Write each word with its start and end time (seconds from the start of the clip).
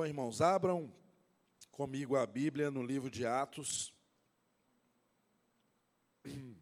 Bom, 0.00 0.06
irmãos, 0.06 0.40
abram 0.40 0.90
comigo 1.70 2.16
a 2.16 2.24
Bíblia 2.24 2.70
no 2.70 2.82
livro 2.82 3.10
de 3.10 3.26
Atos. 3.26 3.92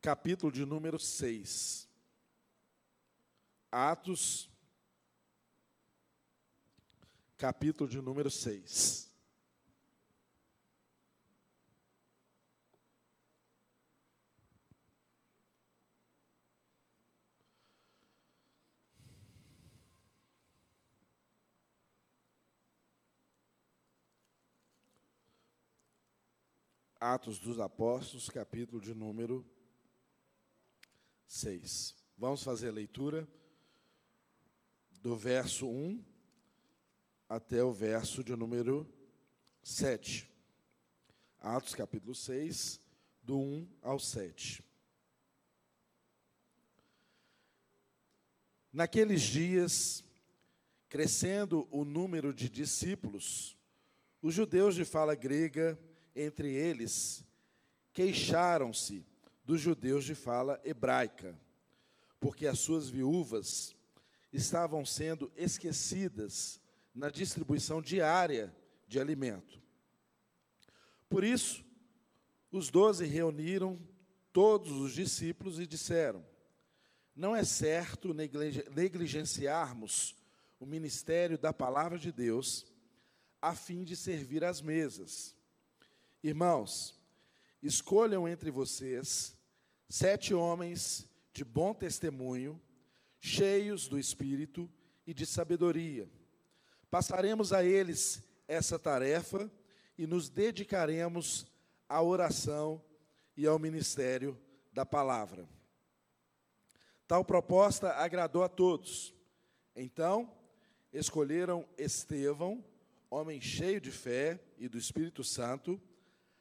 Capítulo 0.00 0.52
de 0.52 0.64
número 0.64 0.96
6. 0.96 1.88
Atos, 3.72 4.48
capítulo 7.36 7.90
de 7.90 8.00
número 8.00 8.30
6. 8.30 9.07
Atos 27.00 27.38
dos 27.38 27.60
Apóstolos, 27.60 28.28
capítulo 28.28 28.80
de 28.80 28.92
número 28.92 29.48
6. 31.28 31.94
Vamos 32.16 32.42
fazer 32.42 32.70
a 32.70 32.72
leitura 32.72 33.28
do 35.00 35.16
verso 35.16 35.68
1 35.68 36.04
até 37.28 37.62
o 37.62 37.72
verso 37.72 38.24
de 38.24 38.34
número 38.34 38.84
7. 39.62 40.28
Atos 41.38 41.72
capítulo 41.72 42.16
6, 42.16 42.80
do 43.22 43.38
1 43.38 43.68
ao 43.80 44.00
7. 44.00 44.64
Naqueles 48.72 49.22
dias, 49.22 50.04
crescendo 50.88 51.68
o 51.70 51.84
número 51.84 52.34
de 52.34 52.48
discípulos, 52.48 53.56
os 54.20 54.34
judeus 54.34 54.74
de 54.74 54.84
fala 54.84 55.14
grega 55.14 55.78
entre 56.20 56.52
eles 56.52 57.24
queixaram-se 57.92 59.04
dos 59.44 59.60
judeus 59.60 60.04
de 60.04 60.14
fala 60.14 60.60
hebraica, 60.64 61.38
porque 62.20 62.46
as 62.46 62.58
suas 62.58 62.88
viúvas 62.88 63.74
estavam 64.32 64.84
sendo 64.84 65.32
esquecidas 65.36 66.60
na 66.94 67.08
distribuição 67.08 67.80
diária 67.80 68.54
de 68.86 69.00
alimento. 69.00 69.60
Por 71.08 71.24
isso, 71.24 71.64
os 72.50 72.70
doze 72.70 73.06
reuniram 73.06 73.78
todos 74.32 74.72
os 74.72 74.92
discípulos 74.92 75.58
e 75.58 75.66
disseram: 75.66 76.24
Não 77.14 77.34
é 77.34 77.44
certo 77.44 78.14
negligenciarmos 78.14 80.14
o 80.60 80.66
ministério 80.66 81.38
da 81.38 81.52
palavra 81.52 81.98
de 81.98 82.12
Deus 82.12 82.66
a 83.40 83.54
fim 83.54 83.84
de 83.84 83.96
servir 83.96 84.44
às 84.44 84.60
mesas. 84.60 85.37
Irmãos, 86.22 86.98
escolham 87.62 88.26
entre 88.26 88.50
vocês 88.50 89.38
sete 89.88 90.34
homens 90.34 91.08
de 91.32 91.44
bom 91.44 91.72
testemunho, 91.72 92.60
cheios 93.20 93.86
do 93.86 93.96
espírito 93.96 94.68
e 95.06 95.14
de 95.14 95.24
sabedoria. 95.24 96.10
Passaremos 96.90 97.52
a 97.52 97.62
eles 97.62 98.22
essa 98.48 98.78
tarefa 98.78 99.50
e 99.96 100.06
nos 100.06 100.28
dedicaremos 100.28 101.46
à 101.88 102.02
oração 102.02 102.82
e 103.36 103.46
ao 103.46 103.58
ministério 103.58 104.36
da 104.72 104.84
palavra. 104.84 105.48
Tal 107.06 107.24
proposta 107.24 107.92
agradou 107.92 108.42
a 108.42 108.48
todos. 108.48 109.14
Então, 109.76 110.36
escolheram 110.92 111.64
Estevão, 111.78 112.64
homem 113.08 113.40
cheio 113.40 113.80
de 113.80 113.92
fé 113.92 114.40
e 114.58 114.68
do 114.68 114.76
Espírito 114.76 115.22
Santo, 115.22 115.80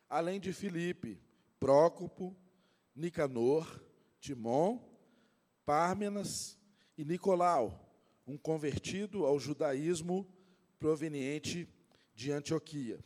além 0.09 0.39
de 0.39 0.53
Filipe, 0.53 1.19
Prócopo, 1.59 2.35
Nicanor, 2.95 3.81
Timon, 4.19 4.79
Pármenas 5.65 6.57
e 6.97 7.03
Nicolau, 7.03 7.87
um 8.25 8.37
convertido 8.37 9.25
ao 9.25 9.39
judaísmo 9.39 10.27
proveniente 10.79 11.67
de 12.15 12.31
Antioquia. 12.31 12.99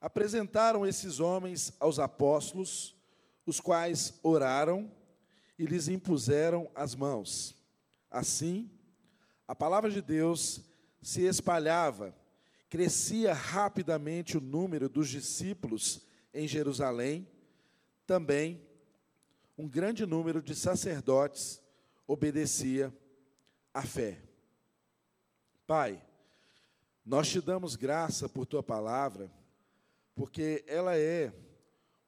Apresentaram 0.00 0.86
esses 0.86 1.20
homens 1.20 1.72
aos 1.78 1.98
apóstolos, 1.98 2.96
os 3.44 3.60
quais 3.60 4.18
oraram 4.22 4.90
e 5.58 5.66
lhes 5.66 5.88
impuseram 5.88 6.70
as 6.74 6.94
mãos. 6.94 7.54
Assim, 8.10 8.70
a 9.46 9.54
palavra 9.54 9.90
de 9.90 10.00
Deus 10.00 10.62
se 11.02 11.22
espalhava 11.22 12.14
crescia 12.70 13.34
rapidamente 13.34 14.38
o 14.38 14.40
número 14.40 14.88
dos 14.88 15.08
discípulos 15.08 16.06
em 16.32 16.46
Jerusalém, 16.46 17.28
também 18.06 18.64
um 19.58 19.68
grande 19.68 20.06
número 20.06 20.40
de 20.40 20.54
sacerdotes 20.54 21.60
obedecia 22.06 22.94
à 23.74 23.82
fé. 23.82 24.22
Pai, 25.66 26.00
nós 27.04 27.28
te 27.28 27.40
damos 27.40 27.74
graça 27.74 28.28
por 28.28 28.46
tua 28.46 28.62
palavra, 28.62 29.30
porque 30.14 30.64
ela 30.66 30.96
é 30.96 31.32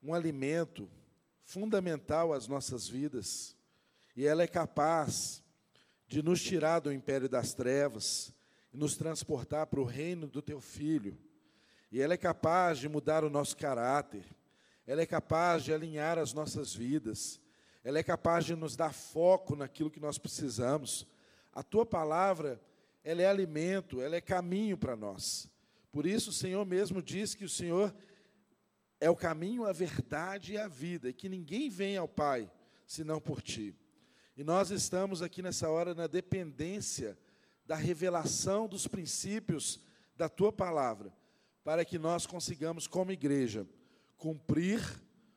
um 0.01 0.15
alimento 0.15 0.89
fundamental 1.45 2.33
às 2.33 2.47
nossas 2.47 2.89
vidas, 2.89 3.57
e 4.17 4.25
ela 4.25 4.45
é 4.45 4.47
capaz 4.47 5.43
de 6.07 6.23
nos 6.23 6.41
tirar 6.41 6.79
do 6.79 6.93
império 6.93 7.29
das 7.29 7.53
trevas 7.53 8.33
nos 8.73 8.97
transportar 8.97 9.67
para 9.67 9.81
o 9.81 9.85
reino 9.85 10.27
do 10.27 10.41
teu 10.41 10.61
filho. 10.61 11.19
E 11.91 12.01
ela 12.01 12.15
é 12.15 12.17
capaz 12.17 12.79
de 12.79 12.89
mudar 12.89 13.23
o 13.23 13.31
nosso 13.31 13.57
caráter, 13.57 14.25
ela 14.87 15.03
é 15.03 15.07
capaz 15.07 15.63
de 15.63 15.73
alinhar 15.73 16.19
as 16.19 16.33
nossas 16.33 16.75
vidas, 16.75 17.41
ela 17.85 17.99
é 17.99 18.03
capaz 18.03 18.45
de 18.45 18.57
nos 18.57 18.75
dar 18.75 18.93
foco 18.93 19.55
naquilo 19.55 19.91
que 19.91 20.01
nós 20.01 20.19
precisamos. 20.19 21.07
A 21.53 21.63
tua 21.63 21.85
palavra, 21.85 22.61
ela 23.05 23.21
é 23.21 23.27
alimento, 23.27 24.01
ela 24.01 24.17
é 24.17 24.21
caminho 24.21 24.79
para 24.79 24.97
nós. 24.97 25.51
Por 25.91 26.07
isso, 26.07 26.31
o 26.31 26.33
Senhor 26.33 26.65
mesmo 26.65 27.03
diz 27.03 27.35
que 27.35 27.45
o 27.45 27.49
Senhor 27.49 27.95
é 28.99 29.11
o 29.11 29.17
caminho, 29.17 29.67
a 29.67 29.73
verdade 29.73 30.55
e 30.55 30.59
a 30.59 30.69
vida, 30.69 31.11
e 31.11 31.13
que 31.13 31.29
ninguém 31.29 31.69
vem 31.69 31.97
ao 31.97 32.09
Pai 32.09 32.51
senão 32.87 33.21
por 33.21 33.43
ti. 33.43 33.75
E 34.37 34.43
nós 34.43 34.71
estamos 34.71 35.21
aqui 35.21 35.43
nessa 35.43 35.69
hora 35.69 35.95
na 35.95 36.07
dependência 36.07 37.19
da 37.73 37.77
revelação 37.77 38.69
dos 38.69 38.87
princípios 38.87 39.81
da 40.15 40.29
tua 40.29 40.53
palavra, 40.53 41.11
para 41.65 41.87
que 41.87 41.99
nós 41.99 42.27
consigamos, 42.27 42.87
como 42.87 43.13
igreja, 43.13 43.67
cumprir 44.19 44.79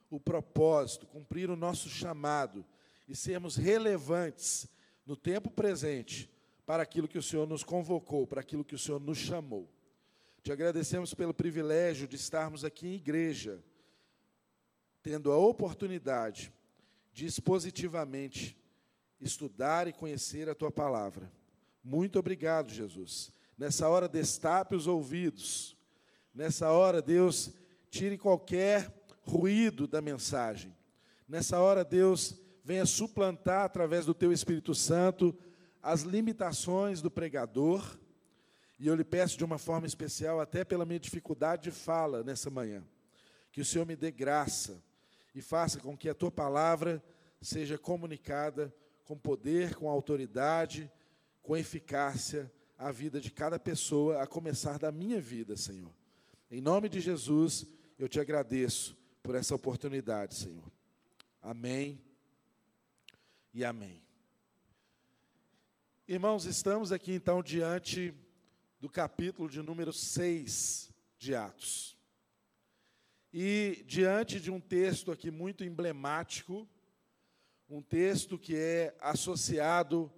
o 0.09 0.19
propósito, 0.19 1.07
cumprir 1.07 1.49
o 1.49 1.55
nosso 1.55 1.87
chamado 1.87 2.65
e 3.07 3.15
sermos 3.15 3.55
relevantes 3.55 4.67
no 5.05 5.15
tempo 5.15 5.49
presente 5.49 6.29
para 6.65 6.83
aquilo 6.83 7.07
que 7.07 7.17
o 7.17 7.23
Senhor 7.23 7.47
nos 7.47 7.63
convocou, 7.63 8.27
para 8.27 8.41
aquilo 8.41 8.65
que 8.65 8.75
o 8.75 8.79
Senhor 8.79 8.99
nos 8.99 9.17
chamou. 9.17 9.73
Te 10.43 10.51
agradecemos 10.51 11.13
pelo 11.13 11.33
privilégio 11.33 12.05
de 12.05 12.17
estarmos 12.17 12.65
aqui 12.65 12.85
em 12.85 12.95
igreja, 12.95 13.63
tendo 15.01 15.31
a 15.31 15.37
oportunidade 15.37 16.51
de 17.13 17.25
expositivamente 17.25 18.57
estudar 19.21 19.87
e 19.87 19.93
conhecer 19.93 20.49
a 20.49 20.53
tua 20.53 20.69
palavra. 20.69 21.31
Muito 21.87 22.17
obrigado, 22.17 22.73
Jesus. 22.73 23.31
Nessa 23.55 23.87
hora, 23.87 24.09
destape 24.09 24.73
os 24.73 24.87
ouvidos. 24.87 25.77
Nessa 26.33 26.71
hora, 26.71 26.99
Deus, 26.99 27.51
tire 27.91 28.17
qualquer 28.17 28.91
ruído 29.21 29.85
da 29.85 30.01
mensagem. 30.01 30.75
Nessa 31.29 31.59
hora, 31.59 31.85
Deus, 31.85 32.41
venha 32.63 32.87
suplantar, 32.87 33.65
através 33.65 34.03
do 34.03 34.15
Teu 34.15 34.33
Espírito 34.33 34.73
Santo, 34.73 35.37
as 35.79 36.01
limitações 36.01 37.03
do 37.03 37.11
pregador. 37.11 37.99
E 38.79 38.87
eu 38.87 38.95
lhe 38.95 39.03
peço 39.03 39.37
de 39.37 39.45
uma 39.45 39.59
forma 39.59 39.85
especial, 39.85 40.41
até 40.41 40.65
pela 40.65 40.85
minha 40.85 40.99
dificuldade 40.99 41.65
de 41.65 41.71
fala 41.71 42.23
nessa 42.23 42.49
manhã, 42.49 42.83
que 43.51 43.61
o 43.61 43.65
Senhor 43.65 43.85
me 43.85 43.95
dê 43.95 44.09
graça 44.09 44.83
e 45.35 45.41
faça 45.41 45.79
com 45.79 45.95
que 45.95 46.09
a 46.09 46.15
tua 46.15 46.31
palavra 46.31 47.01
seja 47.39 47.77
comunicada 47.77 48.73
com 49.03 49.15
poder, 49.15 49.75
com 49.75 49.87
autoridade 49.87 50.91
com 51.45 51.55
eficácia 51.55 52.51
a 52.75 52.91
vida 52.91 53.21
de 53.21 53.29
cada 53.29 53.59
pessoa, 53.59 54.19
a 54.19 54.25
começar 54.25 54.79
da 54.79 54.91
minha 54.91 55.21
vida, 55.21 55.55
Senhor. 55.55 55.93
Em 56.49 56.59
nome 56.59 56.89
de 56.89 56.99
Jesus, 56.99 57.67
eu 57.99 58.09
te 58.09 58.19
agradeço 58.19 58.97
por 59.21 59.35
essa 59.35 59.53
oportunidade, 59.53 60.33
Senhor. 60.33 60.71
Amém 61.39 62.01
e 63.53 63.63
amém. 63.63 64.01
Irmãos, 66.07 66.45
estamos 66.45 66.91
aqui 66.91 67.13
então 67.13 67.43
diante 67.43 68.11
do 68.81 68.89
capítulo 68.89 69.47
de 69.47 69.61
número 69.61 69.93
6 69.93 70.91
de 71.19 71.35
Atos. 71.35 71.95
E 73.31 73.83
diante 73.85 74.39
de 74.39 74.49
um 74.49 74.59
texto 74.59 75.11
aqui 75.11 75.29
muito 75.29 75.63
emblemático, 75.63 76.67
um 77.69 77.83
texto 77.83 78.35
que 78.35 78.55
é 78.55 78.97
associado 78.99 80.11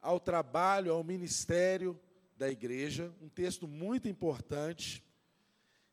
ao 0.00 0.18
trabalho, 0.18 0.92
ao 0.92 1.04
ministério 1.04 1.98
da 2.36 2.48
igreja, 2.48 3.12
um 3.20 3.28
texto 3.28 3.68
muito 3.68 4.08
importante 4.08 5.04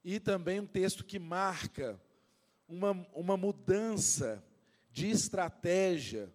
e 0.04 0.20
também 0.20 0.60
um 0.60 0.66
texto 0.66 1.04
que 1.04 1.20
marca 1.20 2.00
uma, 2.68 2.92
uma 3.14 3.36
mudança 3.36 4.44
de 4.92 5.10
estratégia 5.10 6.34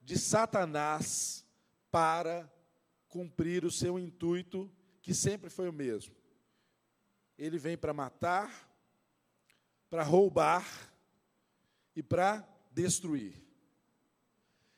de 0.00 0.16
Satanás 0.16 1.44
para 1.90 2.50
cumprir 3.08 3.64
o 3.64 3.70
seu 3.70 3.98
intuito, 3.98 4.70
que 5.02 5.12
sempre 5.12 5.50
foi 5.50 5.68
o 5.68 5.72
mesmo. 5.72 6.14
Ele 7.36 7.58
vem 7.58 7.76
para 7.76 7.92
matar, 7.92 8.70
para 9.90 10.02
roubar 10.02 10.66
e 11.96 12.02
para 12.02 12.46
destruir. 12.70 13.47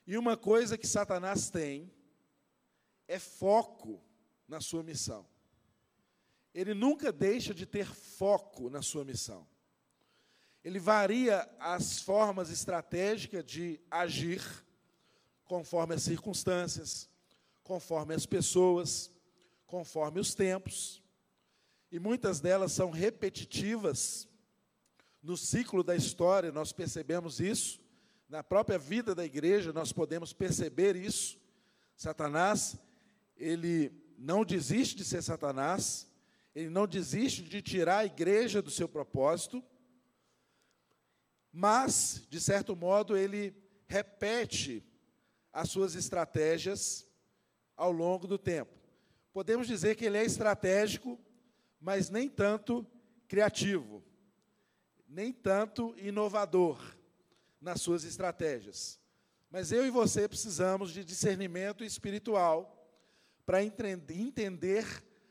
E 0.07 0.17
uma 0.17 0.37
coisa 0.37 0.79
que 0.79 0.87
Satanás 0.87 1.51
tem 1.51 1.93
é 3.07 3.19
foco 3.19 4.03
na 4.47 4.61
sua 4.61 4.83
missão. 4.83 5.27
Ele 6.53 6.75
nunca 6.75 7.13
deixa 7.13 7.55
de 7.55 7.65
ter 7.67 7.87
foco 7.87 8.69
na 8.69 8.83
sua 8.83 9.05
missão. 9.05 9.47
Ele 10.63 10.79
varia 10.79 11.49
as 11.59 12.01
formas 12.01 12.51
estratégicas 12.51 13.45
de 13.45 13.81
agir 13.91 14.43
conforme 15.45 15.95
as 15.95 16.03
circunstâncias, 16.03 17.09
conforme 17.63 18.15
as 18.15 18.27
pessoas, 18.27 19.11
conforme 19.67 20.21
os 20.21 20.35
tempos. 20.35 21.03
E 21.91 21.99
muitas 21.99 22.41
delas 22.41 22.73
são 22.73 22.91
repetitivas. 22.91 24.29
No 25.23 25.37
ciclo 25.37 25.83
da 25.83 25.97
história, 25.97 26.53
nós 26.53 26.73
percebemos 26.73 27.41
isso. 27.41 27.81
Na 28.31 28.45
própria 28.45 28.79
vida 28.79 29.13
da 29.13 29.25
igreja, 29.25 29.73
nós 29.73 29.93
podemos 29.93 30.33
perceber 30.33 30.95
isso. 30.95 31.37
Satanás, 31.97 32.79
ele 33.37 33.91
não 34.17 34.45
desiste 34.45 34.95
de 34.95 35.05
ser 35.05 35.21
Satanás, 35.21 36.09
ele 36.55 36.71
não 36.71 36.87
desiste 36.87 37.43
de 37.43 37.61
tirar 37.61 37.99
a 37.99 38.07
igreja 38.07 38.63
do 38.63 38.71
seu 38.71 38.89
propósito, 38.89 39.61
mas, 41.51 42.25
de 42.31 42.41
certo 42.41 42.77
modo, 42.77 43.17
ele 43.17 43.53
repete 43.89 44.81
as 45.53 45.69
suas 45.69 45.97
estratégias 45.97 47.05
ao 47.77 47.91
longo 47.91 48.29
do 48.29 48.39
tempo. 48.39 48.79
Podemos 49.33 49.67
dizer 49.67 49.97
que 49.97 50.05
ele 50.05 50.19
é 50.19 50.25
estratégico, 50.25 51.19
mas 51.81 52.09
nem 52.09 52.29
tanto 52.29 52.87
criativo, 53.27 54.05
nem 55.09 55.33
tanto 55.33 55.97
inovador 55.99 57.00
nas 57.61 57.81
suas 57.81 58.05
estratégias. 58.05 58.99
Mas 59.51 59.73
eu 59.73 59.85
e 59.85 59.91
você 59.91 60.29
precisamos 60.29 60.93
de 60.93 61.05
discernimento 61.05 61.85
espiritual 61.85 62.77
para 63.45 63.63
entender 63.63 64.87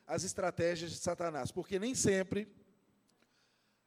as 0.06 0.24
estratégias 0.24 0.92
de 0.92 0.98
Satanás, 0.98 1.52
porque 1.52 1.80
nem 1.80 1.96
sempre 1.96 2.48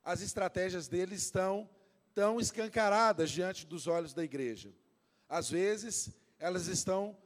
as 0.03 0.21
estratégias 0.21 0.89
dele 0.89 1.15
estão 1.15 1.69
tão 2.15 2.41
escancaradas 2.41 3.31
diante 3.31 3.67
dos 3.67 3.87
olhos 3.87 4.15
da 4.15 4.25
igreja. 4.25 4.73
Às 5.29 5.51
vezes, 5.51 6.11
elas 6.39 6.67
estão 6.67 7.17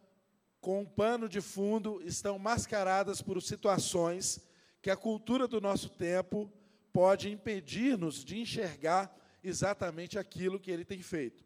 com 0.60 0.80
um 0.80 0.86
pano 0.86 1.28
de 1.28 1.40
fundo, 1.40 2.02
estão 2.02 2.38
mascaradas 2.38 3.22
por 3.22 3.40
situações 3.40 4.40
que 4.82 4.90
a 4.90 4.96
cultura 4.96 5.46
do 5.46 5.60
nosso 5.60 5.90
tempo 5.90 6.50
pode 6.92 7.30
impedir-nos 7.30 8.24
de 8.24 8.38
enxergar 8.38 9.14
exatamente 9.48 10.18
aquilo 10.18 10.60
que 10.60 10.70
ele 10.70 10.84
tem 10.84 11.02
feito. 11.02 11.44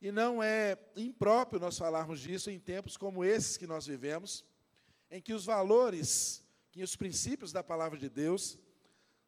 E 0.00 0.12
não 0.12 0.42
é 0.42 0.78
impróprio 0.96 1.60
nós 1.60 1.78
falarmos 1.78 2.20
disso 2.20 2.50
em 2.50 2.58
tempos 2.58 2.96
como 2.96 3.24
esses 3.24 3.56
que 3.56 3.66
nós 3.66 3.86
vivemos, 3.86 4.44
em 5.10 5.20
que 5.20 5.32
os 5.32 5.44
valores, 5.44 6.44
que 6.70 6.82
os 6.82 6.94
princípios 6.94 7.52
da 7.52 7.62
palavra 7.62 7.98
de 7.98 8.08
Deus 8.08 8.58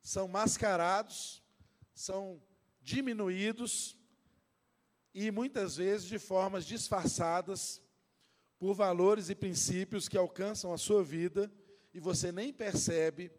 são 0.03 0.29
mascarados, 0.29 1.43
são 1.95 2.43
diminuídos 2.83 3.97
e 5.15 5.31
muitas 5.31 5.77
vezes 5.77 6.07
de 6.07 6.19
formas 6.19 6.67
disfarçadas 6.67 7.83
por 8.59 8.75
valores 8.75 9.31
e 9.31 9.35
princípios 9.35 10.09
que 10.09 10.19
alcançam 10.19 10.73
a 10.73 10.79
sua 10.79 11.03
vida 11.03 11.51
e 11.95 11.99
você 11.99 12.31
nem 12.31 12.53
percebe 12.53 13.33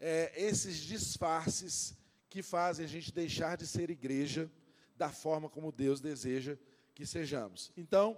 é, 0.00 0.32
esses 0.34 0.78
disfarces 0.78 1.99
que 2.30 2.42
fazem 2.42 2.84
a 2.86 2.88
gente 2.88 3.12
deixar 3.12 3.56
de 3.56 3.66
ser 3.66 3.90
igreja 3.90 4.50
da 4.96 5.10
forma 5.10 5.50
como 5.50 5.72
Deus 5.72 6.00
deseja 6.00 6.56
que 6.94 7.04
sejamos. 7.04 7.72
Então, 7.76 8.16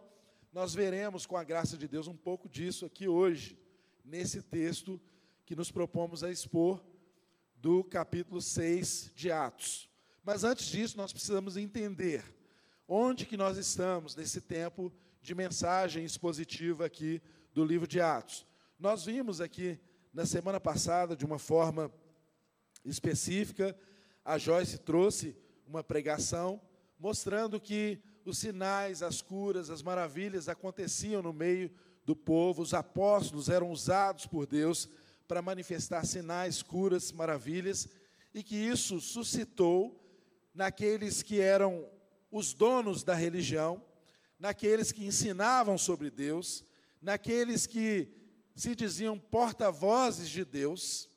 nós 0.53 0.75
veremos, 0.75 1.25
com 1.25 1.37
a 1.37 1.43
graça 1.43 1.79
de 1.79 1.89
Deus, 1.89 2.07
um 2.07 2.17
pouco 2.17 2.47
disso 2.47 2.85
aqui 2.85 3.09
hoje, 3.09 3.59
nesse 4.05 4.43
texto 4.43 5.01
que 5.47 5.57
nos 5.57 5.71
propomos 5.71 6.23
a 6.23 6.31
expor 6.31 6.85
do 7.57 7.83
capítulo 7.83 8.43
6 8.43 9.13
de 9.15 9.33
Atos. 9.33 9.89
Mas 10.23 10.45
antes 10.45 10.67
disso, 10.67 10.97
nós 10.99 11.13
precisamos 11.13 11.57
entender 11.57 12.23
onde 12.87 13.25
que 13.25 13.37
nós 13.37 13.57
estamos 13.57 14.15
nesse 14.15 14.43
tempo 14.43 14.93
de 15.23 15.35
mensagem 15.35 16.05
expositiva 16.05 16.85
aqui 16.85 17.23
do 17.55 17.65
livro 17.65 17.89
de 17.89 18.01
Atos. 18.01 18.47
Nós 18.79 19.07
vimos 19.07 19.41
aqui 19.41 19.81
na 20.13 20.27
semana 20.27 20.61
passada, 20.61 21.17
de 21.17 21.25
uma 21.25 21.39
forma 21.39 21.91
específica, 22.85 23.75
a 24.25 24.39
Joyce 24.39 24.79
trouxe 24.79 25.37
uma 25.67 25.83
pregação 25.83 26.61
mostrando 26.99 27.61
que 27.61 27.99
os 28.25 28.39
sinais, 28.39 29.03
as 29.03 29.21
curas, 29.21 29.71
as 29.71 29.83
maravilhas 29.83 30.49
aconteciam 30.49 31.21
no 31.23 31.33
meio 31.33 31.71
do 32.05 32.15
povo, 32.15 32.63
os 32.63 32.73
apóstolos 32.73 33.49
eram 33.49 33.71
usados 33.71 34.27
por 34.27 34.47
Deus 34.47 34.89
para 35.27 35.43
manifestar 35.43 36.05
sinais, 36.05 36.63
curas, 36.63 37.11
maravilhas, 37.11 37.89
e 38.35 38.43
que 38.43 38.57
isso 38.57 39.01
suscitou 39.01 39.99
naqueles 40.55 41.23
que 41.23 41.41
eram 41.41 41.89
os 42.31 42.55
donos 42.55 43.03
da 43.03 43.15
religião, 43.15 43.83
naqueles 44.39 44.93
que 44.93 45.05
ensinavam 45.05 45.77
sobre 45.77 46.11
Deus, 46.11 46.65
naqueles 47.01 47.67
que 47.67 48.09
se 48.55 48.75
diziam 48.75 49.19
porta-vozes 49.19 50.29
de 50.29 50.45
Deus, 50.45 51.09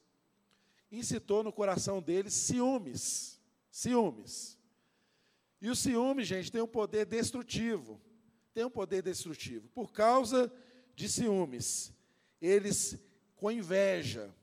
incitou 0.98 1.44
no 1.44 1.52
coração 1.52 2.02
deles 2.02 2.34
ciúmes, 2.34 3.40
ciúmes. 3.70 4.58
E 5.62 5.70
o 5.70 5.76
ciúme, 5.76 6.24
gente, 6.24 6.52
tem 6.52 6.62
um 6.62 6.68
poder 6.68 7.06
destrutivo. 7.06 8.00
Tem 8.54 8.64
um 8.64 8.70
poder 8.70 9.02
destrutivo. 9.02 9.68
Por 9.70 9.92
causa 9.92 10.52
de 10.96 11.10
ciúmes, 11.10 11.92
eles, 12.42 12.98
com 13.36 13.52
inveja, 13.52 14.34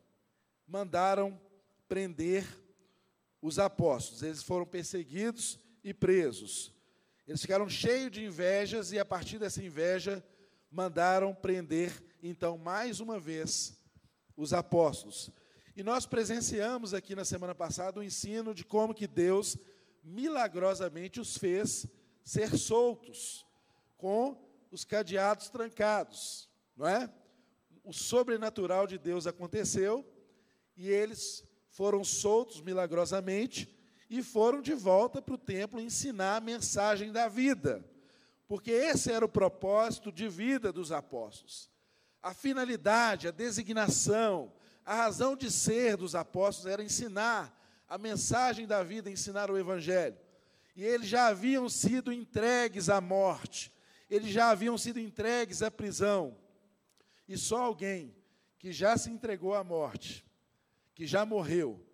mandaram 0.67 1.41
prender 1.89 2.47
os 3.41 3.59
apóstolos. 3.59 4.23
Eles 4.23 4.43
foram 4.43 4.67
perseguidos 4.67 5.59
e 5.83 5.95
presos. 5.95 6.73
Eles 7.27 7.41
ficaram 7.41 7.69
cheios 7.69 8.11
de 8.11 8.25
invejas 8.25 8.93
e, 8.93 8.99
a 8.99 9.05
partir 9.05 9.39
dessa 9.39 9.63
inveja, 9.63 10.25
mandaram 10.71 11.35
prender, 11.35 11.93
então, 12.23 12.57
mais 12.59 13.01
uma 13.01 13.19
vez, 13.19 13.79
os 14.37 14.53
apóstolos. 14.53 15.31
E 15.75 15.83
nós 15.83 16.05
presenciamos 16.05 16.93
aqui 16.93 17.15
na 17.15 17.25
semana 17.25 17.55
passada 17.55 17.99
o 17.99 18.03
ensino 18.03 18.55
de 18.55 18.63
como 18.63 18.95
que 18.95 19.07
Deus 19.07 19.57
milagrosamente 20.05 21.19
os 21.19 21.39
fez 21.39 21.87
ser 22.23 22.59
soltos, 22.59 23.47
com 23.97 24.37
os 24.71 24.85
cadeados 24.85 25.49
trancados, 25.49 26.49
não 26.77 26.87
é? 26.87 27.11
O 27.85 27.93
sobrenatural 27.93 28.87
de 28.87 28.99
Deus 28.99 29.27
aconteceu 29.27 30.05
e 30.77 30.89
eles 30.89 31.45
foram 31.71 32.05
soltos 32.05 32.61
milagrosamente 32.61 33.75
e 34.11 34.23
foram 34.23 34.61
de 34.61 34.75
volta 34.75 35.23
para 35.23 35.35
o 35.35 35.39
templo 35.39 35.81
ensinar 35.81 36.37
a 36.37 36.41
mensagem 36.41 37.11
da 37.11 37.29
vida, 37.29 37.83
porque 38.47 38.71
esse 38.71 39.11
era 39.11 39.25
o 39.25 39.29
propósito 39.29 40.13
de 40.13 40.29
vida 40.29 40.71
dos 40.71 40.93
apóstolos. 40.93 41.71
A 42.23 42.35
finalidade, 42.35 43.27
a 43.27 43.31
designação, 43.31 44.53
a 44.85 44.95
razão 44.95 45.37
de 45.37 45.51
ser 45.51 45.97
dos 45.97 46.15
apóstolos 46.15 46.73
era 46.73 46.83
ensinar 46.83 47.59
a 47.89 47.99
mensagem 47.99 48.67
da 48.67 48.83
vida, 48.83 49.11
ensinar 49.11 49.51
o 49.51 49.59
Evangelho. 49.59 50.17
E 50.75 50.85
eles 50.85 51.07
já 51.07 51.27
haviam 51.27 51.69
sido 51.69 52.13
entregues 52.13 52.89
à 52.89 53.01
morte, 53.01 53.73
eles 54.09 54.31
já 54.31 54.51
haviam 54.51 54.77
sido 54.77 54.99
entregues 54.99 55.63
à 55.63 55.71
prisão. 55.71 56.37
E 57.29 57.37
só 57.37 57.63
alguém 57.63 58.15
que 58.59 58.73
já 58.73 58.97
se 58.97 59.11
entregou 59.11 59.55
à 59.55 59.63
morte, 59.63 60.25
que 60.95 61.07
já 61.07 61.25
morreu, 61.25 61.85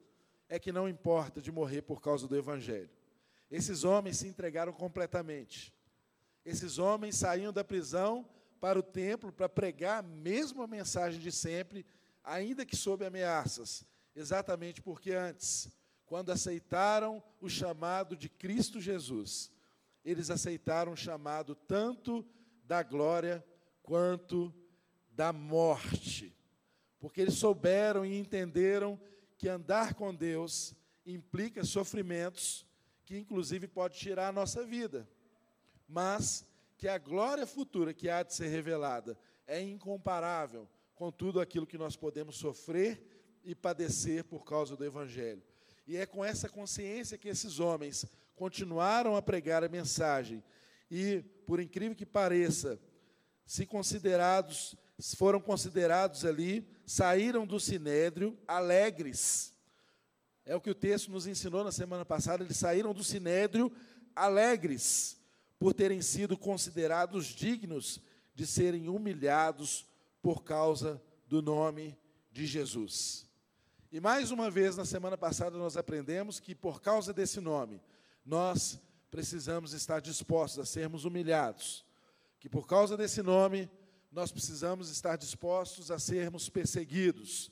é 0.49 0.59
que 0.59 0.73
não 0.73 0.89
importa 0.89 1.41
de 1.41 1.53
morrer 1.53 1.83
por 1.83 2.01
causa 2.01 2.27
do 2.27 2.37
Evangelho. 2.37 2.91
Esses 3.51 3.85
homens 3.85 4.19
se 4.19 4.27
entregaram 4.27 4.73
completamente. 4.73 5.75
Esses 6.45 6.79
homens 6.79 7.17
saíam 7.17 7.53
da 7.53 7.65
prisão 7.65 8.29
para 8.61 8.79
o 8.79 8.83
templo 8.83 9.33
para 9.33 9.49
pregar 9.49 9.99
a 9.99 10.03
mesma 10.03 10.67
mensagem 10.67 11.21
de 11.21 11.31
sempre, 11.31 11.85
ainda 12.29 12.67
que 12.67 12.77
sob 12.77 13.05
ameaças, 13.05 13.85
exatamente 14.15 14.83
porque 14.83 15.13
antes 15.13 15.71
quando 16.05 16.31
aceitaram 16.31 17.23
o 17.41 17.49
chamado 17.49 18.17
de 18.17 18.29
Cristo 18.29 18.81
Jesus, 18.81 19.51
eles 20.05 20.31
aceitaram 20.31 20.93
o 20.93 20.97
chamado 20.97 21.55
tanto 21.55 22.25
da 22.65 22.83
glória 22.83 23.45
quanto 23.83 24.55
da 25.11 25.33
morte. 25.33 26.35
porque 27.01 27.21
eles 27.21 27.35
souberam 27.35 28.05
e 28.05 28.19
entenderam 28.19 29.01
que 29.37 29.49
andar 29.49 29.95
com 29.95 30.13
Deus 30.13 30.75
implica 31.07 31.65
sofrimentos 31.65 32.67
que 33.05 33.17
inclusive 33.17 33.69
pode 33.69 33.97
tirar 33.97 34.29
a 34.29 34.33
nossa 34.33 34.65
vida, 34.65 35.09
mas 35.89 36.45
que 36.77 36.89
a 36.89 36.99
glória 36.99 37.47
futura 37.47 37.95
que 37.95 38.09
há 38.09 38.23
de 38.23 38.35
ser 38.35 38.49
revelada 38.49 39.17
é 39.47 39.61
incomparável 39.63 40.69
com 40.99 41.13
tudo 41.13 41.41
aquilo 41.41 41.65
que 41.65 41.79
nós 41.79 41.95
podemos 41.95 42.37
sofrer 42.37 43.01
e 43.45 43.55
padecer 43.55 44.25
por 44.25 44.45
causa 44.45 44.77
do 44.77 44.85
evangelho. 44.85 45.41
E 45.87 45.97
é 45.97 46.05
com 46.05 46.25
essa 46.25 46.49
consciência 46.49 47.17
que 47.17 47.29
esses 47.29 47.61
homens 47.61 48.05
continuaram 48.35 49.15
a 49.15 49.23
pregar 49.23 49.63
a 49.63 49.69
mensagem 49.69 50.43
e, 50.91 51.23
por 51.47 51.61
incrível 51.61 51.95
que 51.95 52.05
pareça, 52.05 52.81
se 53.47 53.65
considerados 53.65 54.77
foram 55.17 55.41
considerados 55.41 56.25
ali, 56.25 56.69
saíram 56.85 57.47
do 57.47 57.61
sinédrio 57.61 58.37
alegres. 58.49 59.55
É 60.45 60.57
o 60.57 60.61
que 60.61 60.71
o 60.71 60.75
texto 60.75 61.13
nos 61.13 61.29
ensinou 61.29 61.63
na 61.63 61.71
semana 61.71 62.05
passada, 62.05 62.43
eles 62.43 62.57
saíram 62.57 62.93
do 62.93 63.05
sinédrio 63.05 63.71
alegres 64.17 65.17
por 65.61 65.73
terem 65.73 66.03
sido 66.03 66.37
considerados 66.37 67.27
dignos 67.27 68.01
de 68.35 68.45
serem 68.45 68.89
humilhados 68.89 69.88
por 70.29 70.45
causa 70.45 71.03
do 71.27 71.41
nome 71.41 71.97
de 72.31 72.45
Jesus. 72.45 73.27
E 73.91 73.99
mais 73.99 74.31
uma 74.31 74.51
vez, 74.51 74.77
na 74.77 74.85
semana 74.85 75.17
passada, 75.17 75.57
nós 75.57 75.75
aprendemos 75.75 76.39
que 76.39 76.55
por 76.55 76.83
causa 76.83 77.15
desse 77.15 77.41
nome, 77.41 77.81
nós 78.27 78.79
precisamos 79.11 79.73
estar 79.73 80.03
dispostos 80.03 80.59
a 80.59 80.67
sermos 80.67 81.07
humilhados. 81.07 81.83
Que 82.39 82.47
por 82.47 82.67
causa 82.67 82.95
desse 82.95 83.23
nome, 83.23 83.71
nós 84.13 84.31
precisamos 84.31 84.91
estar 84.91 85.17
dispostos 85.17 85.91
a 85.91 85.99
sermos 85.99 86.51
perseguidos. 86.51 87.51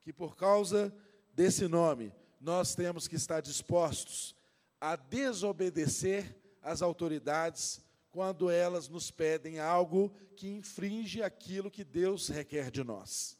Que 0.00 0.10
por 0.10 0.34
causa 0.34 0.90
desse 1.34 1.68
nome, 1.68 2.10
nós 2.40 2.74
temos 2.74 3.06
que 3.06 3.16
estar 3.16 3.42
dispostos 3.42 4.34
a 4.80 4.96
desobedecer 4.96 6.34
às 6.62 6.80
autoridades 6.80 7.83
quando 8.14 8.48
elas 8.48 8.88
nos 8.88 9.10
pedem 9.10 9.58
algo 9.58 10.08
que 10.36 10.46
infringe 10.46 11.20
aquilo 11.20 11.68
que 11.68 11.82
Deus 11.82 12.28
requer 12.28 12.70
de 12.70 12.84
nós. 12.84 13.36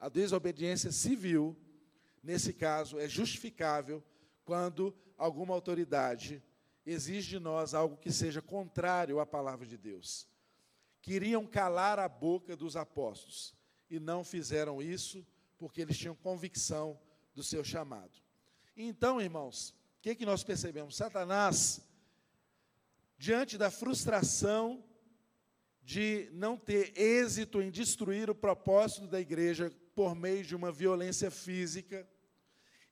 A 0.00 0.08
desobediência 0.08 0.90
civil, 0.90 1.56
nesse 2.20 2.52
caso, 2.52 2.98
é 2.98 3.08
justificável 3.08 4.02
quando 4.44 4.92
alguma 5.16 5.54
autoridade 5.54 6.42
exige 6.84 7.28
de 7.28 7.38
nós 7.38 7.72
algo 7.72 7.96
que 7.98 8.10
seja 8.10 8.42
contrário 8.42 9.20
à 9.20 9.24
palavra 9.24 9.64
de 9.64 9.78
Deus. 9.78 10.26
Queriam 11.00 11.46
calar 11.46 12.00
a 12.00 12.08
boca 12.08 12.56
dos 12.56 12.74
apóstolos 12.74 13.54
e 13.88 14.00
não 14.00 14.24
fizeram 14.24 14.82
isso 14.82 15.24
porque 15.56 15.82
eles 15.82 15.96
tinham 15.96 16.16
convicção 16.16 16.98
do 17.32 17.44
seu 17.44 17.62
chamado. 17.62 18.20
Então, 18.76 19.20
irmãos, 19.20 19.70
o 19.98 20.02
que, 20.02 20.16
que 20.16 20.26
nós 20.26 20.42
percebemos? 20.42 20.96
Satanás, 20.96 21.80
diante 23.20 23.58
da 23.58 23.70
frustração 23.70 24.82
de 25.82 26.30
não 26.32 26.56
ter 26.56 26.98
êxito 26.98 27.60
em 27.60 27.70
destruir 27.70 28.30
o 28.30 28.34
propósito 28.34 29.06
da 29.06 29.20
igreja 29.20 29.70
por 29.94 30.14
meio 30.14 30.42
de 30.42 30.56
uma 30.56 30.72
violência 30.72 31.30
física, 31.30 32.08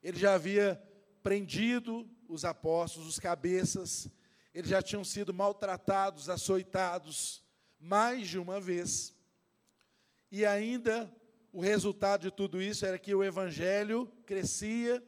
ele 0.03 0.19
já 0.19 0.35
havia 0.35 0.79
prendido 1.23 2.07
os 2.27 2.45
apóstolos, 2.45 3.09
os 3.09 3.17
cabeças, 3.17 4.07
eles 4.53 4.69
já 4.69 4.83
tinham 4.83 5.03
sido 5.03 5.33
maltratados, 5.33 6.29
açoitados 6.29 7.43
mais 7.79 8.27
de 8.27 8.37
uma 8.37 8.61
vez. 8.61 9.15
E 10.31 10.45
ainda 10.45 11.11
o 11.51 11.59
resultado 11.59 12.21
de 12.21 12.31
tudo 12.31 12.61
isso 12.61 12.85
era 12.85 12.99
que 12.99 13.15
o 13.15 13.23
evangelho 13.23 14.05
crescia 14.27 15.03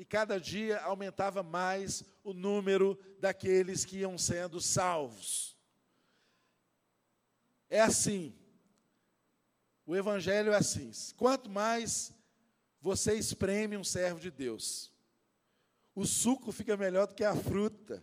e 0.00 0.04
cada 0.06 0.40
dia 0.40 0.80
aumentava 0.80 1.42
mais 1.42 2.02
o 2.24 2.32
número 2.32 2.98
daqueles 3.18 3.84
que 3.84 3.98
iam 3.98 4.16
sendo 4.16 4.58
salvos. 4.58 5.54
É 7.68 7.82
assim. 7.82 8.34
O 9.84 9.94
evangelho 9.94 10.52
é 10.52 10.56
assim. 10.56 10.90
Quanto 11.18 11.50
mais 11.50 12.14
você 12.80 13.12
espreme 13.12 13.76
um 13.76 13.84
servo 13.84 14.18
de 14.18 14.30
Deus, 14.30 14.90
o 15.94 16.06
suco 16.06 16.50
fica 16.50 16.78
melhor 16.78 17.06
do 17.06 17.14
que 17.14 17.22
a 17.22 17.36
fruta. 17.36 18.02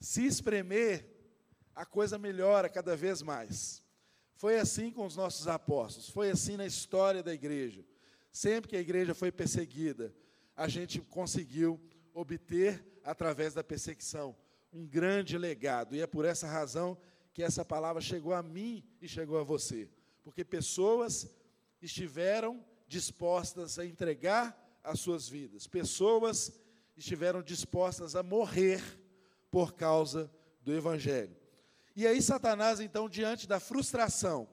Se 0.00 0.26
espremer, 0.26 1.08
a 1.74 1.86
coisa 1.86 2.18
melhora 2.18 2.68
cada 2.68 2.94
vez 2.94 3.22
mais. 3.22 3.82
Foi 4.34 4.58
assim 4.58 4.90
com 4.90 5.06
os 5.06 5.16
nossos 5.16 5.48
apóstolos, 5.48 6.10
foi 6.10 6.30
assim 6.30 6.58
na 6.58 6.66
história 6.66 7.22
da 7.22 7.32
igreja. 7.32 7.82
Sempre 8.30 8.68
que 8.68 8.76
a 8.76 8.80
igreja 8.80 9.14
foi 9.14 9.32
perseguida, 9.32 10.14
a 10.56 10.68
gente 10.68 11.00
conseguiu 11.00 11.80
obter, 12.14 12.84
através 13.04 13.54
da 13.54 13.64
perseguição, 13.64 14.36
um 14.72 14.86
grande 14.86 15.36
legado. 15.36 15.94
E 15.94 16.00
é 16.00 16.06
por 16.06 16.24
essa 16.24 16.46
razão 16.46 16.96
que 17.32 17.42
essa 17.42 17.64
palavra 17.64 18.00
chegou 18.00 18.34
a 18.34 18.42
mim 18.42 18.84
e 19.00 19.08
chegou 19.08 19.38
a 19.38 19.42
você. 19.42 19.88
Porque 20.22 20.44
pessoas 20.44 21.28
estiveram 21.80 22.64
dispostas 22.86 23.78
a 23.78 23.86
entregar 23.86 24.56
as 24.84 25.00
suas 25.00 25.28
vidas. 25.28 25.66
Pessoas 25.66 26.52
estiveram 26.96 27.42
dispostas 27.42 28.14
a 28.14 28.22
morrer 28.22 28.82
por 29.50 29.72
causa 29.74 30.30
do 30.62 30.72
Evangelho. 30.74 31.36
E 31.94 32.06
aí, 32.06 32.22
Satanás, 32.22 32.80
então, 32.80 33.08
diante 33.08 33.46
da 33.46 33.60
frustração, 33.60 34.48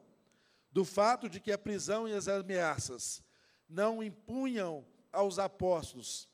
do 0.72 0.84
fato 0.84 1.30
de 1.30 1.40
que 1.40 1.52
a 1.52 1.58
prisão 1.58 2.08
e 2.08 2.14
as 2.14 2.28
ameaças 2.28 3.24
não 3.68 4.04
impunham 4.04 4.86
aos 5.12 5.40
apóstolos, 5.40 6.28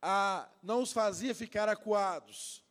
a, 0.00 0.48
não 0.62 0.82
os 0.82 0.92
fazia 0.92 1.34
ficar 1.34 1.68
acuados, 1.68 2.62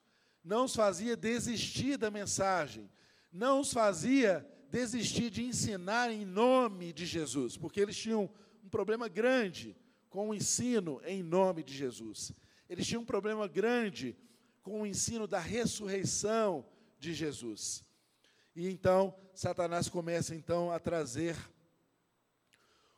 não 0.43 0.65
os 0.65 0.75
fazia 0.75 1.17
desistir 1.17 1.97
da 1.97 2.11
mensagem, 2.11 2.89
não 3.31 3.61
os 3.61 3.73
fazia 3.73 4.47
desistir 4.69 5.29
de 5.29 5.43
ensinar 5.43 6.11
em 6.11 6.25
nome 6.25 6.93
de 6.93 7.05
Jesus, 7.05 7.57
porque 7.57 7.79
eles 7.79 7.97
tinham 7.97 8.29
um 8.63 8.69
problema 8.69 9.07
grande 9.07 9.75
com 10.09 10.29
o 10.29 10.33
ensino 10.33 11.01
em 11.05 11.21
nome 11.21 11.63
de 11.63 11.75
Jesus. 11.75 12.31
Eles 12.69 12.87
tinham 12.87 13.01
um 13.01 13.05
problema 13.05 13.47
grande 13.47 14.15
com 14.63 14.81
o 14.81 14.85
ensino 14.85 15.27
da 15.27 15.39
ressurreição 15.39 16.65
de 16.99 17.13
Jesus. 17.13 17.83
E 18.55 18.67
então 18.69 19.13
Satanás 19.33 19.89
começa 19.89 20.33
então 20.33 20.71
a 20.71 20.79
trazer 20.79 21.35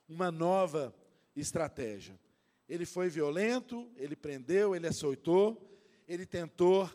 uma 0.08 0.32
nova 0.32 0.94
estratégia. 1.40 2.20
Ele 2.68 2.86
foi 2.86 3.10
violento, 3.10 3.90
ele 3.96 4.16
prendeu, 4.16 4.76
ele 4.76 4.88
açoitou, 4.88 5.70
ele 6.08 6.26
tentou 6.26 6.90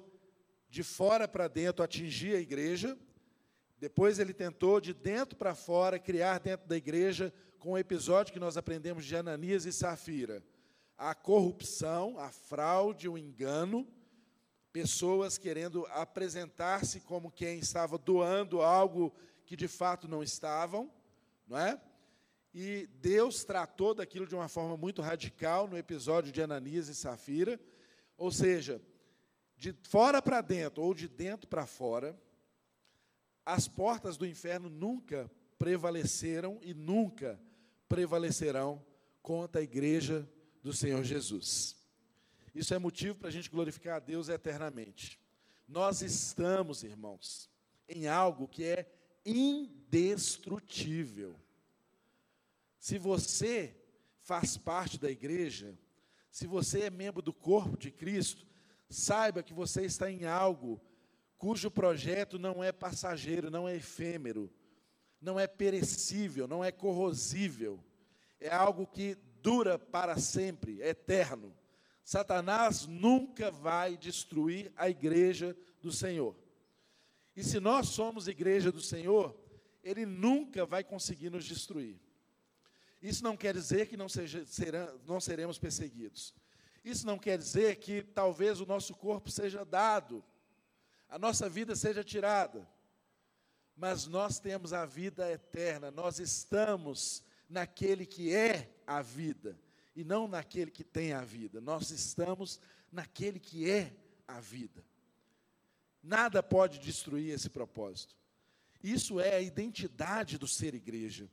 de 0.69 0.83
fora 0.83 1.27
para 1.29 1.49
dentro 1.49 1.85
atingir 1.85 2.35
a 2.37 2.41
igreja, 2.41 2.97
depois 3.79 4.19
ele 4.19 4.33
tentou 4.33 4.81
de 4.81 4.95
dentro 4.95 5.37
para 5.37 5.55
fora 5.55 5.99
criar 5.99 6.39
dentro 6.39 6.69
da 6.69 6.77
igreja 6.77 7.33
com 7.59 7.73
o 7.73 7.79
episódio 7.79 8.33
que 8.33 8.41
nós 8.41 8.57
aprendemos 8.57 9.05
de 9.05 9.17
Ananias 9.17 9.67
e 9.67 9.73
Safira. 9.73 10.43
A 10.97 11.15
corrupção, 11.15 12.19
a 12.19 12.31
fraude, 12.31 13.09
o 13.09 13.19
engano, 13.19 13.87
pessoas 14.73 15.37
querendo 15.37 15.87
apresentar-se 15.87 17.01
como 17.01 17.31
quem 17.31 17.59
estava 17.59 17.99
doando 17.99 18.63
algo 18.63 19.13
que 19.45 19.57
de 19.57 19.69
fato 19.69 20.09
não 20.09 20.23
estavam, 20.23 20.91
não 21.47 21.59
é? 21.59 21.81
E 22.55 22.87
Deus 23.01 23.45
tratou 23.45 23.95
daquilo 23.95 24.27
de 24.27 24.35
uma 24.35 24.49
forma 24.49 24.77
muito 24.77 25.01
radical 25.01 25.67
no 25.67 25.79
episódio 25.79 26.31
de 26.31 26.43
Ananias 26.43 26.89
e 26.89 26.95
Safira, 26.95 27.59
ou 28.17 28.31
seja, 28.31 28.81
de 29.57 29.75
fora 29.83 30.21
para 30.21 30.41
dentro 30.41 30.83
ou 30.83 30.93
de 30.93 31.09
dentro 31.09 31.49
para 31.49 31.67
fora, 31.67 32.19
as 33.45 33.69
portas 33.69 34.17
do 34.17 34.27
inferno 34.27 34.69
nunca 34.69 35.31
prevaleceram 35.59 36.59
e 36.63 36.75
nunca 36.75 37.41
prevalecerão 37.89 38.85
contra 39.23 39.61
a 39.61 39.65
igreja 39.65 40.29
do 40.63 40.73
Senhor 40.73 41.03
Jesus. 41.05 41.77
Isso 42.55 42.75
é 42.75 42.79
motivo 42.79 43.19
para 43.19 43.29
a 43.29 43.33
gente 43.33 43.49
glorificar 43.49 43.97
a 43.97 44.01
Deus 44.01 44.29
eternamente. 44.29 45.19
Nós 45.67 46.03
estamos, 46.03 46.83
irmãos, 46.83 47.49
em 47.89 48.09
algo 48.09 48.47
que 48.47 48.65
é 48.65 48.93
indestrutível. 49.25 51.35
Se 52.83 52.99
você 52.99 53.77
faz 54.23 54.57
parte 54.57 54.99
da 54.99 55.09
igreja, 55.09 55.79
se 56.33 56.49
você 56.49 56.81
é 56.81 56.91
membro 56.91 57.23
do 57.23 57.33
corpo 57.33 57.79
de 57.79 57.93
Cristo, 57.93 58.45
saiba 58.91 59.41
que 59.41 59.55
você 59.55 59.85
está 59.85 60.11
em 60.11 60.25
algo 60.25 60.83
cujo 61.39 61.71
projeto 61.71 62.41
não 62.41 62.61
é 62.63 62.73
passageiro, 62.73 63.53
não 63.53 63.69
é 63.69 63.77
efêmero, 63.77 64.53
não 65.21 65.39
é 65.39 65.47
perecível, 65.47 66.49
não 66.49 66.65
é 66.65 66.73
corrosível, 66.73 67.79
é 68.41 68.53
algo 68.53 68.85
que 68.85 69.15
dura 69.41 69.79
para 69.79 70.19
sempre, 70.19 70.83
é 70.83 70.89
eterno. 70.89 71.57
Satanás 72.03 72.85
nunca 72.85 73.49
vai 73.49 73.97
destruir 73.97 74.73
a 74.75 74.91
igreja 74.91 75.57
do 75.81 75.93
Senhor. 75.93 76.37
E 77.37 77.45
se 77.45 77.61
nós 77.61 77.91
somos 77.91 78.27
igreja 78.27 78.73
do 78.73 78.81
Senhor, 78.81 79.39
ele 79.85 80.05
nunca 80.05 80.67
vai 80.67 80.83
conseguir 80.83 81.31
nos 81.31 81.45
destruir. 81.45 82.01
Isso 83.03 83.25
não 83.25 83.37
quer 83.37 83.53
dizer 83.53 83.89
que 83.89 83.97
não, 83.97 84.09
seja, 84.09 84.47
serão, 84.47 85.01
não 85.05 85.21
seremos 85.21 85.59
perseguidos. 85.59 86.33
Isso 86.85 87.05
não 87.05 87.19
quer 87.19 87.37
dizer 87.37 87.77
que 87.77 88.03
talvez 88.03 88.61
o 88.61 88.67
nosso 88.67 88.95
corpo 88.95 89.29
seja 89.29 89.65
dado, 89.65 90.25
a 91.09 91.19
nossa 91.19 91.49
vida 91.49 91.75
seja 91.75 92.05
tirada. 92.05 92.67
Mas 93.77 94.07
nós 94.07 94.39
temos 94.39 94.73
a 94.73 94.87
vida 94.87 95.31
eterna, 95.31 95.91
nós 95.91 96.21
estamos 96.21 97.25
naquele 97.49 98.07
que 98.07 98.33
é 98.33 98.73
a 98.87 99.03
vida 99.03 99.59
e 99.95 100.05
não 100.05 100.29
naquele 100.29 100.71
que 100.71 100.85
tem 100.85 101.13
a 101.13 101.23
vida. 101.23 101.61
Nós 101.61 101.91
estamos 101.91 102.61
naquele 102.91 103.41
que 103.41 103.69
é 103.69 103.93
a 104.29 104.41
vida. 104.41 104.85
Nada 106.03 106.43
pode 106.43 106.79
destruir 106.79 107.33
esse 107.33 107.51
propósito. 107.51 108.17
Isso 108.83 109.21
é 109.21 109.37
a 109.37 109.41
identidade 109.41 110.39
do 110.39 110.49
ser 110.49 110.75
igreja. 110.75 111.29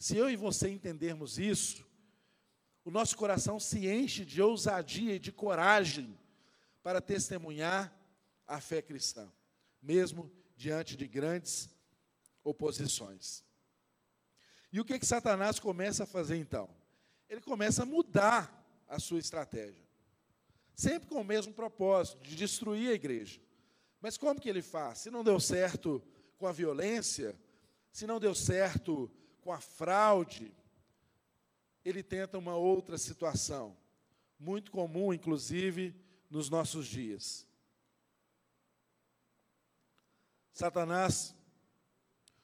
Se 0.00 0.16
eu 0.16 0.30
e 0.30 0.34
você 0.34 0.70
entendermos 0.70 1.38
isso, 1.38 1.86
o 2.82 2.90
nosso 2.90 3.14
coração 3.18 3.60
se 3.60 3.86
enche 3.86 4.24
de 4.24 4.40
ousadia 4.40 5.16
e 5.16 5.18
de 5.18 5.30
coragem 5.30 6.18
para 6.82 7.02
testemunhar 7.02 7.94
a 8.46 8.62
fé 8.62 8.80
cristã, 8.80 9.30
mesmo 9.82 10.32
diante 10.56 10.96
de 10.96 11.06
grandes 11.06 11.68
oposições. 12.42 13.44
E 14.72 14.80
o 14.80 14.86
que 14.86 14.98
que 14.98 15.04
Satanás 15.04 15.60
começa 15.60 16.04
a 16.04 16.06
fazer 16.06 16.38
então? 16.38 16.74
Ele 17.28 17.42
começa 17.42 17.82
a 17.82 17.86
mudar 17.86 18.82
a 18.88 18.98
sua 18.98 19.18
estratégia. 19.18 19.86
Sempre 20.74 21.10
com 21.10 21.20
o 21.20 21.24
mesmo 21.24 21.52
propósito, 21.52 22.22
de 22.22 22.34
destruir 22.34 22.88
a 22.88 22.94
igreja. 22.94 23.38
Mas 24.00 24.16
como 24.16 24.40
que 24.40 24.48
ele 24.48 24.62
faz? 24.62 25.00
Se 25.00 25.10
não 25.10 25.22
deu 25.22 25.38
certo 25.38 26.02
com 26.38 26.46
a 26.46 26.52
violência, 26.52 27.38
se 27.92 28.06
não 28.06 28.18
deu 28.18 28.34
certo 28.34 29.10
com 29.40 29.52
a 29.52 29.60
fraude, 29.60 30.52
ele 31.84 32.02
tenta 32.02 32.38
uma 32.38 32.54
outra 32.56 32.98
situação, 32.98 33.76
muito 34.38 34.70
comum, 34.70 35.12
inclusive, 35.12 35.94
nos 36.28 36.48
nossos 36.48 36.86
dias. 36.86 37.46
Satanás 40.52 41.34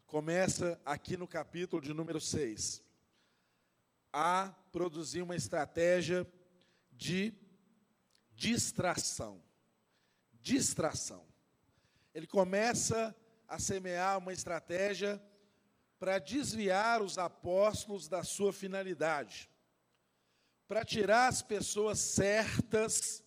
começa 0.07 0.81
aqui 0.85 1.17
no 1.17 1.29
capítulo 1.29 1.83
de 1.83 1.93
número 1.93 2.21
6 2.21 2.83
a 4.13 4.49
produzir 4.73 5.21
uma 5.21 5.37
estratégia 5.37 6.27
de 6.93 7.35
distração. 8.35 9.43
Distração. 10.41 11.27
Ele 12.15 12.27
começa 12.27 13.15
a 13.47 13.59
semear 13.59 14.17
uma 14.17 14.33
estratégia 14.33 15.23
para 15.99 16.19
desviar 16.19 17.03
os 17.03 17.19
apóstolos 17.19 18.09
da 18.09 18.23
sua 18.23 18.53
finalidade, 18.53 19.51
para 20.69 20.85
tirar 20.85 21.29
as 21.29 21.43
pessoas 21.43 21.99
certas 21.99 23.23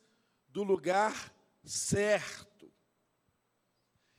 do 0.49 0.63
lugar 0.63 1.33
certo. 1.63 2.71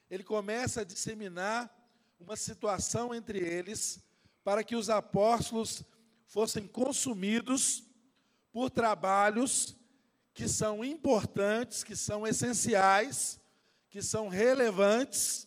Ele 0.09 0.25
começa 0.25 0.80
a 0.80 0.85
disseminar 0.85 1.73
uma 2.19 2.37
situação 2.37 3.14
entre 3.14 3.38
eles 3.38 4.02
para 4.42 4.64
que 4.64 4.75
os 4.75 4.90
apóstolos 4.90 5.85
fossem 6.26 6.66
consumidos 6.66 7.85
por 8.52 8.71
trabalhos 8.71 9.76
que 10.33 10.49
são 10.49 10.85
importantes, 10.85 11.85
que 11.85 11.95
são 11.95 12.26
essenciais, 12.26 13.40
que 13.88 14.02
são 14.02 14.28
relevantes, 14.28 15.47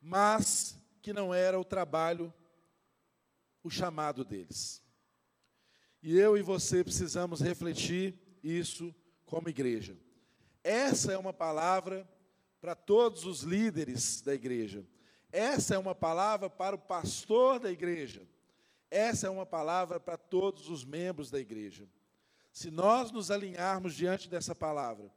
mas 0.00 0.78
que 1.02 1.12
não 1.12 1.34
era 1.34 1.58
o 1.58 1.64
trabalho, 1.64 2.32
o 3.62 3.68
chamado 3.68 4.24
deles. 4.24 4.82
E 6.00 6.16
eu 6.16 6.38
e 6.38 6.42
você 6.42 6.82
precisamos 6.82 7.40
refletir 7.40 8.18
isso 8.42 8.94
como 9.26 9.48
igreja. 9.48 9.96
Essa 10.62 11.12
é 11.12 11.18
uma 11.18 11.32
palavra 11.32 12.08
para 12.60 12.76
todos 12.76 13.24
os 13.24 13.42
líderes 13.42 14.20
da 14.20 14.32
igreja. 14.32 14.86
Essa 15.32 15.74
é 15.74 15.78
uma 15.78 15.94
palavra 15.94 16.48
para 16.48 16.76
o 16.76 16.78
pastor 16.78 17.58
da 17.58 17.70
igreja. 17.70 18.22
Essa 18.90 19.26
é 19.26 19.30
uma 19.30 19.46
palavra 19.46 19.98
para 19.98 20.16
todos 20.16 20.68
os 20.68 20.84
membros 20.84 21.30
da 21.30 21.40
igreja. 21.40 21.88
Se 22.52 22.70
nós 22.70 23.10
nos 23.10 23.30
alinharmos 23.30 23.94
diante 23.94 24.28
dessa 24.28 24.54
palavra, 24.54 25.10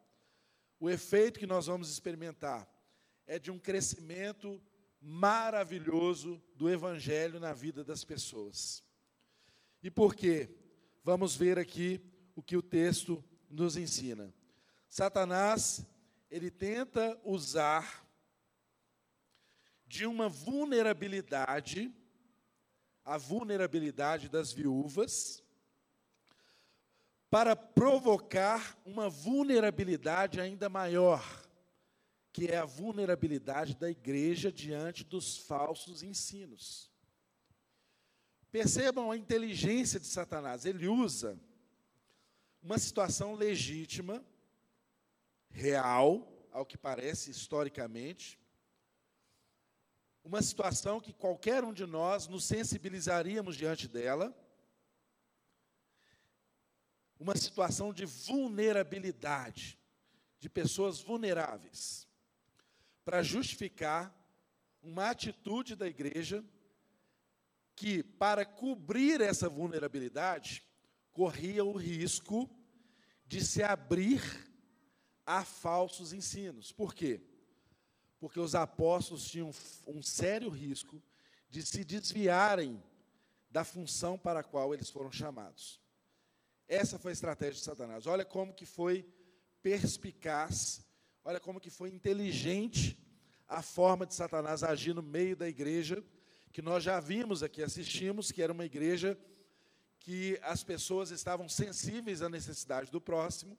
o 0.80 0.90
efeito 0.90 1.40
que 1.40 1.46
nós 1.46 1.68
vamos 1.68 1.92
experimentar 1.92 2.68
é 3.28 3.38
de 3.38 3.52
um 3.52 3.60
crescimento 3.60 4.62
maravilhoso 5.06 6.42
do 6.56 6.70
Evangelho 6.70 7.40
na 7.40 7.54
vida 7.54 7.84
das 7.84 8.04
pessoas. 8.04 8.84
E 9.84 9.92
por 9.92 10.16
quê? 10.16 10.50
Vamos 11.04 11.36
ver 11.36 11.60
aqui 11.60 12.02
o 12.36 12.42
que 12.42 12.58
o 12.58 12.62
texto 12.62 13.24
nos 13.50 13.78
ensina. 13.78 14.34
Satanás, 14.90 15.86
ele 16.30 16.50
tenta 16.50 17.20
usar 17.24 18.04
de 19.86 20.08
uma 20.08 20.28
vulnerabilidade 20.28 21.94
a 23.06 23.20
vulnerabilidade 23.20 24.28
das 24.28 24.52
viúvas, 24.52 25.44
para 27.30 27.56
provocar 27.56 28.76
uma 28.84 29.10
vulnerabilidade 29.10 30.42
ainda 30.42 30.68
maior, 30.70 31.24
que 32.36 32.48
é 32.48 32.58
a 32.58 32.66
vulnerabilidade 32.66 33.78
da 33.78 33.90
igreja 33.90 34.52
diante 34.52 35.06
dos 35.06 35.38
falsos 35.38 36.04
ensinos. 36.04 36.92
Percebam 38.52 39.10
a 39.10 39.16
inteligência 39.16 39.98
de 40.02 40.06
Satanás, 40.06 40.66
ele 40.66 40.86
usa 40.86 41.40
uma 42.62 42.78
situação 42.78 43.36
legítima, 43.36 44.22
real, 45.50 46.28
ao 46.52 46.66
que 46.66 46.78
parece 46.78 47.32
historicamente, 47.32 48.38
uma 50.22 50.42
situação 50.42 51.00
que 51.00 51.14
qualquer 51.14 51.64
um 51.64 51.72
de 51.72 51.86
nós 51.86 52.28
nos 52.28 52.44
sensibilizaríamos 52.44 53.56
diante 53.56 53.88
dela, 53.88 54.36
uma 57.18 57.38
situação 57.38 57.94
de 57.94 58.06
vulnerabilidade, 58.06 59.80
de 60.38 60.50
pessoas 60.50 61.00
vulneráveis, 61.00 62.05
para 63.06 63.24
justificar 63.24 64.14
uma 64.82 65.12
atitude 65.12 65.76
da 65.76 65.88
igreja 65.88 66.44
que, 67.76 68.04
para 68.04 68.44
cobrir 68.46 69.22
essa 69.22 69.48
vulnerabilidade, 69.48 70.62
corria 71.14 71.64
o 71.64 71.72
risco 71.72 72.50
de 73.26 73.46
se 73.46 73.64
abrir 73.64 74.22
a 75.26 75.46
falsos 75.46 76.12
ensinos. 76.12 76.74
Por 76.74 76.94
quê? 76.94 77.22
porque 78.26 78.40
os 78.40 78.56
apóstolos 78.56 79.26
tinham 79.26 79.52
um 79.86 80.02
sério 80.02 80.50
risco 80.50 81.02
de 81.50 81.64
se 81.66 81.84
desviarem 81.84 82.84
da 83.50 83.64
função 83.64 84.18
para 84.18 84.40
a 84.40 84.44
qual 84.44 84.74
eles 84.74 84.90
foram 84.90 85.12
chamados. 85.12 85.80
Essa 86.68 86.98
foi 86.98 87.12
a 87.12 87.14
estratégia 87.14 87.54
de 87.54 87.60
Satanás. 87.60 88.08
Olha 88.08 88.26
como 88.26 88.54
que 88.54 88.66
foi 88.66 89.08
perspicaz, 89.62 90.85
olha 91.28 91.40
como 91.40 91.60
que 91.60 91.72
foi 91.72 91.90
inteligente 91.90 92.96
a 93.48 93.64
forma 93.64 94.06
de 94.06 94.14
Satanás 94.14 94.64
agir 94.64 94.94
no 94.94 95.02
meio 95.02 95.36
da 95.36 95.50
igreja, 95.50 96.04
que 96.54 96.62
nós 96.62 96.84
já 96.84 97.00
vimos 97.00 97.42
aqui, 97.42 97.64
assistimos, 97.64 98.32
que 98.32 98.44
era 98.44 98.54
uma 98.54 98.64
igreja 98.64 99.18
que 100.00 100.40
as 100.44 100.64
pessoas 100.64 101.10
estavam 101.10 101.50
sensíveis 101.50 102.22
à 102.22 102.30
necessidade 102.30 102.92
do 102.92 103.02
próximo, 103.02 103.58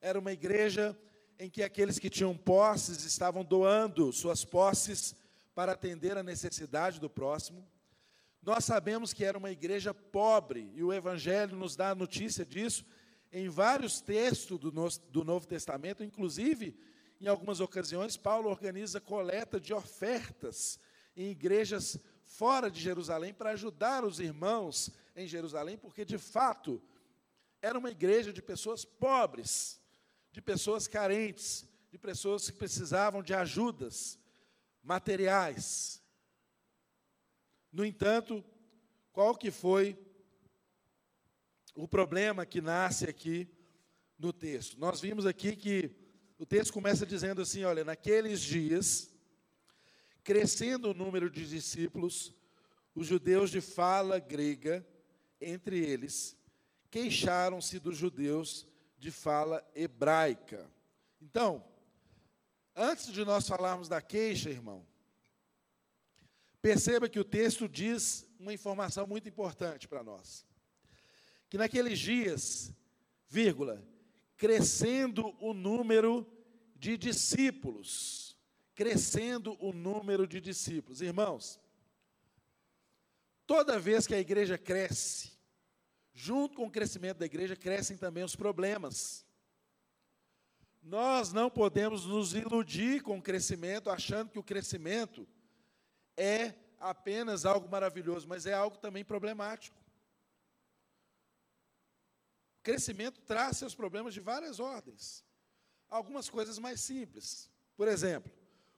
era 0.00 0.18
uma 0.18 0.32
igreja 0.32 0.98
em 1.38 1.50
que 1.50 1.62
aqueles 1.62 1.98
que 1.98 2.08
tinham 2.08 2.34
posses 2.34 3.04
estavam 3.04 3.44
doando 3.44 4.10
suas 4.10 4.42
posses 4.42 5.14
para 5.54 5.72
atender 5.72 6.16
a 6.16 6.22
necessidade 6.22 6.98
do 6.98 7.10
próximo. 7.10 7.62
Nós 8.42 8.64
sabemos 8.64 9.12
que 9.12 9.22
era 9.22 9.36
uma 9.36 9.50
igreja 9.50 9.92
pobre, 9.92 10.72
e 10.74 10.82
o 10.82 10.94
Evangelho 10.94 11.54
nos 11.54 11.76
dá 11.76 11.90
a 11.90 11.94
notícia 11.94 12.42
disso 12.42 12.86
em 13.32 13.48
vários 13.48 14.00
textos 14.00 14.58
do, 14.58 14.70
do 15.10 15.24
Novo 15.24 15.46
Testamento, 15.46 16.02
inclusive, 16.02 16.76
em 17.20 17.26
algumas 17.26 17.60
ocasiões, 17.60 18.16
Paulo 18.16 18.48
organiza 18.48 19.00
coleta 19.00 19.60
de 19.60 19.72
ofertas 19.72 20.78
em 21.16 21.30
igrejas 21.30 21.98
fora 22.24 22.70
de 22.70 22.80
Jerusalém 22.80 23.34
para 23.34 23.50
ajudar 23.50 24.04
os 24.04 24.20
irmãos 24.20 24.90
em 25.14 25.26
Jerusalém, 25.26 25.76
porque 25.76 26.04
de 26.04 26.18
fato 26.18 26.82
era 27.60 27.78
uma 27.78 27.90
igreja 27.90 28.32
de 28.32 28.40
pessoas 28.40 28.84
pobres 28.84 29.80
de 30.32 30.40
pessoas 30.40 30.86
carentes, 30.86 31.66
de 31.90 31.98
pessoas 31.98 32.48
que 32.48 32.56
precisavam 32.56 33.22
de 33.22 33.34
ajudas 33.34 34.18
materiais. 34.82 36.02
No 37.72 37.84
entanto, 37.84 38.44
qual 39.12 39.36
que 39.36 39.50
foi 39.50 39.98
o 41.74 41.86
problema 41.88 42.46
que 42.46 42.60
nasce 42.60 43.04
aqui 43.08 43.48
no 44.18 44.32
texto? 44.32 44.78
Nós 44.78 45.00
vimos 45.00 45.26
aqui 45.26 45.56
que 45.56 45.90
o 46.38 46.46
texto 46.46 46.72
começa 46.72 47.04
dizendo 47.04 47.42
assim, 47.42 47.64
olha, 47.64 47.84
naqueles 47.84 48.40
dias, 48.40 49.10
crescendo 50.22 50.90
o 50.90 50.94
número 50.94 51.30
de 51.30 51.46
discípulos, 51.46 52.34
os 52.94 53.06
judeus 53.06 53.50
de 53.50 53.60
fala 53.60 54.18
grega, 54.18 54.86
entre 55.40 55.78
eles, 55.78 56.36
queixaram-se 56.90 57.78
dos 57.78 57.96
judeus 57.96 58.66
de 58.98 59.10
fala 59.10 59.66
hebraica. 59.74 60.70
Então, 61.20 61.64
antes 62.74 63.12
de 63.12 63.24
nós 63.24 63.48
falarmos 63.48 63.88
da 63.88 64.02
queixa, 64.02 64.50
irmão, 64.50 64.86
perceba 66.60 67.08
que 67.08 67.20
o 67.20 67.24
texto 67.24 67.68
diz 67.68 68.26
uma 68.38 68.52
informação 68.52 69.06
muito 69.06 69.28
importante 69.28 69.88
para 69.88 70.02
nós. 70.02 70.44
Que 71.50 71.58
naqueles 71.58 71.98
dias, 71.98 72.72
vírgula, 73.28 73.84
crescendo 74.36 75.36
o 75.40 75.52
número 75.52 76.24
de 76.76 76.96
discípulos, 76.96 78.38
crescendo 78.74 79.56
o 79.60 79.72
número 79.72 80.28
de 80.28 80.40
discípulos. 80.40 81.02
Irmãos, 81.02 81.60
toda 83.46 83.80
vez 83.80 84.06
que 84.06 84.14
a 84.14 84.20
igreja 84.20 84.56
cresce, 84.56 85.32
junto 86.14 86.54
com 86.54 86.66
o 86.66 86.70
crescimento 86.70 87.18
da 87.18 87.26
igreja, 87.26 87.56
crescem 87.56 87.96
também 87.96 88.22
os 88.22 88.36
problemas. 88.36 89.26
Nós 90.80 91.32
não 91.32 91.50
podemos 91.50 92.06
nos 92.06 92.32
iludir 92.32 93.02
com 93.02 93.18
o 93.18 93.22
crescimento, 93.22 93.90
achando 93.90 94.30
que 94.30 94.38
o 94.38 94.44
crescimento 94.44 95.26
é 96.16 96.54
apenas 96.78 97.44
algo 97.44 97.68
maravilhoso, 97.68 98.28
mas 98.28 98.46
é 98.46 98.54
algo 98.54 98.78
também 98.78 99.04
problemático. 99.04 99.79
O 102.60 102.62
crescimento 102.62 103.22
traz 103.22 103.56
seus 103.56 103.74
problemas 103.74 104.12
de 104.12 104.20
várias 104.20 104.60
ordens. 104.60 105.24
Algumas 105.88 106.28
coisas 106.28 106.58
mais 106.58 106.78
simples. 106.80 107.50
Por 107.74 107.88
exemplo, 107.88 108.30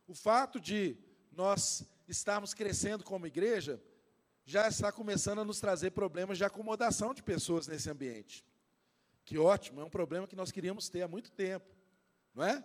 o 0.07 0.15
fato 0.15 0.61
de 0.61 0.97
nós 1.33 1.83
estarmos 2.07 2.55
crescendo 2.55 3.03
como 3.03 3.27
igreja 3.27 3.83
já 4.45 4.69
está 4.69 4.93
começando 4.93 5.41
a 5.41 5.45
nos 5.45 5.59
trazer 5.59 5.91
problemas 5.91 6.39
de 6.39 6.45
acomodação 6.45 7.13
de 7.13 7.25
pessoas 7.25 7.67
nesse 7.67 7.91
ambiente. 7.91 8.45
Que 9.25 9.37
ótimo, 9.37 9.81
é 9.81 9.85
um 9.85 9.91
problema 9.91 10.29
que 10.29 10.37
nós 10.37 10.53
queríamos 10.53 10.89
ter 10.89 11.03
há 11.03 11.09
muito 11.09 11.33
tempo, 11.33 11.75
não 12.33 12.45
é? 12.45 12.65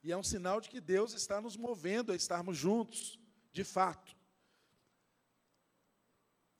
E 0.00 0.12
é 0.12 0.16
um 0.16 0.22
sinal 0.22 0.60
de 0.60 0.68
que 0.68 0.80
Deus 0.80 1.12
está 1.12 1.40
nos 1.40 1.56
movendo 1.56 2.12
a 2.12 2.16
estarmos 2.16 2.56
juntos, 2.56 3.18
de 3.52 3.64
fato. 3.64 4.16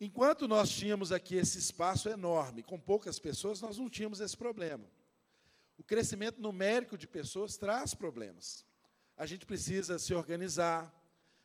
Enquanto 0.04 0.48
nós 0.48 0.68
tínhamos 0.68 1.12
aqui 1.12 1.36
esse 1.36 1.60
espaço 1.60 2.08
enorme, 2.08 2.64
com 2.64 2.76
poucas 2.76 3.20
pessoas, 3.20 3.60
nós 3.60 3.78
não 3.78 3.88
tínhamos 3.88 4.18
esse 4.18 4.36
problema. 4.36 4.84
O 5.78 5.84
crescimento 5.84 6.42
numérico 6.42 6.98
de 6.98 7.06
pessoas 7.06 7.56
traz 7.56 7.94
problemas. 7.94 8.66
A 9.16 9.26
gente 9.26 9.46
precisa 9.46 10.00
se 10.00 10.12
organizar, 10.12 10.92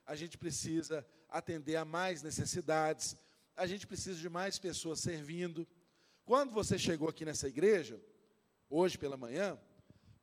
a 0.07 0.15
gente 0.15 0.39
precisa 0.39 1.05
atender 1.29 1.75
a 1.75 1.85
mais 1.85 2.23
necessidades, 2.23 3.15
a 3.55 3.67
gente 3.67 3.85
precisa 3.85 4.19
de 4.19 4.27
mais 4.27 4.57
pessoas 4.57 5.01
servindo. 5.01 5.67
Quando 6.25 6.51
você 6.51 6.79
chegou 6.79 7.09
aqui 7.09 7.23
nessa 7.23 7.47
igreja, 7.47 8.01
hoje 8.71 8.97
pela 8.97 9.15
manhã, 9.15 9.55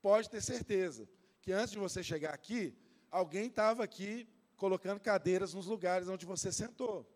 pode 0.02 0.28
ter 0.28 0.42
certeza 0.42 1.08
que 1.40 1.52
antes 1.52 1.70
de 1.70 1.78
você 1.78 2.02
chegar 2.02 2.34
aqui, 2.34 2.76
alguém 3.12 3.46
estava 3.46 3.84
aqui 3.84 4.26
colocando 4.56 4.98
cadeiras 4.98 5.54
nos 5.54 5.66
lugares 5.66 6.08
onde 6.08 6.26
você 6.26 6.50
sentou. 6.50 7.13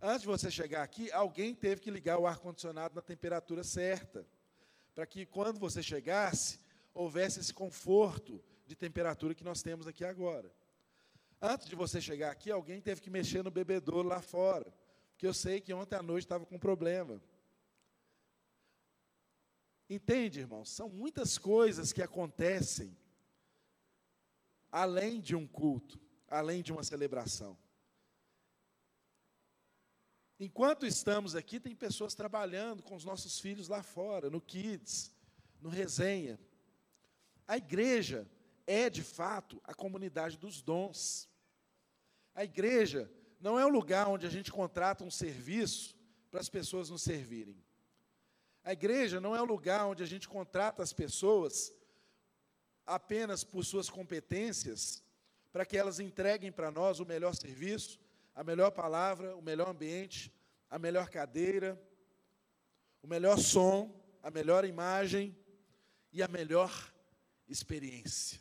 Antes 0.00 0.22
de 0.22 0.26
você 0.26 0.50
chegar 0.50 0.82
aqui, 0.82 1.10
alguém 1.10 1.54
teve 1.54 1.80
que 1.80 1.90
ligar 1.90 2.18
o 2.18 2.26
ar-condicionado 2.26 2.94
na 2.94 3.02
temperatura 3.02 3.64
certa, 3.64 4.26
para 4.94 5.06
que 5.06 5.24
quando 5.24 5.58
você 5.58 5.82
chegasse, 5.82 6.58
houvesse 6.92 7.40
esse 7.40 7.52
conforto 7.52 8.42
de 8.66 8.74
temperatura 8.74 9.34
que 9.34 9.44
nós 9.44 9.62
temos 9.62 9.86
aqui 9.86 10.04
agora. 10.04 10.52
Antes 11.40 11.66
de 11.68 11.74
você 11.74 12.00
chegar 12.00 12.30
aqui, 12.30 12.50
alguém 12.50 12.80
teve 12.80 13.00
que 13.00 13.10
mexer 13.10 13.42
no 13.42 13.50
bebedouro 13.50 14.08
lá 14.08 14.20
fora, 14.20 14.72
porque 15.10 15.26
eu 15.26 15.34
sei 15.34 15.60
que 15.60 15.72
ontem 15.72 15.96
à 15.96 16.02
noite 16.02 16.24
estava 16.24 16.44
com 16.44 16.58
problema. 16.58 17.22
Entende, 19.88 20.40
irmãos? 20.40 20.70
São 20.70 20.88
muitas 20.88 21.38
coisas 21.38 21.92
que 21.92 22.02
acontecem 22.02 22.96
além 24.70 25.20
de 25.20 25.34
um 25.34 25.46
culto, 25.46 25.98
além 26.28 26.62
de 26.62 26.72
uma 26.72 26.82
celebração. 26.82 27.56
Enquanto 30.38 30.84
estamos 30.84 31.34
aqui, 31.34 31.58
tem 31.58 31.74
pessoas 31.74 32.14
trabalhando 32.14 32.82
com 32.82 32.94
os 32.94 33.04
nossos 33.04 33.40
filhos 33.40 33.68
lá 33.68 33.82
fora, 33.82 34.28
no 34.28 34.40
Kids, 34.40 35.10
no 35.60 35.70
Resenha. 35.70 36.38
A 37.48 37.56
igreja 37.56 38.28
é, 38.66 38.90
de 38.90 39.02
fato, 39.02 39.60
a 39.64 39.72
comunidade 39.72 40.36
dos 40.36 40.60
dons. 40.60 41.28
A 42.34 42.44
igreja 42.44 43.10
não 43.40 43.58
é 43.58 43.64
o 43.64 43.70
lugar 43.70 44.08
onde 44.08 44.26
a 44.26 44.30
gente 44.30 44.50
contrata 44.52 45.04
um 45.04 45.10
serviço 45.10 45.96
para 46.30 46.40
as 46.40 46.48
pessoas 46.48 46.90
nos 46.90 47.02
servirem. 47.02 47.56
A 48.64 48.72
igreja 48.72 49.20
não 49.20 49.34
é 49.34 49.40
o 49.40 49.44
lugar 49.44 49.86
onde 49.86 50.02
a 50.02 50.06
gente 50.06 50.28
contrata 50.28 50.82
as 50.82 50.92
pessoas 50.92 51.72
apenas 52.84 53.44
por 53.44 53.64
suas 53.64 53.88
competências, 53.88 55.02
para 55.52 55.64
que 55.64 55.78
elas 55.78 56.00
entreguem 56.00 56.52
para 56.52 56.70
nós 56.70 57.00
o 57.00 57.06
melhor 57.06 57.34
serviço, 57.34 57.98
a 58.36 58.44
melhor 58.44 58.70
palavra, 58.70 59.34
o 59.34 59.40
melhor 59.40 59.70
ambiente, 59.70 60.30
a 60.68 60.78
melhor 60.78 61.08
cadeira, 61.08 61.80
o 63.02 63.06
melhor 63.06 63.38
som, 63.38 63.98
a 64.22 64.30
melhor 64.30 64.66
imagem 64.66 65.34
e 66.12 66.22
a 66.22 66.28
melhor 66.28 66.70
experiência. 67.48 68.38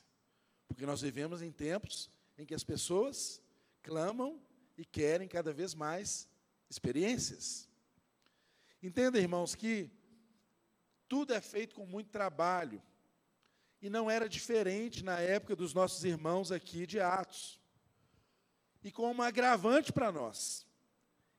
Porque 0.68 0.86
nós 0.86 1.02
vivemos 1.02 1.42
em 1.42 1.50
tempos 1.50 2.10
em 2.38 2.46
que 2.46 2.54
as 2.54 2.64
pessoas 2.64 3.42
clamam 3.82 4.42
e 4.78 4.84
querem 4.84 5.30
cada 5.30 5.54
vez 5.54 5.74
mais 5.74 6.28
experiências. 6.70 7.70
Entenda, 8.84 9.18
irmãos, 9.18 9.56
que 9.56 9.90
tudo 11.08 11.34
é 11.34 11.40
feito 11.40 11.74
com 11.74 11.86
muito 11.86 12.10
trabalho. 12.10 12.84
E 13.82 13.90
não 13.90 14.12
era 14.12 14.28
diferente 14.28 15.06
na 15.06 15.22
época 15.22 15.56
dos 15.56 15.74
nossos 15.74 16.04
irmãos 16.04 16.52
aqui 16.52 16.86
de 16.86 17.00
Atos 17.00 17.62
e 18.86 18.92
com 18.92 19.10
uma 19.10 19.26
agravante 19.26 19.92
para 19.92 20.12
nós. 20.12 20.64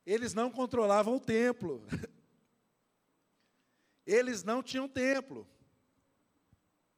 Eles 0.04 0.34
não 0.34 0.50
controlavam 0.50 1.14
o 1.14 1.20
templo. 1.20 1.86
Eles 4.04 4.42
não 4.42 4.64
tinham 4.64 4.88
templo. 4.88 5.46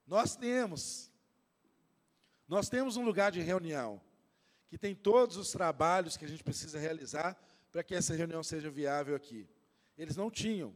Nós 0.07 0.37
temos. 0.37 1.13
Nós 2.49 2.71
temos 2.71 2.97
um 2.97 3.05
lugar 3.05 3.31
de 3.31 3.43
reunião 3.43 4.01
que 4.71 4.79
tem 4.79 4.95
todos 4.95 5.37
os 5.37 5.53
trabalhos 5.53 6.17
que 6.17 6.25
a 6.25 6.29
gente 6.29 6.43
precisa 6.43 6.79
realizar 6.79 7.37
para 7.71 7.85
que 7.85 7.95
essa 7.95 8.15
reunião 8.15 8.43
seja 8.43 8.71
viável 8.71 9.15
aqui. 9.15 9.47
Eles 9.99 10.17
não 10.17 10.31
tinham 10.31 10.75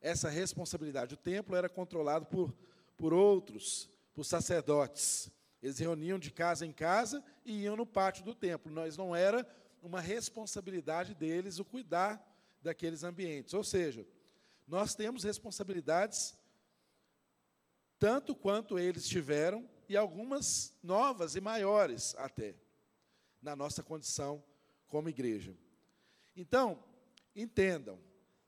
essa 0.00 0.28
responsabilidade. 0.28 1.14
O 1.14 1.18
templo 1.18 1.54
era 1.54 1.68
controlado 1.68 2.26
por, 2.26 2.52
por 2.96 3.14
outros, 3.14 3.88
por 4.12 4.24
sacerdotes. 4.24 5.30
Eles 5.62 5.78
reuniam 5.78 6.18
de 6.18 6.30
casa 6.30 6.64
em 6.64 6.72
casa 6.72 7.22
e 7.44 7.62
iam 7.62 7.76
no 7.76 7.86
pátio 7.86 8.24
do 8.24 8.34
templo. 8.34 8.72
Nós 8.72 8.96
não 8.96 9.14
era 9.14 9.46
uma 9.82 10.00
responsabilidade 10.00 11.14
deles 11.14 11.58
o 11.58 11.64
cuidar 11.64 12.26
daqueles 12.62 13.04
ambientes. 13.04 13.54
Ou 13.54 13.64
seja, 13.64 14.06
nós 14.66 14.94
temos 14.94 15.24
responsabilidades 15.24 16.34
tanto 17.98 18.34
quanto 18.34 18.78
eles 18.78 19.06
tiveram 19.06 19.68
e 19.88 19.96
algumas 19.96 20.74
novas 20.82 21.36
e 21.36 21.40
maiores 21.40 22.14
até 22.16 22.54
na 23.42 23.54
nossa 23.54 23.82
condição 23.82 24.42
como 24.88 25.08
igreja. 25.08 25.54
Então, 26.34 26.82
entendam, 27.36 28.00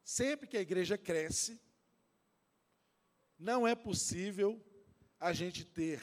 sempre 0.02 0.46
que 0.46 0.56
a 0.56 0.60
igreja 0.60 0.96
cresce, 0.96 1.60
não 3.38 3.66
é 3.66 3.74
possível 3.74 4.58
a 5.18 5.32
gente 5.32 5.64
ter 5.64 6.00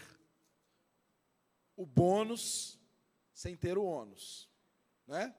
o 1.80 1.86
bônus 1.86 2.78
sem 3.34 3.56
ter 3.56 3.78
o 3.78 3.86
ônus. 3.86 4.50
Né? 5.08 5.34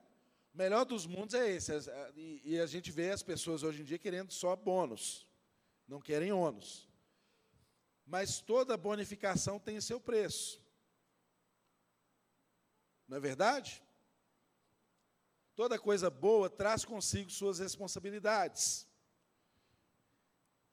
O 0.51 0.57
melhor 0.57 0.83
dos 0.85 1.05
mundos 1.05 1.35
é 1.35 1.47
esse. 1.51 1.71
E 2.43 2.59
a 2.59 2.65
gente 2.65 2.89
vê 2.89 3.11
as 3.11 3.21
pessoas 3.21 3.61
hoje 3.61 3.83
em 3.83 3.85
dia 3.85 3.99
querendo 3.99 4.31
só 4.31 4.55
bônus, 4.55 5.27
não 5.87 6.01
querem 6.01 6.31
ônus. 6.31 6.89
Mas 8.07 8.41
toda 8.41 8.75
bonificação 8.75 9.59
tem 9.59 9.79
seu 9.79 9.99
preço. 9.99 10.59
Não 13.07 13.17
é 13.17 13.19
verdade? 13.19 13.83
Toda 15.55 15.77
coisa 15.77 16.09
boa 16.09 16.49
traz 16.49 16.83
consigo 16.83 17.29
suas 17.29 17.59
responsabilidades. 17.59 18.87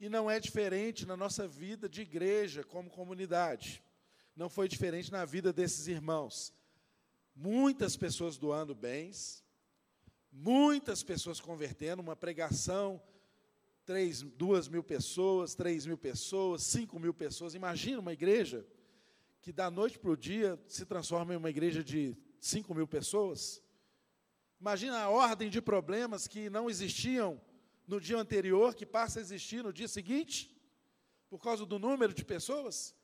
E 0.00 0.09
não 0.09 0.31
é 0.31 0.40
diferente 0.40 1.04
na 1.04 1.16
nossa 1.16 1.46
vida 1.46 1.90
de 1.90 2.00
igreja 2.00 2.64
como 2.64 2.88
comunidade 2.88 3.85
não 4.38 4.48
foi 4.48 4.68
diferente 4.68 5.11
na 5.11 5.24
vida 5.24 5.53
desses 5.53 5.88
irmãos. 5.88 6.55
Muitas 7.35 7.96
pessoas 7.96 8.38
doando 8.38 8.72
bens, 8.72 9.44
muitas 10.31 11.03
pessoas 11.03 11.40
convertendo, 11.40 12.01
uma 12.01 12.14
pregação, 12.14 13.03
três, 13.85 14.22
duas 14.22 14.68
mil 14.68 14.85
pessoas, 14.85 15.57
três 15.57 15.85
mil 15.87 15.98
pessoas, 15.98 16.62
cinco 16.62 17.01
mil 17.01 17.12
pessoas. 17.12 17.57
Imagina 17.57 17.98
uma 17.98 18.12
igreja 18.12 18.64
que 19.40 19.53
da 19.53 19.68
noite 19.72 19.98
para 19.98 20.12
o 20.12 20.16
dia 20.16 20.57
se 20.68 20.87
transforma 20.87 21.35
em 21.35 21.37
uma 21.37 21.51
igreja 21.51 21.83
de 21.83 22.16
cinco 22.40 22.72
mil 22.72 22.87
pessoas. 22.87 23.61
Imagina 24.61 25.01
a 25.01 25.11
ordem 25.11 25.51
de 25.51 25.61
problemas 25.61 26.29
que 26.29 26.48
não 26.48 26.70
existiam 26.70 27.40
no 27.88 28.01
dia 28.01 28.18
anterior, 28.18 28.77
que 28.77 28.87
passa 28.87 29.18
a 29.18 29.22
existir 29.22 29.64
no 29.64 29.72
dia 29.72 29.88
seguinte, 29.88 30.57
por 31.29 31.40
causa 31.40 31.66
do 31.66 31.77
número 31.77 32.14
de 32.14 32.24
pessoas. 32.24 32.94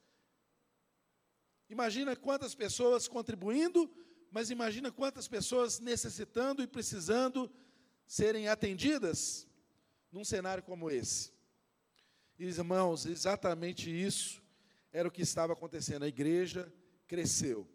Imagina 1.75 2.15
quantas 2.15 2.55
pessoas 2.55 3.09
contribuindo, 3.09 3.91
mas 4.31 4.49
imagina 4.49 4.93
quantas 4.93 5.27
pessoas 5.27 5.81
necessitando 5.81 6.63
e 6.63 6.69
precisando 6.69 7.51
serem 8.07 8.47
atendidas 8.47 9.45
num 10.13 10.25
cenário 10.25 10.63
como 10.63 10.89
esse. 10.89 11.33
Irmãos, 12.39 13.07
exatamente 13.07 13.91
isso 13.91 14.41
era 14.93 15.09
o 15.09 15.11
que 15.11 15.23
estava 15.23 15.53
acontecendo. 15.53 16.05
A 16.05 16.09
igreja 16.09 16.73
cresceu. 17.09 17.67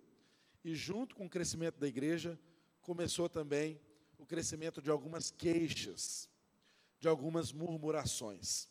E 0.64 0.74
junto 0.74 1.14
com 1.14 1.26
o 1.26 1.30
crescimento 1.30 1.78
da 1.78 1.88
igreja, 1.88 2.40
começou 2.82 3.28
também 3.28 3.82
o 4.18 4.26
crescimento 4.26 4.82
de 4.82 4.90
algumas 4.90 5.30
queixas, 5.30 6.30
de 7.02 7.10
algumas 7.10 7.52
murmurações. 7.52 8.70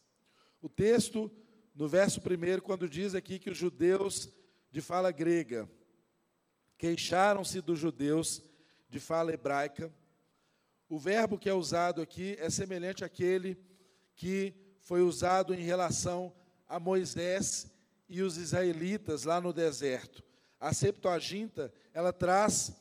O 0.63 0.71
texto, 0.71 1.31
no 1.75 1.87
verso 1.87 2.19
1, 2.19 2.63
quando 2.63 2.89
diz 2.89 3.15
aqui 3.15 3.39
que 3.39 3.51
os 3.51 3.59
judeus 3.59 4.33
de 4.71 4.81
fala 4.81 5.11
grega 5.11 5.69
queixaram-se 6.79 7.61
dos 7.61 7.79
judeus 7.79 8.41
de 8.89 9.01
fala 9.01 9.33
hebraica, 9.35 9.93
o 10.89 10.99
verbo 10.99 11.37
que 11.37 11.51
é 11.51 11.53
usado 11.53 12.01
aqui 12.01 12.37
é 12.39 12.49
semelhante 12.49 13.05
àquele 13.05 13.59
que 14.15 14.55
foi 14.79 15.03
usado 15.03 15.53
em 15.53 15.61
relação 15.61 16.33
a 16.67 16.81
Moisés 16.81 17.71
e 18.09 18.23
os 18.23 18.39
israelitas 18.39 19.25
lá 19.25 19.41
no 19.41 19.53
deserto. 19.53 20.25
A 20.59 20.73
Septuaginta, 20.73 21.73
ela 21.93 22.13
traz 22.13 22.73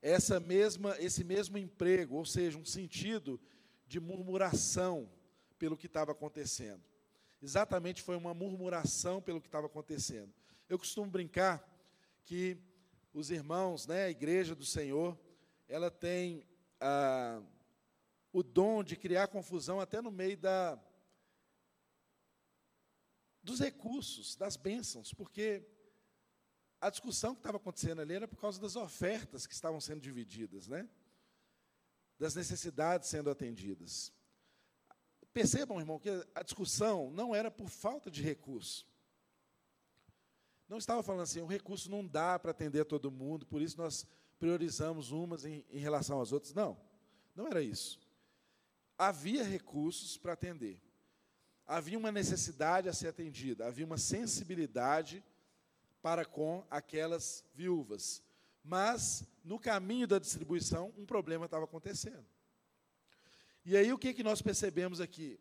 essa 0.00 0.38
mesma 0.38 0.94
esse 1.00 1.24
mesmo 1.24 1.58
emprego, 1.58 2.16
ou 2.16 2.24
seja, 2.24 2.58
um 2.58 2.64
sentido 2.64 3.40
de 3.88 3.98
murmuração 3.98 5.10
pelo 5.58 5.76
que 5.76 5.86
estava 5.86 6.12
acontecendo. 6.12 6.82
Exatamente 7.42 8.02
foi 8.02 8.16
uma 8.16 8.32
murmuração 8.32 9.20
pelo 9.20 9.40
que 9.40 9.48
estava 9.48 9.66
acontecendo. 9.66 10.32
Eu 10.68 10.78
costumo 10.78 11.10
brincar 11.10 11.64
que 12.24 12.58
os 13.12 13.30
irmãos, 13.30 13.86
né, 13.86 14.04
a 14.04 14.10
igreja 14.10 14.54
do 14.54 14.64
Senhor, 14.64 15.18
ela 15.68 15.90
tem 15.90 16.44
ah, 16.80 17.40
o 18.32 18.42
dom 18.42 18.82
de 18.82 18.96
criar 18.96 19.28
confusão 19.28 19.80
até 19.80 20.02
no 20.02 20.10
meio 20.10 20.36
da, 20.36 20.78
dos 23.42 23.60
recursos, 23.60 24.34
das 24.34 24.56
bênçãos, 24.56 25.14
porque 25.14 25.64
a 26.80 26.90
discussão 26.90 27.32
que 27.32 27.40
estava 27.40 27.58
acontecendo 27.58 28.00
ali 28.00 28.14
era 28.14 28.26
por 28.26 28.40
causa 28.40 28.60
das 28.60 28.74
ofertas 28.74 29.46
que 29.46 29.54
estavam 29.54 29.80
sendo 29.80 30.00
divididas, 30.00 30.66
né? 30.66 30.88
das 32.18 32.34
necessidades 32.34 33.08
sendo 33.08 33.30
atendidas. 33.30 34.12
Percebam, 35.32 35.78
irmão, 35.78 35.98
que 35.98 36.08
a 36.34 36.42
discussão 36.42 37.10
não 37.10 37.34
era 37.34 37.50
por 37.50 37.68
falta 37.68 38.10
de 38.10 38.22
recurso. 38.22 38.86
Não 40.68 40.78
estava 40.78 41.02
falando 41.02 41.22
assim, 41.22 41.40
o 41.40 41.46
recurso 41.46 41.90
não 41.90 42.04
dá 42.06 42.38
para 42.38 42.50
atender 42.50 42.84
todo 42.84 43.10
mundo, 43.10 43.46
por 43.46 43.62
isso 43.62 43.78
nós 43.78 44.06
priorizamos 44.38 45.12
umas 45.12 45.44
em, 45.44 45.64
em 45.70 45.78
relação 45.78 46.20
às 46.20 46.32
outras. 46.32 46.52
Não, 46.52 46.76
não 47.34 47.46
era 47.46 47.62
isso. 47.62 48.00
Havia 48.98 49.44
recursos 49.44 50.16
para 50.16 50.32
atender. 50.32 50.82
Havia 51.66 51.98
uma 51.98 52.12
necessidade 52.12 52.88
a 52.88 52.92
ser 52.92 53.08
atendida, 53.08 53.66
havia 53.66 53.84
uma 53.84 53.98
sensibilidade 53.98 55.22
para 56.00 56.24
com 56.24 56.64
aquelas 56.70 57.44
viúvas. 57.54 58.22
Mas, 58.62 59.24
no 59.44 59.58
caminho 59.58 60.06
da 60.06 60.18
distribuição, 60.18 60.92
um 60.96 61.06
problema 61.06 61.44
estava 61.44 61.64
acontecendo. 61.64 62.26
E 63.64 63.76
aí, 63.76 63.92
o 63.92 63.98
que, 63.98 64.14
que 64.14 64.22
nós 64.22 64.42
percebemos 64.42 65.00
aqui? 65.00 65.38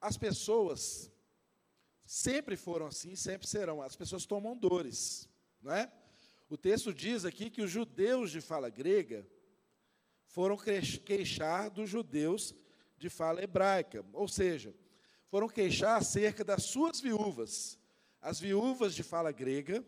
As 0.00 0.16
pessoas 0.16 1.10
sempre 2.14 2.56
foram 2.56 2.86
assim, 2.86 3.16
sempre 3.16 3.44
serão. 3.44 3.82
As 3.82 3.96
pessoas 3.96 4.24
tomam 4.24 4.56
dores, 4.56 5.28
não 5.60 5.74
é? 5.74 5.90
O 6.48 6.56
texto 6.56 6.94
diz 6.94 7.24
aqui 7.24 7.50
que 7.50 7.60
os 7.60 7.68
judeus 7.68 8.30
de 8.30 8.40
fala 8.40 8.70
grega 8.70 9.26
foram 10.24 10.56
queixar 10.56 11.68
dos 11.70 11.90
judeus 11.90 12.54
de 12.96 13.10
fala 13.10 13.42
hebraica, 13.42 14.04
ou 14.12 14.28
seja, 14.28 14.72
foram 15.26 15.48
queixar 15.48 15.98
acerca 15.98 16.44
das 16.44 16.62
suas 16.62 17.00
viúvas. 17.00 17.80
As 18.20 18.38
viúvas 18.38 18.94
de 18.94 19.02
fala 19.02 19.32
grega 19.32 19.84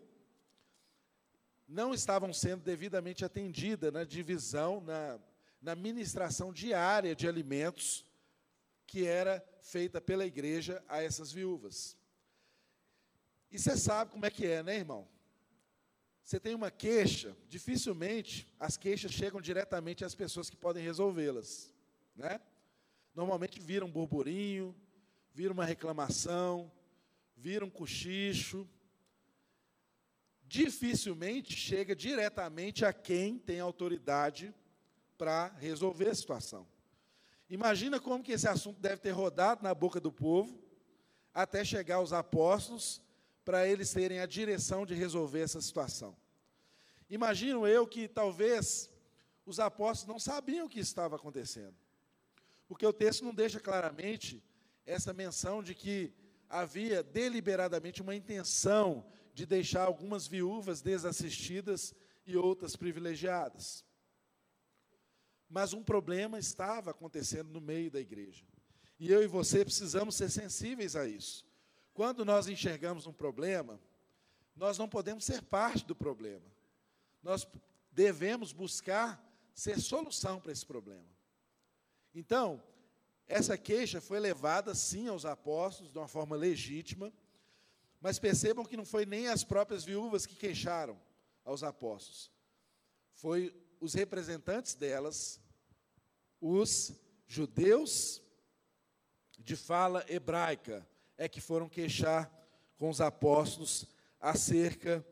não 1.69 1.95
estavam 1.95 2.33
sendo 2.33 2.65
devidamente 2.65 3.25
atendidas 3.25 3.93
na 3.93 4.03
divisão, 4.03 4.81
na, 4.81 5.21
na 5.63 5.77
ministração 5.77 6.53
diária 6.53 7.15
de 7.15 7.29
alimentos 7.29 8.05
que 8.85 9.07
era 9.07 9.47
feita 9.61 10.01
pela 10.01 10.27
igreja 10.27 10.83
a 10.89 11.01
essas 11.01 11.31
viúvas. 11.31 11.97
E 13.51 13.59
você 13.59 13.77
sabe 13.77 14.11
como 14.11 14.27
é 14.27 14.31
que 14.31 14.47
é, 14.47 14.63
né, 14.63 14.77
irmão? 14.77 15.09
Você 16.23 16.41
tem 16.41 16.55
uma 16.55 16.73
queixa, 16.73 17.37
dificilmente 17.49 18.49
as 18.59 18.77
queixas 18.77 19.13
chegam 19.13 19.41
diretamente 19.41 20.05
às 20.05 20.15
pessoas 20.15 20.51
que 20.51 20.57
podem 20.57 20.83
resolvê-las, 20.83 21.73
né? 22.17 22.41
Normalmente 23.15 23.61
vira 23.61 23.85
um 23.85 23.91
burburinho, 23.91 24.75
vira 25.33 25.53
uma 25.53 25.65
reclamação, 25.65 26.71
vira 27.37 27.65
um 27.65 27.71
cochicho. 27.71 28.69
Dificilmente 30.43 31.55
chega 31.55 31.95
diretamente 31.95 32.85
a 32.85 32.93
quem 32.93 33.39
tem 33.39 33.61
autoridade 33.61 34.53
para 35.17 35.49
resolver 35.59 36.09
a 36.09 36.15
situação. 36.15 36.67
Imagina 37.49 38.01
como 38.01 38.25
que 38.25 38.33
esse 38.33 38.49
assunto 38.49 38.81
deve 38.81 39.01
ter 39.01 39.13
rodado 39.13 39.63
na 39.63 39.73
boca 39.73 40.01
do 40.01 40.11
povo 40.11 40.61
até 41.33 41.65
chegar 41.65 41.97
aos 41.97 42.13
apóstolos 42.13 43.01
para 43.47 43.65
eles 43.65 43.93
terem 43.93 44.19
a 44.19 44.27
direção 44.27 44.85
de 44.85 44.93
resolver 44.93 45.39
essa 45.39 45.61
situação. 45.61 46.17
Imagino 47.09 47.65
eu 47.65 47.87
que 47.87 48.09
talvez 48.09 48.91
os 49.47 49.61
apóstolos 49.61 50.13
não 50.13 50.19
sabiam 50.19 50.67
o 50.67 50.69
que 50.69 50.81
estava 50.81 51.15
acontecendo. 51.15 51.77
Porque 52.67 52.85
o 52.85 52.93
texto 52.93 53.25
não 53.25 53.33
deixa 53.33 53.61
claramente 53.61 54.43
essa 54.85 55.13
menção 55.13 55.63
de 55.63 55.77
que 55.77 56.13
havia 56.49 57.05
deliberadamente 57.05 58.03
uma 58.03 58.17
intenção 58.17 59.07
de 59.33 59.47
deixar 59.47 59.85
algumas 59.85 60.27
viúvas 60.27 60.83
desassistidas 60.83 61.95
e 62.27 62.37
outras 62.37 62.75
privilegiadas. 62.75 63.85
Mas 65.49 65.73
um 65.73 65.85
problema 65.85 66.37
estava 66.37 66.91
acontecendo 66.91 67.51
no 67.51 67.61
meio 67.61 67.93
da 67.93 68.01
igreja. 68.01 68.45
E 68.99 69.13
eu 69.13 69.23
e 69.23 69.29
você 69.29 69.65
precisamos 69.65 70.17
ser 70.17 70.31
sensíveis 70.31 70.97
a 70.97 71.07
isso. 71.07 71.47
Quando 71.97 72.27
nós 72.27 72.47
enxergamos 72.47 73.07
um 73.07 73.13
problema, 73.13 73.81
nós 74.55 74.77
não 74.77 74.87
podemos 74.87 75.25
ser 75.25 75.41
parte 75.41 75.83
do 75.87 75.97
problema. 75.97 76.45
Nós 77.23 77.49
devemos 77.91 78.53
buscar 78.53 79.19
ser 79.55 79.81
solução 79.81 80.39
para 80.39 80.53
esse 80.53 80.67
problema. 80.67 81.09
Então, 82.15 82.63
essa 83.27 83.57
queixa 83.57 83.99
foi 83.99 84.21
levada 84.21 84.75
sim 84.75 85.09
aos 85.09 85.25
apóstolos 85.25 85.91
de 85.91 85.97
uma 85.97 86.07
forma 86.07 86.37
legítima, 86.37 87.11
mas 87.99 88.19
percebam 88.19 88.67
que 88.67 88.77
não 88.77 88.85
foi 88.85 89.07
nem 89.07 89.29
as 89.29 89.43
próprias 89.43 89.83
viúvas 89.83 90.27
que 90.27 90.37
queixaram 90.37 91.01
aos 91.47 91.63
apóstolos. 91.63 92.31
Foi 93.15 93.57
os 93.81 93.95
representantes 93.95 94.75
delas, 94.75 95.41
os 96.43 96.93
judeus 97.27 98.23
de 99.39 99.57
fala 99.57 100.05
hebraica, 100.11 100.87
é 101.17 101.29
que 101.29 101.41
foram 101.41 101.69
queixar 101.69 102.31
com 102.77 102.89
os 102.89 103.01
apóstolos 103.01 103.87
acerca 104.21 105.05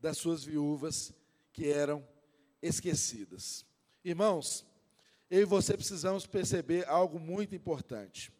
das 0.00 0.18
suas 0.18 0.44
viúvas 0.44 1.12
que 1.52 1.68
eram 1.68 2.06
esquecidas. 2.60 3.64
Irmãos, 4.04 4.66
eu 5.30 5.42
e 5.42 5.44
você 5.44 5.74
precisamos 5.74 6.26
perceber 6.26 6.88
algo 6.88 7.18
muito 7.18 7.54
importante. 7.54 8.32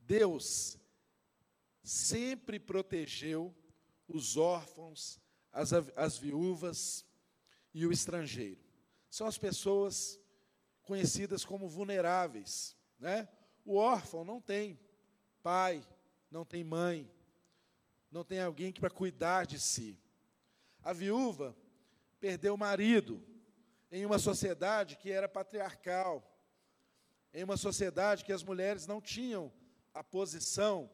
Deus 0.00 0.76
sempre 1.82 2.58
protegeu 2.58 3.54
os 4.08 4.36
órfãos, 4.36 5.20
as, 5.52 5.72
as 5.72 6.18
viúvas 6.18 7.06
e 7.72 7.86
o 7.86 7.92
estrangeiro. 7.92 8.60
São 9.08 9.26
as 9.26 9.38
pessoas 9.38 10.18
conhecidas 10.82 11.44
como 11.44 11.68
vulneráveis. 11.68 12.76
Né? 12.98 13.28
O 13.64 13.76
órfão 13.76 14.24
não 14.24 14.40
tem 14.40 14.78
pai, 15.42 15.86
não 16.30 16.44
tem 16.44 16.62
mãe, 16.62 17.10
não 18.10 18.24
tem 18.24 18.40
alguém 18.40 18.72
para 18.72 18.90
cuidar 18.90 19.46
de 19.46 19.58
si. 19.58 19.98
A 20.82 20.92
viúva 20.92 21.56
perdeu 22.18 22.54
o 22.54 22.58
marido 22.58 23.22
em 23.90 24.06
uma 24.06 24.18
sociedade 24.18 24.96
que 24.96 25.10
era 25.10 25.28
patriarcal, 25.28 26.26
em 27.34 27.42
uma 27.42 27.56
sociedade 27.56 28.24
que 28.24 28.32
as 28.32 28.42
mulheres 28.42 28.86
não 28.86 29.00
tinham 29.00 29.52
a 29.92 30.02
posição 30.02 30.90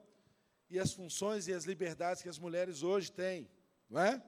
e 0.69 0.79
as 0.79 0.93
funções 0.93 1.47
e 1.47 1.53
as 1.53 1.65
liberdades 1.65 2.23
que 2.23 2.29
as 2.29 2.39
mulheres 2.39 2.83
hoje 2.83 3.13
têm, 3.13 3.49
não 3.89 4.01
é? 4.01 4.23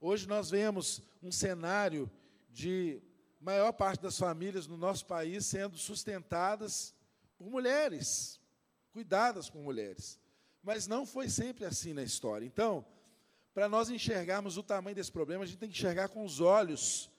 Hoje 0.00 0.26
nós 0.26 0.50
vemos 0.50 1.02
um 1.22 1.30
cenário 1.30 2.10
de 2.50 3.02
maior 3.40 3.72
parte 3.72 4.00
das 4.00 4.18
famílias 4.18 4.66
no 4.66 4.76
nosso 4.76 5.06
país 5.06 5.46
sendo 5.46 5.76
sustentadas 5.76 6.94
por 7.36 7.50
mulheres, 7.50 8.40
cuidadas 8.92 9.50
por 9.50 9.60
mulheres. 9.60 10.21
Mas 10.62 10.86
não 10.86 11.04
foi 11.04 11.28
sempre 11.28 11.64
assim 11.64 11.92
na 11.92 12.02
história. 12.02 12.46
Então, 12.46 12.84
para 13.52 13.68
nós 13.68 13.90
enxergarmos 13.90 14.56
o 14.56 14.62
tamanho 14.62 14.94
desse 14.94 15.10
problema, 15.10 15.44
a 15.44 15.46
gente 15.46 15.58
tem 15.58 15.68
que 15.68 15.76
enxergar 15.76 16.08
com 16.08 16.24
os 16.24 16.40
olhos 16.40 17.10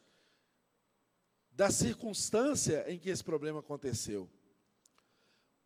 da 1.52 1.70
circunstância 1.70 2.86
em 2.92 2.98
que 2.98 3.10
esse 3.10 3.24
problema 3.24 3.60
aconteceu. 3.60 4.30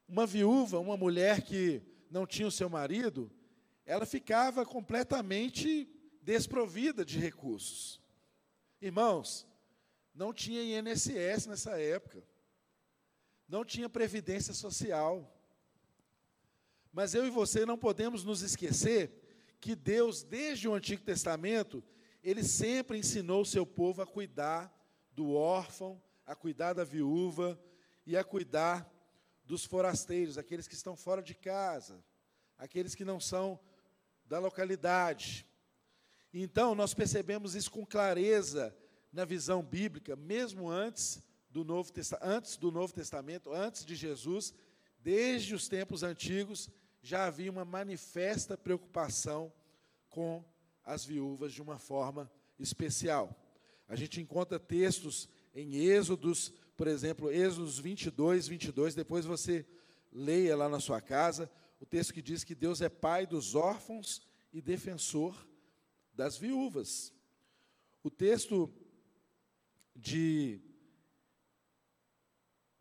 Uma 0.08 0.26
viúva, 0.26 0.80
uma 0.80 0.98
mulher 0.98 1.42
que 1.42 1.82
não 2.10 2.26
tinha 2.26 2.48
o 2.48 2.52
seu 2.52 2.70
marido, 2.70 3.32
ela 3.86 4.06
ficava 4.06 4.66
completamente 4.66 5.90
desprovida 6.22 7.06
de 7.06 7.20
recursos. 7.20 8.02
Irmãos, 8.82 9.48
não 10.14 10.34
tinha 10.34 10.80
INSS 10.80 11.46
nessa 11.46 11.80
época, 11.80 12.24
não 13.48 13.64
tinha 13.64 13.88
previdência 13.88 14.54
social. 14.54 15.34
Mas 16.98 17.14
eu 17.14 17.28
e 17.28 17.30
você 17.30 17.64
não 17.64 17.78
podemos 17.78 18.24
nos 18.24 18.42
esquecer 18.42 19.12
que 19.60 19.76
Deus, 19.76 20.24
desde 20.24 20.68
o 20.68 20.74
Antigo 20.74 21.04
Testamento, 21.04 21.84
ele 22.24 22.44
sempre 22.44 22.98
ensinou 22.98 23.44
o 23.44 23.46
seu 23.46 23.68
povo 23.68 24.02
a 24.02 24.08
cuidar 24.08 24.76
do 25.12 25.32
órfão, 25.36 26.02
a 26.26 26.36
cuidar 26.36 26.74
da 26.74 26.84
viúva 26.84 27.56
e 28.04 28.18
a 28.18 28.24
cuidar 28.24 28.92
dos 29.46 29.64
forasteiros, 29.64 30.40
aqueles 30.40 30.68
que 30.68 30.74
estão 30.74 30.96
fora 30.96 31.22
de 31.22 31.36
casa, 31.36 32.04
aqueles 32.58 32.96
que 32.96 33.06
não 33.06 33.20
são 33.20 33.60
da 34.26 34.40
localidade. 34.40 35.46
Então, 36.34 36.74
nós 36.74 36.96
percebemos 36.96 37.54
isso 37.54 37.70
com 37.70 37.86
clareza 37.86 38.76
na 39.14 39.24
visão 39.24 39.62
bíblica, 39.62 40.16
mesmo 40.16 40.68
antes 40.68 41.22
do 41.48 41.64
Novo, 41.64 41.94
antes 42.24 42.58
do 42.58 42.72
Novo 42.72 42.92
Testamento, 42.92 43.54
antes 43.54 43.86
de 43.86 43.96
Jesus, 43.96 44.52
desde 44.98 45.54
os 45.54 45.68
tempos 45.68 46.02
antigos, 46.02 46.72
já 47.08 47.26
havia 47.26 47.50
uma 47.50 47.64
manifesta 47.64 48.58
preocupação 48.58 49.50
com 50.10 50.44
as 50.84 51.06
viúvas 51.06 51.54
de 51.54 51.62
uma 51.62 51.80
forma 51.80 52.30
especial. 52.60 53.34
A 53.88 53.96
gente 53.96 54.20
encontra 54.20 54.60
textos 54.60 55.30
em 55.56 55.76
Êxodos, 55.76 56.52
por 56.76 56.86
exemplo, 56.86 57.32
Êxodos 57.32 57.80
22, 57.80 58.50
22, 58.50 58.94
depois 58.94 59.24
você 59.24 59.66
leia 60.12 60.54
lá 60.58 60.68
na 60.68 60.82
sua 60.82 61.00
casa, 61.00 61.50
o 61.80 61.86
texto 61.86 62.14
que 62.14 62.22
diz 62.22 62.44
que 62.44 62.54
Deus 62.54 62.82
é 62.82 62.90
pai 62.90 63.26
dos 63.26 63.56
órfãos 63.56 64.22
e 64.52 64.62
defensor 64.62 65.34
das 66.14 66.38
viúvas. 66.38 67.14
O 68.04 68.12
texto 68.12 68.70
de, 69.96 70.60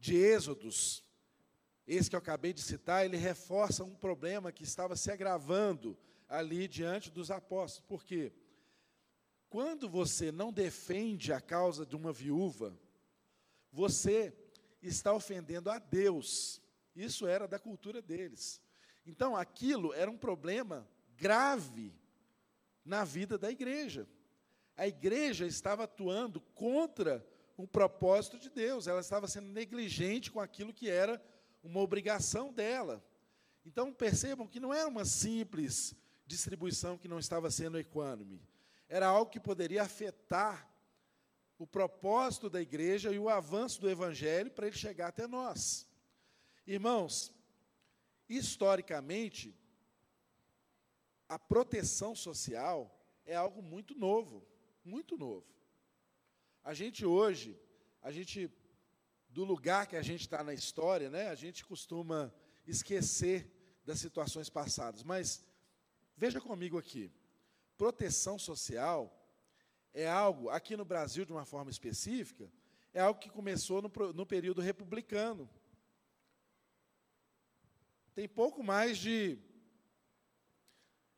de 0.00 0.16
Êxodos, 0.16 1.05
esse 1.86 2.10
que 2.10 2.16
eu 2.16 2.18
acabei 2.18 2.52
de 2.52 2.62
citar, 2.62 3.04
ele 3.04 3.16
reforça 3.16 3.84
um 3.84 3.94
problema 3.94 4.50
que 4.50 4.64
estava 4.64 4.96
se 4.96 5.10
agravando 5.10 5.96
ali 6.28 6.66
diante 6.66 7.10
dos 7.10 7.30
apóstolos. 7.30 7.86
Por 7.86 8.04
quê? 8.04 8.32
Quando 9.48 9.88
você 9.88 10.32
não 10.32 10.52
defende 10.52 11.32
a 11.32 11.40
causa 11.40 11.86
de 11.86 11.94
uma 11.94 12.12
viúva, 12.12 12.76
você 13.70 14.34
está 14.82 15.12
ofendendo 15.12 15.70
a 15.70 15.78
Deus. 15.78 16.60
Isso 16.94 17.26
era 17.26 17.46
da 17.46 17.58
cultura 17.58 18.02
deles. 18.02 18.60
Então, 19.06 19.36
aquilo 19.36 19.94
era 19.94 20.10
um 20.10 20.18
problema 20.18 20.88
grave 21.16 21.94
na 22.84 23.04
vida 23.04 23.38
da 23.38 23.50
igreja. 23.50 24.08
A 24.76 24.88
igreja 24.88 25.46
estava 25.46 25.84
atuando 25.84 26.40
contra 26.40 27.24
um 27.56 27.66
propósito 27.66 28.38
de 28.38 28.50
Deus, 28.50 28.86
ela 28.86 29.00
estava 29.00 29.26
sendo 29.26 29.48
negligente 29.48 30.30
com 30.30 30.40
aquilo 30.40 30.74
que 30.74 30.90
era 30.90 31.22
uma 31.66 31.80
obrigação 31.80 32.52
dela. 32.52 33.04
Então 33.64 33.92
percebam 33.92 34.46
que 34.46 34.60
não 34.60 34.72
era 34.72 34.88
uma 34.88 35.04
simples 35.04 35.94
distribuição 36.26 36.98
que 36.98 37.08
não 37.08 37.18
estava 37.18 37.50
sendo 37.50 37.78
equânime, 37.78 38.40
era 38.88 39.06
algo 39.06 39.30
que 39.30 39.40
poderia 39.40 39.82
afetar 39.82 40.68
o 41.58 41.66
propósito 41.66 42.50
da 42.50 42.60
igreja 42.60 43.12
e 43.12 43.18
o 43.18 43.28
avanço 43.28 43.80
do 43.80 43.88
evangelho 43.88 44.50
para 44.50 44.66
ele 44.66 44.76
chegar 44.76 45.08
até 45.08 45.26
nós. 45.26 45.88
Irmãos, 46.66 47.32
historicamente, 48.28 49.54
a 51.28 51.38
proteção 51.38 52.14
social 52.14 52.92
é 53.24 53.34
algo 53.34 53.62
muito 53.62 53.94
novo, 53.94 54.46
muito 54.84 55.16
novo. 55.16 55.46
A 56.62 56.74
gente 56.74 57.04
hoje, 57.06 57.58
a 58.02 58.10
gente 58.10 58.50
do 59.36 59.44
lugar 59.44 59.86
que 59.86 59.96
a 59.96 60.02
gente 60.02 60.22
está 60.22 60.42
na 60.42 60.54
história, 60.54 61.10
né, 61.10 61.28
a 61.28 61.34
gente 61.34 61.62
costuma 61.62 62.32
esquecer 62.66 63.52
das 63.84 63.98
situações 63.98 64.48
passadas. 64.48 65.02
Mas 65.02 65.44
veja 66.16 66.40
comigo 66.40 66.78
aqui, 66.78 67.12
proteção 67.76 68.38
social 68.38 69.14
é 69.92 70.08
algo, 70.08 70.48
aqui 70.48 70.74
no 70.74 70.86
Brasil 70.86 71.26
de 71.26 71.32
uma 71.32 71.44
forma 71.44 71.70
específica, 71.70 72.50
é 72.94 73.00
algo 73.02 73.20
que 73.20 73.28
começou 73.28 73.82
no, 73.82 73.92
no 74.14 74.24
período 74.24 74.62
republicano. 74.62 75.46
Tem 78.14 78.26
pouco 78.26 78.64
mais 78.64 78.96
de, 78.96 79.38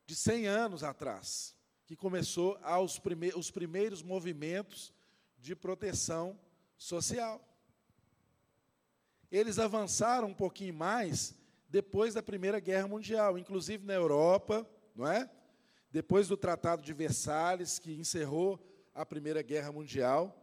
de 0.05 0.17
100 0.17 0.49
anos 0.49 0.83
atrás 0.83 1.57
que 1.87 1.95
começou 1.95 2.59
aos 2.65 3.01
os 3.37 3.51
primeiros 3.53 4.03
movimentos 4.03 4.93
de 5.39 5.55
proteção 5.55 6.37
social. 6.77 7.48
Eles 9.31 9.59
avançaram 9.59 10.29
um 10.29 10.35
pouquinho 10.35 10.75
mais 10.75 11.35
depois 11.69 12.15
da 12.15 12.23
Primeira 12.23 12.59
Guerra 12.61 12.89
Mundial, 12.89 13.37
inclusive 13.37 13.85
na 13.85 13.95
Europa, 13.95 14.69
não 14.95 15.07
é? 15.07 15.31
Depois 15.91 16.29
do 16.29 16.37
Tratado 16.37 16.83
de 16.83 16.93
Versalhes, 16.93 17.79
que 17.79 17.93
encerrou 17.93 18.59
a 18.95 19.05
Primeira 19.05 19.43
Guerra 19.43 19.71
Mundial, 19.71 20.35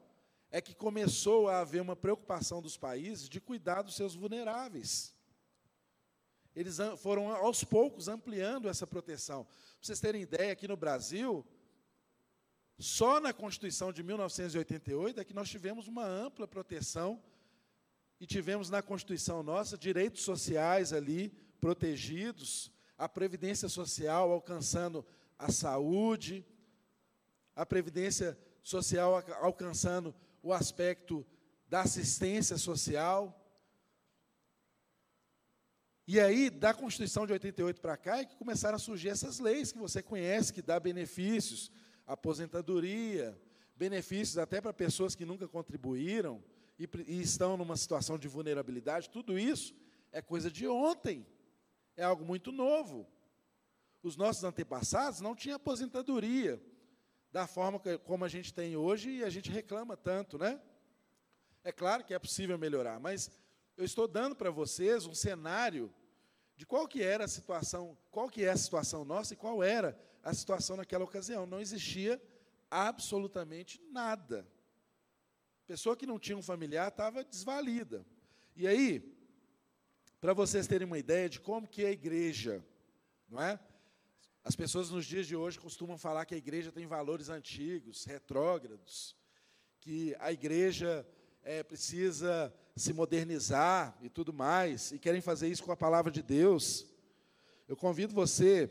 é 0.51 0.61
que 0.61 0.75
começou 0.75 1.49
a 1.49 1.59
haver 1.59 1.81
uma 1.81 1.95
preocupação 1.95 2.61
dos 2.61 2.77
países 2.77 3.27
de 3.27 3.41
cuidar 3.41 3.81
dos 3.81 3.95
seus 3.95 4.15
vulneráveis. 4.15 5.13
Eles 6.55 6.77
foram 6.97 7.29
aos 7.29 7.63
poucos 7.63 8.07
ampliando 8.07 8.69
essa 8.69 8.87
proteção. 8.87 9.43
Para 9.43 9.53
vocês 9.81 9.99
terem 9.99 10.21
ideia, 10.21 10.53
aqui 10.53 10.67
no 10.67 10.77
Brasil, 10.77 11.45
só 12.79 13.19
na 13.19 13.33
Constituição 13.33 13.91
de 13.91 14.01
1988 14.03 15.19
é 15.19 15.25
que 15.25 15.33
nós 15.33 15.49
tivemos 15.49 15.87
uma 15.87 16.05
ampla 16.05 16.47
proteção 16.47 17.21
e 18.19 18.25
tivemos 18.25 18.69
na 18.69 18.81
Constituição 18.81 19.43
nossa 19.43 19.77
direitos 19.77 20.23
sociais 20.23 20.93
ali 20.93 21.29
protegidos, 21.59 22.71
a 22.97 23.09
previdência 23.09 23.67
social 23.67 24.31
alcançando 24.31 25.05
a 25.37 25.51
saúde, 25.51 26.45
a 27.55 27.65
previdência 27.65 28.37
social 28.63 29.23
alcançando 29.41 30.15
o 30.41 30.53
aspecto 30.53 31.25
da 31.67 31.81
assistência 31.81 32.57
social. 32.57 33.41
E 36.07 36.19
aí, 36.19 36.49
da 36.49 36.73
Constituição 36.73 37.25
de 37.25 37.33
88 37.33 37.81
para 37.81 37.97
cá, 37.97 38.19
é 38.19 38.25
que 38.25 38.35
começaram 38.35 38.75
a 38.75 38.79
surgir 38.79 39.09
essas 39.09 39.39
leis 39.39 39.71
que 39.71 39.79
você 39.79 40.03
conhece, 40.03 40.53
que 40.53 40.61
dá 40.61 40.79
benefícios, 40.79 41.71
aposentadoria, 42.05 43.39
benefícios 43.75 44.37
até 44.37 44.61
para 44.61 44.71
pessoas 44.71 45.15
que 45.15 45.25
nunca 45.25 45.47
contribuíram, 45.47 46.43
e, 46.77 46.89
e 47.07 47.21
estão 47.21 47.57
numa 47.57 47.77
situação 47.77 48.17
de 48.17 48.27
vulnerabilidade, 48.27 49.09
tudo 49.09 49.37
isso 49.37 49.75
é 50.11 50.21
coisa 50.21 50.49
de 50.49 50.67
ontem, 50.67 51.25
é 51.95 52.03
algo 52.03 52.25
muito 52.25 52.51
novo. 52.51 53.07
Os 54.01 54.15
nossos 54.15 54.43
antepassados 54.43 55.19
não 55.19 55.35
tinham 55.35 55.55
aposentadoria 55.55 56.61
da 57.31 57.47
forma 57.47 57.79
que, 57.79 57.97
como 57.97 58.23
a 58.23 58.27
gente 58.27 58.53
tem 58.53 58.77
hoje 58.77 59.09
e 59.09 59.23
a 59.23 59.29
gente 59.29 59.49
reclama 59.49 59.97
tanto, 59.97 60.37
né? 60.37 60.61
É 61.63 61.71
claro 61.71 62.03
que 62.03 62.13
é 62.13 62.19
possível 62.19 62.57
melhorar, 62.57 62.99
mas 62.99 63.31
eu 63.75 63.83
estou 63.83 64.07
dando 64.07 64.35
para 64.35 64.51
vocês 64.51 65.05
um 65.05 65.13
cenário 65.13 65.93
de 66.55 66.65
qual 66.65 66.87
que 66.87 67.01
era 67.01 67.25
a 67.25 67.27
situação, 67.27 67.97
qual 68.09 68.29
que 68.29 68.45
é 68.45 68.51
a 68.51 68.57
situação 68.57 69.03
nossa 69.03 69.33
e 69.33 69.37
qual 69.37 69.63
era 69.63 69.99
a 70.23 70.33
situação 70.33 70.77
naquela 70.77 71.03
ocasião. 71.03 71.45
Não 71.45 71.59
existia 71.59 72.21
absolutamente 72.69 73.81
nada. 73.91 74.47
Pessoa 75.67 75.97
que 75.97 76.05
não 76.05 76.19
tinha 76.19 76.37
um 76.37 76.43
familiar 76.43 76.89
estava 76.89 77.23
desvalida. 77.23 78.05
E 78.55 78.67
aí, 78.67 79.15
para 80.21 80.33
vocês 80.33 80.67
terem 80.67 80.85
uma 80.85 80.99
ideia 80.99 81.27
de 81.27 81.39
como 81.39 81.67
que 81.67 81.83
é 81.83 81.87
a 81.87 81.91
igreja, 81.91 82.63
não 83.27 83.41
é? 83.41 83.59
As 84.43 84.55
pessoas 84.55 84.91
nos 84.91 85.07
dias 85.07 85.25
de 85.25 85.35
hoje 85.35 85.59
costumam 85.59 85.97
falar 85.97 86.25
que 86.25 86.35
a 86.35 86.37
igreja 86.37 86.71
tem 86.71 86.85
valores 86.85 87.29
antigos, 87.29 88.05
retrógrados, 88.05 89.15
que 89.79 90.15
a 90.19 90.31
igreja 90.31 91.03
é, 91.41 91.63
precisa 91.63 92.53
se 92.75 92.93
modernizar 92.93 93.97
e 94.03 94.09
tudo 94.09 94.31
mais, 94.31 94.91
e 94.91 94.99
querem 94.99 95.21
fazer 95.21 95.47
isso 95.47 95.63
com 95.63 95.71
a 95.71 95.77
palavra 95.77 96.11
de 96.11 96.21
Deus. 96.21 96.85
Eu 97.67 97.75
convido 97.75 98.13
você 98.13 98.69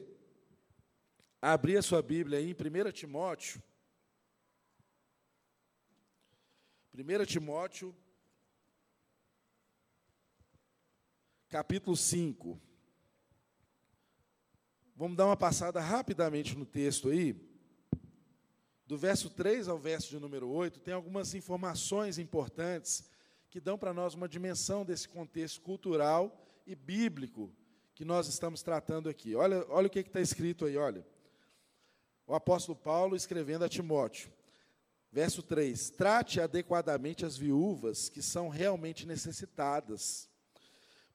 a 1.42 1.53
abrir 1.53 1.76
a 1.76 1.82
sua 1.82 2.03
Bíblia 2.03 2.38
aí 2.38 2.51
em 2.51 2.88
1 2.88 2.92
Timóteo, 2.92 3.61
1 6.97 7.24
Timóteo, 7.26 7.92
capítulo 11.49 11.97
5. 11.97 12.57
Vamos 14.95 15.16
dar 15.16 15.26
uma 15.26 15.36
passada 15.36 15.80
rapidamente 15.80 16.57
no 16.57 16.64
texto 16.64 17.09
aí. 17.09 17.34
Do 18.86 18.97
verso 18.97 19.28
3 19.28 19.66
ao 19.66 19.76
verso 19.76 20.09
de 20.09 20.20
número 20.20 20.49
8, 20.49 20.78
tem 20.78 20.95
algumas 20.95 21.34
informações 21.34 22.16
importantes 22.16 23.11
que 23.51 23.61
dão 23.61 23.76
para 23.76 23.92
nós 23.92 24.14
uma 24.14 24.28
dimensão 24.28 24.84
desse 24.84 25.09
contexto 25.09 25.62
cultural 25.62 26.47
e 26.64 26.76
bíblico 26.76 27.53
que 27.92 28.05
nós 28.05 28.28
estamos 28.28 28.62
tratando 28.62 29.09
aqui. 29.09 29.34
Olha, 29.34 29.66
olha 29.68 29.88
o 29.88 29.90
que 29.90 29.99
está 29.99 30.20
escrito 30.20 30.64
aí, 30.64 30.76
olha. 30.76 31.05
O 32.24 32.36
apóstolo 32.36 32.78
Paulo 32.78 33.16
escrevendo 33.16 33.64
a 33.64 33.68
Timóteo. 33.68 34.30
Verso 35.15 35.45
3: 35.45 35.91
Trate 35.91 36.41
adequadamente 36.41 37.25
as 37.25 37.37
viúvas 37.37 38.09
que 38.09 38.21
são 38.21 38.49
realmente 38.49 39.07
necessitadas. 39.07 40.29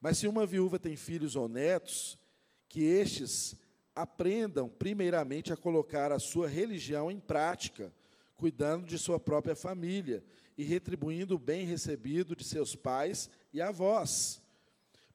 Mas 0.00 0.16
se 0.16 0.26
uma 0.26 0.46
viúva 0.46 0.78
tem 0.78 0.96
filhos 0.96 1.36
ou 1.36 1.46
netos, 1.46 2.18
que 2.66 2.82
estes 2.82 3.54
aprendam 3.94 4.70
primeiramente 4.70 5.52
a 5.52 5.56
colocar 5.56 6.12
a 6.12 6.18
sua 6.18 6.48
religião 6.48 7.10
em 7.10 7.20
prática, 7.20 7.92
cuidando 8.38 8.86
de 8.86 8.96
sua 8.96 9.20
própria 9.20 9.54
família 9.54 10.24
e 10.56 10.64
retribuindo 10.64 11.34
o 11.34 11.38
bem 11.38 11.66
recebido 11.66 12.34
de 12.34 12.42
seus 12.42 12.74
pais 12.74 13.28
e 13.52 13.60
avós, 13.60 14.40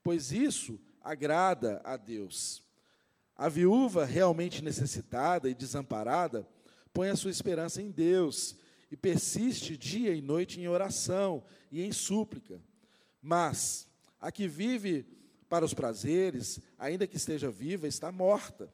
pois 0.03 0.31
isso 0.31 0.79
agrada 1.01 1.81
a 1.83 1.97
Deus. 1.97 2.61
A 3.35 3.49
viúva 3.49 4.05
realmente 4.05 4.63
necessitada 4.63 5.49
e 5.49 5.55
desamparada 5.55 6.47
põe 6.93 7.09
a 7.09 7.15
sua 7.15 7.31
esperança 7.31 7.81
em 7.81 7.89
Deus 7.89 8.63
e 8.95 8.97
persiste 8.97 9.75
dia 9.75 10.15
e 10.15 10.21
noite 10.21 10.61
em 10.61 10.69
oração 10.69 11.43
e 11.69 11.83
em 11.83 11.91
súplica. 11.91 12.61
Mas 13.21 13.89
a 14.21 14.31
que 14.31 14.47
vive 14.47 15.05
para 15.49 15.65
os 15.65 15.73
prazeres, 15.73 16.61
ainda 16.79 17.05
que 17.05 17.17
esteja 17.17 17.51
viva, 17.51 17.89
está 17.89 18.09
morta. 18.09 18.73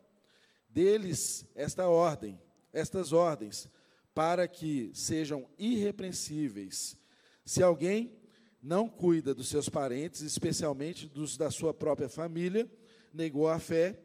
Deles 0.70 1.44
esta 1.56 1.88
ordem, 1.88 2.40
estas 2.72 3.12
ordens, 3.12 3.68
para 4.14 4.48
que 4.48 4.92
sejam 4.94 5.50
irrepreensíveis. 5.58 6.96
Se 7.44 7.64
alguém 7.64 8.16
não 8.62 8.88
cuida 8.88 9.34
dos 9.34 9.48
seus 9.48 9.70
parentes, 9.70 10.22
especialmente 10.22 11.08
dos 11.10 11.36
da 11.36 11.50
sua 11.50 11.74
própria 11.74 12.08
família, 12.08 12.72
negou 13.12 13.48
a 13.48 13.58
fé 13.58 14.00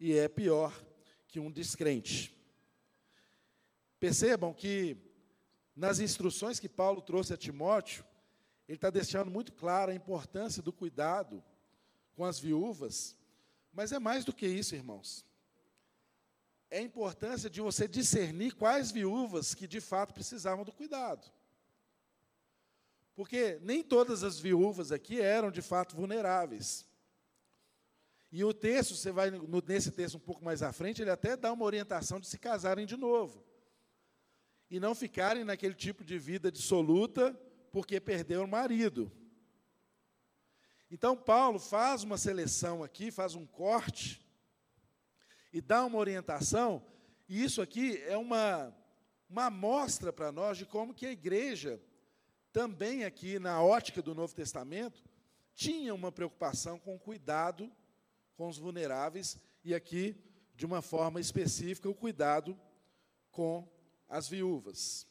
e 0.00 0.14
é 0.14 0.26
pior 0.26 0.74
que 1.28 1.38
um 1.38 1.48
descrente. 1.48 2.36
Percebam 4.00 4.52
que 4.52 5.13
nas 5.74 5.98
instruções 5.98 6.60
que 6.60 6.68
Paulo 6.68 7.02
trouxe 7.02 7.34
a 7.34 7.36
Timóteo, 7.36 8.04
ele 8.68 8.76
está 8.76 8.90
deixando 8.90 9.30
muito 9.30 9.52
clara 9.52 9.92
a 9.92 9.94
importância 9.94 10.62
do 10.62 10.72
cuidado 10.72 11.42
com 12.14 12.24
as 12.24 12.38
viúvas, 12.38 13.16
mas 13.72 13.92
é 13.92 13.98
mais 13.98 14.24
do 14.24 14.32
que 14.32 14.46
isso, 14.46 14.74
irmãos. 14.74 15.24
É 16.70 16.78
a 16.78 16.82
importância 16.82 17.50
de 17.50 17.60
você 17.60 17.86
discernir 17.86 18.54
quais 18.54 18.90
viúvas 18.90 19.54
que 19.54 19.66
de 19.66 19.80
fato 19.80 20.14
precisavam 20.14 20.64
do 20.64 20.72
cuidado. 20.72 21.30
Porque 23.14 23.58
nem 23.62 23.82
todas 23.82 24.24
as 24.24 24.40
viúvas 24.40 24.90
aqui 24.90 25.20
eram 25.20 25.50
de 25.50 25.62
fato 25.62 25.94
vulneráveis. 25.94 26.86
E 28.32 28.42
o 28.42 28.52
texto, 28.52 28.96
você 28.96 29.12
vai 29.12 29.30
nesse 29.30 29.92
texto 29.92 30.16
um 30.16 30.20
pouco 30.20 30.44
mais 30.44 30.62
à 30.62 30.72
frente, 30.72 31.00
ele 31.00 31.10
até 31.10 31.36
dá 31.36 31.52
uma 31.52 31.64
orientação 31.64 32.18
de 32.18 32.26
se 32.26 32.38
casarem 32.38 32.86
de 32.86 32.96
novo. 32.96 33.44
E 34.74 34.80
não 34.80 34.92
ficarem 34.92 35.44
naquele 35.44 35.72
tipo 35.72 36.02
de 36.02 36.18
vida 36.18 36.50
dissoluta 36.50 37.32
porque 37.70 38.00
perdeu 38.00 38.42
o 38.42 38.48
marido. 38.48 39.08
Então, 40.90 41.16
Paulo 41.16 41.60
faz 41.60 42.02
uma 42.02 42.18
seleção 42.18 42.82
aqui, 42.82 43.12
faz 43.12 43.36
um 43.36 43.46
corte, 43.46 44.20
e 45.52 45.60
dá 45.60 45.84
uma 45.84 45.96
orientação, 45.96 46.84
e 47.28 47.40
isso 47.40 47.62
aqui 47.62 48.02
é 48.02 48.16
uma, 48.16 48.76
uma 49.30 49.44
amostra 49.44 50.12
para 50.12 50.32
nós 50.32 50.58
de 50.58 50.66
como 50.66 50.92
que 50.92 51.06
a 51.06 51.12
igreja, 51.12 51.80
também 52.52 53.04
aqui 53.04 53.38
na 53.38 53.62
ótica 53.62 54.02
do 54.02 54.12
Novo 54.12 54.34
Testamento, 54.34 55.04
tinha 55.54 55.94
uma 55.94 56.10
preocupação 56.10 56.80
com 56.80 56.98
cuidado 56.98 57.70
com 58.34 58.48
os 58.48 58.58
vulneráveis, 58.58 59.38
e 59.62 59.72
aqui, 59.72 60.16
de 60.52 60.66
uma 60.66 60.82
forma 60.82 61.20
específica, 61.20 61.88
o 61.88 61.94
cuidado 61.94 62.58
com 63.30 63.72
as 64.08 64.28
viúvas. 64.28 65.06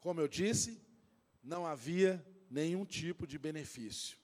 Como 0.00 0.20
eu 0.20 0.28
disse, 0.28 0.80
não 1.42 1.66
havia 1.66 2.24
nenhum 2.50 2.84
tipo 2.84 3.26
de 3.26 3.38
benefício. 3.38 4.18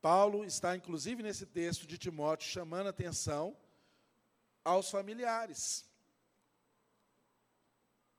Paulo 0.00 0.44
está, 0.44 0.76
inclusive, 0.76 1.22
nesse 1.22 1.44
texto 1.44 1.86
de 1.86 1.98
Timóteo, 1.98 2.48
chamando 2.48 2.88
atenção 2.88 3.56
aos 4.64 4.90
familiares. 4.90 5.84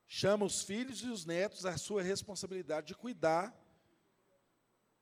Chama 0.08 0.46
os 0.46 0.64
filhos 0.64 1.02
e 1.02 1.08
os 1.08 1.26
netos 1.26 1.66
à 1.66 1.78
sua 1.78 2.02
responsabilidade 2.02 2.88
de 2.88 2.96
cuidar 2.96 3.56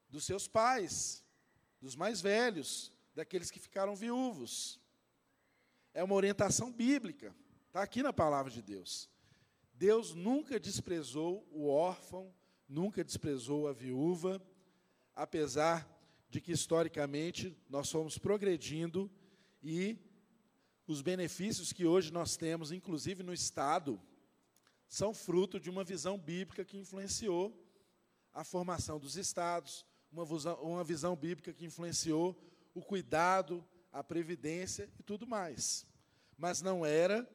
dos 0.10 0.26
seus 0.26 0.48
pais, 0.48 1.24
dos 1.82 1.96
mais 1.96 2.22
velhos, 2.22 2.92
daqueles 3.16 3.50
que 3.50 3.60
ficaram 3.60 3.96
viúvos. 3.96 4.80
É 5.94 6.04
uma 6.04 6.16
orientação 6.16 6.72
bíblica, 6.72 7.36
está 7.68 7.82
aqui 7.82 8.04
na 8.04 8.14
palavra 8.14 8.52
de 8.52 8.62
Deus. 8.62 9.10
Deus 9.78 10.16
nunca 10.16 10.60
desprezou 10.60 11.48
o 11.52 11.68
órfão, 11.68 12.34
nunca 12.68 13.04
desprezou 13.04 13.68
a 13.68 13.74
viúva, 13.74 14.42
apesar 15.16 15.88
de 16.30 16.42
que 16.42 16.52
historicamente 16.52 17.56
nós 17.70 17.92
fomos 17.92 18.18
progredindo 18.18 19.10
e 19.62 19.96
os 20.88 21.04
benefícios 21.04 21.72
que 21.72 21.86
hoje 21.86 22.12
nós 22.12 22.36
temos, 22.36 22.72
inclusive 22.72 23.22
no 23.22 23.32
Estado, 23.32 24.02
são 24.88 25.14
fruto 25.14 25.60
de 25.60 25.70
uma 25.70 25.84
visão 25.84 26.18
bíblica 26.18 26.66
que 26.66 26.78
influenciou 26.78 27.56
a 28.34 28.44
formação 28.44 29.00
dos 29.00 29.16
Estados, 29.16 29.86
uma 30.12 30.26
visão, 30.26 30.56
uma 30.56 30.84
visão 30.84 31.16
bíblica 31.16 31.54
que 31.54 31.66
influenciou 31.66 32.36
o 32.74 32.82
cuidado, 32.82 33.64
a 33.92 34.04
previdência 34.04 34.90
e 35.00 35.04
tudo 35.04 35.28
mais. 35.28 35.86
Mas 36.36 36.64
não 36.64 36.84
era 36.84 37.30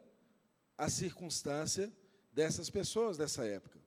a 0.77 0.89
circunstância 0.89 1.93
dessas 2.33 2.71
pessoas 2.71 3.17
dessa 3.17 3.45
época. 3.45 3.79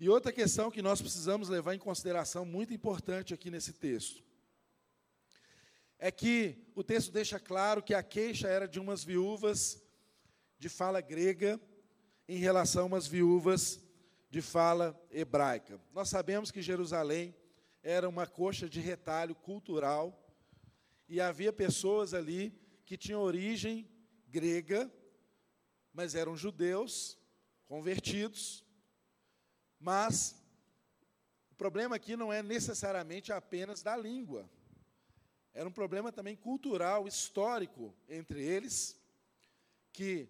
E 0.00 0.08
outra 0.08 0.32
questão 0.32 0.70
que 0.70 0.82
nós 0.82 1.00
precisamos 1.00 1.48
levar 1.48 1.74
em 1.74 1.78
consideração, 1.78 2.44
muito 2.44 2.72
importante 2.72 3.34
aqui 3.34 3.50
nesse 3.50 3.72
texto, 3.72 4.22
é 5.98 6.10
que 6.10 6.70
o 6.74 6.84
texto 6.84 7.10
deixa 7.10 7.40
claro 7.40 7.82
que 7.82 7.94
a 7.94 8.02
queixa 8.02 8.48
era 8.48 8.68
de 8.68 8.78
umas 8.78 9.02
viúvas 9.02 9.82
de 10.58 10.68
fala 10.68 11.00
grega 11.00 11.60
em 12.28 12.38
relação 12.38 12.82
a 12.82 12.86
umas 12.86 13.06
viúvas 13.06 13.80
de 14.30 14.40
fala 14.40 14.96
hebraica. 15.10 15.80
Nós 15.92 16.08
sabemos 16.08 16.50
que 16.50 16.62
Jerusalém 16.62 17.34
era 17.82 18.08
uma 18.08 18.26
coxa 18.26 18.68
de 18.68 18.80
retalho 18.80 19.34
cultural 19.34 20.16
e 21.08 21.20
havia 21.20 21.52
pessoas 21.52 22.14
ali 22.14 22.52
que 22.84 22.96
tinham 22.96 23.22
origem 23.22 23.88
grega, 24.28 24.92
mas 25.92 26.14
eram 26.14 26.36
judeus 26.36 27.17
convertidos. 27.68 28.64
Mas 29.78 30.34
o 31.52 31.54
problema 31.54 31.94
aqui 31.94 32.16
não 32.16 32.32
é 32.32 32.42
necessariamente 32.42 33.32
apenas 33.32 33.82
da 33.82 33.96
língua. 33.96 34.50
Era 35.52 35.68
um 35.68 35.72
problema 35.72 36.10
também 36.10 36.34
cultural, 36.34 37.06
histórico 37.06 37.94
entre 38.08 38.42
eles, 38.42 38.98
que 39.92 40.28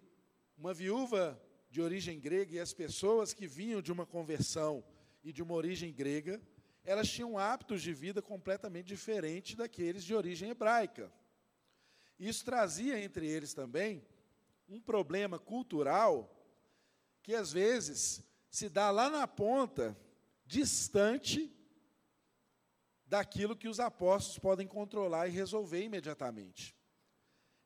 uma 0.57 0.74
viúva 0.74 1.41
de 1.70 1.80
origem 1.80 2.18
grega 2.18 2.57
e 2.57 2.61
as 2.61 2.72
pessoas 2.72 3.32
que 3.32 3.47
vinham 3.47 3.80
de 3.80 3.93
uma 3.93 4.05
conversão 4.05 4.84
e 5.22 5.32
de 5.32 5.43
uma 5.43 5.55
origem 5.55 5.93
grega, 5.93 6.41
elas 6.82 7.09
tinham 7.09 7.39
hábitos 7.39 7.82
de 7.82 7.93
vida 7.93 8.22
completamente 8.22 8.86
diferentes 8.86 9.55
daqueles 9.55 10.03
de 10.03 10.14
origem 10.14 10.51
hebraica. 10.51 11.12
Isso 12.18 12.45
trazia 12.45 12.99
entre 12.99 13.26
eles 13.26 13.53
também 13.53 14.03
um 14.68 14.80
problema 14.80 15.39
cultural 15.39 16.38
que 17.29 17.35
às 17.35 17.53
vezes 17.53 18.24
se 18.49 18.70
dá 18.70 18.91
lá 18.91 19.11
na 19.11 19.29
ponta, 19.29 19.95
distante 20.47 21.55
daquilo 23.05 23.55
que 23.55 23.68
os 23.68 23.79
apóstolos 23.79 24.39
podem 24.39 24.66
controlar 24.66 25.29
e 25.29 25.33
resolver 25.33 25.83
imediatamente. 25.83 26.74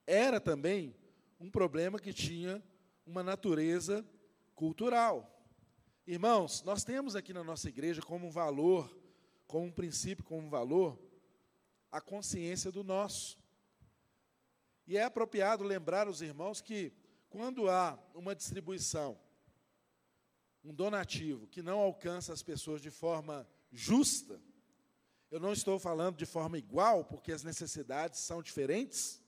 Era 0.05 0.41
também 0.41 0.93
um 1.39 1.49
problema 1.49 1.97
que 1.97 2.11
tinha 2.11 2.61
uma 3.05 3.23
natureza 3.23 4.05
cultural. 4.53 5.47
Irmãos, 6.05 6.61
nós 6.63 6.83
temos 6.83 7.15
aqui 7.15 7.31
na 7.31 7.41
nossa 7.41 7.69
igreja 7.69 8.01
como 8.01 8.27
um 8.27 8.31
valor, 8.31 8.93
como 9.47 9.67
um 9.67 9.71
princípio, 9.71 10.25
como 10.25 10.45
um 10.45 10.49
valor, 10.49 10.99
a 11.89 12.01
consciência 12.01 12.69
do 12.69 12.83
nosso. 12.83 13.39
E 14.85 14.97
é 14.97 15.05
apropriado 15.05 15.63
lembrar 15.63 16.09
os 16.09 16.21
irmãos 16.21 16.59
que, 16.59 16.91
quando 17.29 17.69
há 17.69 17.97
uma 18.13 18.35
distribuição 18.35 19.17
um 20.63 20.73
donativo 20.73 21.47
que 21.47 21.61
não 21.61 21.79
alcança 21.79 22.31
as 22.31 22.41
pessoas 22.41 22.81
de 22.81 22.89
forma 22.89 23.47
justa, 23.71 24.39
eu 25.29 25.39
não 25.39 25.51
estou 25.51 25.79
falando 25.79 26.15
de 26.15 26.25
forma 26.25 26.57
igual, 26.57 27.03
porque 27.03 27.31
as 27.31 27.43
necessidades 27.43 28.19
são 28.19 28.41
diferentes. 28.41 29.19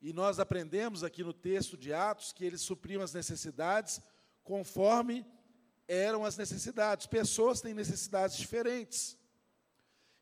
E 0.00 0.12
nós 0.12 0.38
aprendemos 0.38 1.02
aqui 1.02 1.24
no 1.24 1.32
texto 1.32 1.76
de 1.76 1.92
Atos 1.92 2.32
que 2.32 2.44
eles 2.44 2.60
supriam 2.60 3.02
as 3.02 3.14
necessidades 3.14 4.00
conforme 4.44 5.26
eram 5.88 6.24
as 6.24 6.36
necessidades. 6.36 7.06
Pessoas 7.06 7.60
têm 7.60 7.74
necessidades 7.74 8.36
diferentes. 8.36 9.18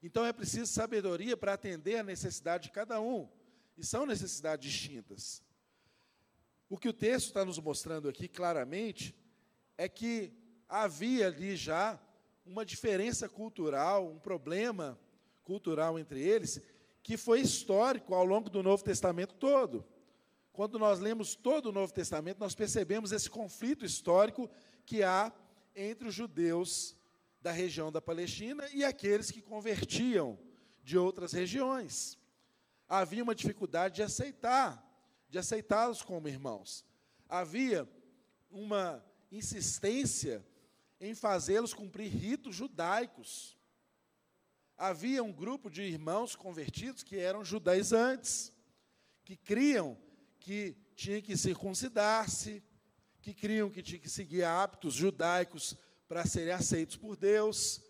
Então 0.03 0.24
é 0.24 0.32
preciso 0.32 0.72
sabedoria 0.72 1.37
para 1.37 1.55
atender 1.55 1.97
a 1.97 2.05
necessidade 2.05 2.64
de 2.64 2.70
cada 2.70 3.01
um. 3.01 3.28
E 3.76 3.84
são 3.84 4.07
necessidades 4.07 4.70
distintas. 4.70 5.43
O 6.68 6.78
que 6.78 6.89
o 6.89 6.93
texto 6.93 7.26
está 7.26 7.45
nos 7.45 7.59
mostrando 7.59 8.09
aqui 8.09 8.28
claramente 8.28 9.14
é 9.77 9.89
que 9.89 10.33
havia 10.68 11.27
ali 11.27 11.57
já 11.57 11.99
uma 12.45 12.64
diferença 12.64 13.29
cultural, 13.29 14.09
um 14.09 14.18
problema 14.18 14.99
cultural 15.43 15.99
entre 15.99 16.20
eles, 16.20 16.61
que 17.03 17.16
foi 17.16 17.41
histórico 17.41 18.14
ao 18.14 18.24
longo 18.24 18.51
do 18.51 18.62
Novo 18.62 18.83
Testamento 18.83 19.35
todo. 19.35 19.85
Quando 20.53 20.79
nós 20.79 20.99
lemos 20.99 21.35
todo 21.35 21.66
o 21.66 21.72
Novo 21.72 21.93
Testamento, 21.93 22.39
nós 22.39 22.55
percebemos 22.55 23.12
esse 23.12 23.29
conflito 23.29 23.85
histórico 23.85 24.51
que 24.85 25.03
há 25.03 25.33
entre 25.74 26.09
os 26.09 26.14
judeus 26.14 26.97
da 27.41 27.53
região 27.53 27.93
da 27.93 28.01
Palestina 28.01 28.68
e 28.72 28.85
aqueles 28.85 29.31
que 29.31 29.43
convertiam 29.43 30.39
de 30.83 30.97
outras 30.97 31.33
regiões. 31.33 32.18
Havia 32.89 33.22
uma 33.22 33.35
dificuldade 33.35 33.97
de 33.97 34.03
aceitar, 34.03 34.83
de 35.29 35.39
aceitá-los 35.39 36.03
como 36.03 36.29
irmãos. 36.29 36.85
Havia 37.29 37.89
uma 38.51 39.05
insistência 39.31 40.45
em 41.01 41.14
fazê-los 41.14 41.74
cumprir 41.74 42.09
ritos 42.09 42.55
judaicos. 42.55 43.57
Havia 44.77 45.22
um 45.22 45.33
grupo 45.33 45.70
de 45.70 45.83
irmãos 45.83 46.37
convertidos 46.37 47.03
que 47.03 47.16
eram 47.16 47.45
judaizantes, 47.45 48.53
que 49.24 49.37
criam 49.37 49.97
que 50.39 50.77
tinha 50.95 51.20
que 51.20 51.37
circuncidar-se, 51.37 52.62
que 53.20 53.35
criam 53.35 53.70
que 53.70 53.83
tinha 53.83 53.99
que 53.99 54.09
seguir 54.09 54.45
hábitos 54.45 54.95
judaicos 54.95 55.77
para 56.07 56.24
serem 56.24 56.53
aceitos 56.53 56.97
por 56.97 57.16
Deus. 57.16 57.83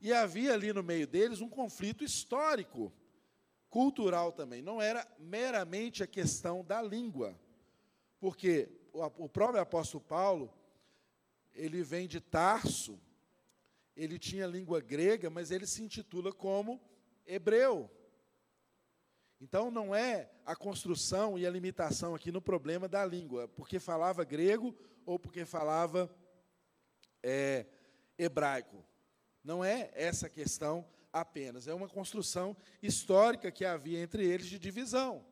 E 0.00 0.12
havia 0.12 0.52
ali 0.54 0.72
no 0.72 0.82
meio 0.82 1.06
deles 1.06 1.40
um 1.40 1.48
conflito 1.48 2.02
histórico, 2.02 2.92
cultural 3.68 4.32
também. 4.32 4.60
Não 4.60 4.82
era 4.82 5.06
meramente 5.18 6.02
a 6.02 6.06
questão 6.06 6.64
da 6.64 6.82
língua, 6.82 7.38
porque 8.18 8.68
o 8.92 9.28
próprio 9.28 9.60
apóstolo 9.60 10.02
Paulo, 10.02 10.52
ele 11.54 11.82
vem 11.82 12.06
de 12.06 12.20
Tarso, 12.20 12.98
ele 13.96 14.18
tinha 14.18 14.46
língua 14.46 14.80
grega, 14.80 15.28
mas 15.28 15.50
ele 15.50 15.66
se 15.66 15.82
intitula 15.82 16.32
como 16.32 16.80
hebreu. 17.26 17.90
Então 19.40 19.70
não 19.70 19.94
é 19.94 20.30
a 20.44 20.54
construção 20.54 21.38
e 21.38 21.46
a 21.46 21.50
limitação 21.50 22.14
aqui 22.14 22.30
no 22.30 22.42
problema 22.42 22.86
da 22.86 23.04
língua, 23.04 23.48
porque 23.48 23.78
falava 23.78 24.24
grego 24.24 24.76
ou 25.06 25.18
porque 25.18 25.44
falava 25.44 26.14
é, 27.22 27.66
hebraico. 28.18 28.84
Não 29.42 29.64
é 29.64 29.90
essa 29.94 30.28
questão 30.28 30.86
apenas, 31.12 31.66
é 31.66 31.74
uma 31.74 31.88
construção 31.88 32.56
histórica 32.82 33.50
que 33.50 33.64
havia 33.64 33.98
entre 33.98 34.24
eles 34.26 34.46
de 34.46 34.58
divisão. 34.58 35.24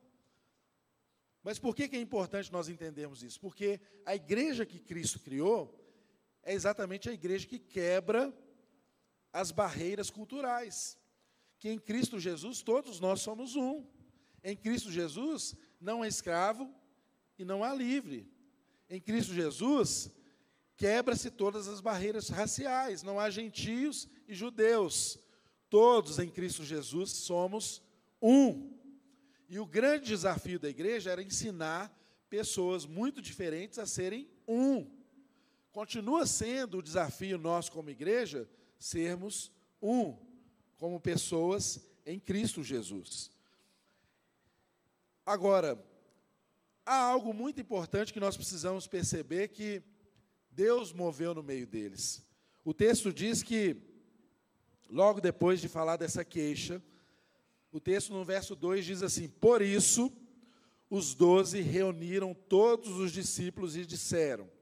Mas 1.43 1.59
por 1.59 1.75
que, 1.75 1.85
é 1.97 2.01
importante 2.01 2.53
nós 2.53 2.69
entendermos 2.69 3.23
isso? 3.23 3.41
Porque 3.41 3.81
a 4.05 4.15
igreja 4.15 4.67
que 4.67 4.79
Cristo 4.79 5.21
criou 5.21 5.75
é 6.43 6.55
exatamente 6.55 7.09
a 7.09 7.13
igreja 7.13 7.47
que 7.47 7.59
quebra 7.59 8.33
as 9.33 9.51
barreiras 9.51 10.11
culturais. 10.11 10.99
Que 11.59 11.69
em 11.69 11.79
Cristo 11.79 12.19
Jesus 12.19 12.63
todos 12.63 13.01
nós 13.01 13.21
somos 13.21 13.57
um. 13.57 13.85
Em 14.43 14.57
Cristo 14.57 14.91
Jesus 14.91 15.57
não 15.81 16.03
há 16.03 16.09
escravo 16.09 16.73
e 17.39 17.45
não 17.45 17.63
há 17.63 17.75
livre. 17.75 18.31
Em 18.89 19.01
Cristo 19.01 19.35
Jesus 19.35 20.11
quebra-se 20.77 21.31
todas 21.31 21.67
as 21.67 21.81
barreiras 21.81 22.29
raciais, 22.29 23.03
não 23.03 23.19
há 23.19 23.29
gentios 23.29 24.09
e 24.27 24.35
judeus. 24.35 25.19
Todos 25.69 26.19
em 26.19 26.31
Cristo 26.31 26.65
Jesus 26.65 27.11
somos 27.11 27.83
um. 28.23 28.79
E 29.49 29.59
o 29.59 29.67
grande 29.67 30.07
desafio 30.07 30.59
da 30.59 30.69
igreja 30.69 31.11
era 31.11 31.23
ensinar 31.23 31.93
pessoas 32.29 32.87
muito 32.87 33.21
diferentes 33.21 33.79
a 33.79 33.87
serem 33.87 34.29
um. 34.47 34.98
Continua 35.79 36.27
sendo 36.27 36.79
o 36.79 36.83
desafio 36.83 37.39
nosso 37.39 37.71
como 37.71 37.89
igreja 37.89 38.49
sermos 38.81 39.53
um, 39.81 40.17
como 40.77 40.99
pessoas 40.99 41.89
em 42.05 42.19
Cristo 42.19 42.65
Jesus. 42.65 43.31
Agora, 45.25 45.81
há 46.85 46.97
algo 46.97 47.33
muito 47.33 47.61
importante 47.61 48.13
que 48.13 48.19
nós 48.19 48.37
precisamos 48.37 48.89
perceber 48.89 49.51
que 49.51 49.81
Deus 50.51 50.93
moveu 50.93 51.33
no 51.33 51.45
meio 51.45 51.65
deles. 51.65 52.27
O 52.65 52.75
texto 52.75 53.13
diz 53.13 53.45
que, 53.45 53.77
logo 54.91 55.21
depois 55.21 55.61
de 55.61 55.69
falar 55.69 55.97
dessa 55.97 56.25
queixa, 56.25 56.83
o 57.71 57.79
texto 57.79 58.13
no 58.13 58.25
verso 58.25 58.57
2 58.57 58.85
diz 58.85 59.01
assim: 59.01 59.29
Por 59.29 59.63
isso, 59.63 60.13
os 60.91 61.15
doze 61.15 61.61
reuniram 61.61 62.35
todos 62.35 62.99
os 62.99 63.13
discípulos 63.13 63.77
e 63.77 63.87
disseram: 63.87 64.58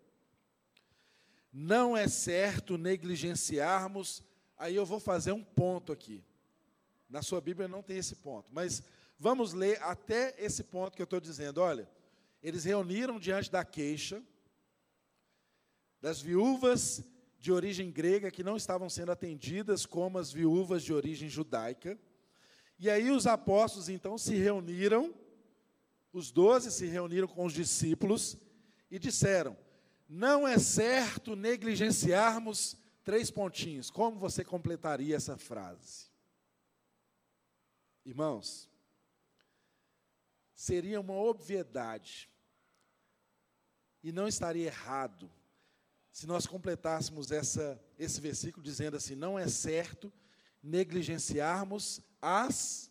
não 1.58 1.96
é 1.96 2.06
certo 2.06 2.76
negligenciarmos. 2.76 4.22
Aí 4.58 4.76
eu 4.76 4.84
vou 4.84 5.00
fazer 5.00 5.32
um 5.32 5.42
ponto 5.42 5.90
aqui. 5.90 6.22
Na 7.08 7.22
sua 7.22 7.40
Bíblia 7.40 7.66
não 7.66 7.82
tem 7.82 7.96
esse 7.96 8.16
ponto, 8.16 8.52
mas 8.52 8.82
vamos 9.18 9.54
ler 9.54 9.82
até 9.82 10.34
esse 10.38 10.62
ponto 10.62 10.94
que 10.94 11.00
eu 11.00 11.04
estou 11.04 11.18
dizendo. 11.18 11.62
Olha, 11.62 11.88
eles 12.42 12.64
reuniram 12.64 13.18
diante 13.18 13.50
da 13.50 13.64
queixa 13.64 14.22
das 15.98 16.20
viúvas 16.20 17.02
de 17.38 17.50
origem 17.50 17.90
grega 17.90 18.30
que 18.30 18.44
não 18.44 18.56
estavam 18.56 18.90
sendo 18.90 19.12
atendidas 19.12 19.86
como 19.86 20.18
as 20.18 20.30
viúvas 20.30 20.82
de 20.82 20.92
origem 20.92 21.28
judaica. 21.28 21.98
E 22.78 22.90
aí 22.90 23.10
os 23.10 23.26
apóstolos 23.26 23.88
então 23.88 24.18
se 24.18 24.34
reuniram, 24.34 25.14
os 26.12 26.30
doze 26.30 26.70
se 26.70 26.84
reuniram 26.84 27.26
com 27.26 27.46
os 27.46 27.54
discípulos 27.54 28.36
e 28.90 28.98
disseram: 28.98 29.56
não 30.08 30.46
é 30.46 30.58
certo 30.58 31.34
negligenciarmos 31.34 32.76
três 33.02 33.30
pontinhos. 33.30 33.90
Como 33.90 34.18
você 34.18 34.44
completaria 34.44 35.16
essa 35.16 35.36
frase? 35.36 36.06
Irmãos, 38.04 38.70
seria 40.54 41.00
uma 41.00 41.14
obviedade 41.14 42.30
e 44.02 44.12
não 44.12 44.28
estaria 44.28 44.66
errado 44.66 45.30
se 46.12 46.26
nós 46.26 46.46
completássemos 46.46 47.30
essa, 47.30 47.78
esse 47.98 48.20
versículo 48.20 48.64
dizendo 48.64 48.96
assim: 48.96 49.14
não 49.14 49.38
é 49.38 49.48
certo 49.48 50.10
negligenciarmos 50.62 52.00
as 52.22 52.90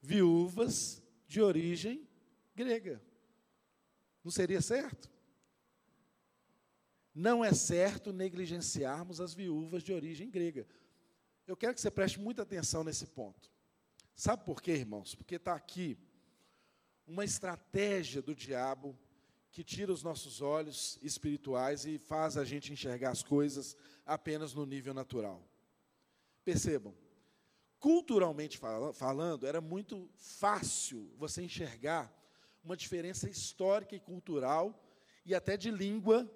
viúvas 0.00 1.02
de 1.28 1.42
origem 1.42 2.08
grega. 2.54 3.02
Não 4.24 4.30
seria 4.30 4.62
certo? 4.62 5.11
Não 7.14 7.44
é 7.44 7.52
certo 7.52 8.12
negligenciarmos 8.12 9.20
as 9.20 9.34
viúvas 9.34 9.82
de 9.82 9.92
origem 9.92 10.30
grega. 10.30 10.66
Eu 11.46 11.56
quero 11.56 11.74
que 11.74 11.80
você 11.80 11.90
preste 11.90 12.18
muita 12.18 12.42
atenção 12.42 12.82
nesse 12.82 13.06
ponto. 13.06 13.50
Sabe 14.14 14.44
por 14.44 14.62
quê, 14.62 14.72
irmãos? 14.72 15.14
Porque 15.14 15.36
está 15.36 15.54
aqui 15.54 15.98
uma 17.06 17.24
estratégia 17.24 18.22
do 18.22 18.34
diabo 18.34 18.98
que 19.50 19.62
tira 19.62 19.92
os 19.92 20.02
nossos 20.02 20.40
olhos 20.40 20.98
espirituais 21.02 21.84
e 21.84 21.98
faz 21.98 22.36
a 22.36 22.44
gente 22.44 22.72
enxergar 22.72 23.10
as 23.10 23.22
coisas 23.22 23.76
apenas 24.06 24.54
no 24.54 24.64
nível 24.64 24.94
natural. 24.94 25.46
Percebam, 26.44 26.94
culturalmente 27.78 28.58
falando, 28.94 29.46
era 29.46 29.60
muito 29.60 30.08
fácil 30.16 31.12
você 31.18 31.42
enxergar 31.42 32.10
uma 32.64 32.76
diferença 32.76 33.28
histórica 33.28 33.94
e 33.94 34.00
cultural 34.00 34.82
e 35.26 35.34
até 35.34 35.56
de 35.56 35.70
língua 35.70 36.30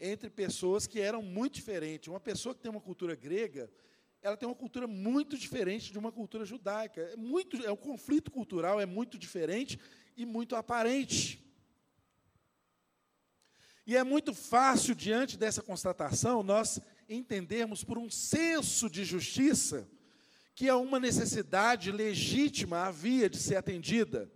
entre 0.00 0.30
pessoas 0.30 0.86
que 0.86 1.00
eram 1.00 1.22
muito 1.22 1.54
diferentes. 1.54 2.08
Uma 2.08 2.20
pessoa 2.20 2.54
que 2.54 2.60
tem 2.60 2.70
uma 2.70 2.80
cultura 2.80 3.14
grega, 3.14 3.70
ela 4.20 4.36
tem 4.36 4.48
uma 4.48 4.54
cultura 4.54 4.86
muito 4.86 5.36
diferente 5.36 5.92
de 5.92 5.98
uma 5.98 6.10
cultura 6.10 6.44
judaica. 6.44 7.00
É 7.00 7.16
muito, 7.16 7.64
é 7.64 7.70
um 7.70 7.76
conflito 7.76 8.30
cultural 8.30 8.80
é 8.80 8.86
muito 8.86 9.18
diferente 9.18 9.78
e 10.16 10.24
muito 10.24 10.56
aparente. 10.56 11.42
E 13.86 13.96
é 13.96 14.02
muito 14.02 14.32
fácil 14.32 14.94
diante 14.94 15.36
dessa 15.36 15.62
constatação 15.62 16.42
nós 16.42 16.80
entendermos 17.08 17.84
por 17.84 17.98
um 17.98 18.08
senso 18.08 18.88
de 18.88 19.04
justiça 19.04 19.88
que 20.54 20.68
é 20.68 20.74
uma 20.74 21.00
necessidade 21.00 21.90
legítima 21.90 22.84
havia 22.86 23.28
de 23.28 23.38
ser 23.38 23.56
atendida, 23.56 24.30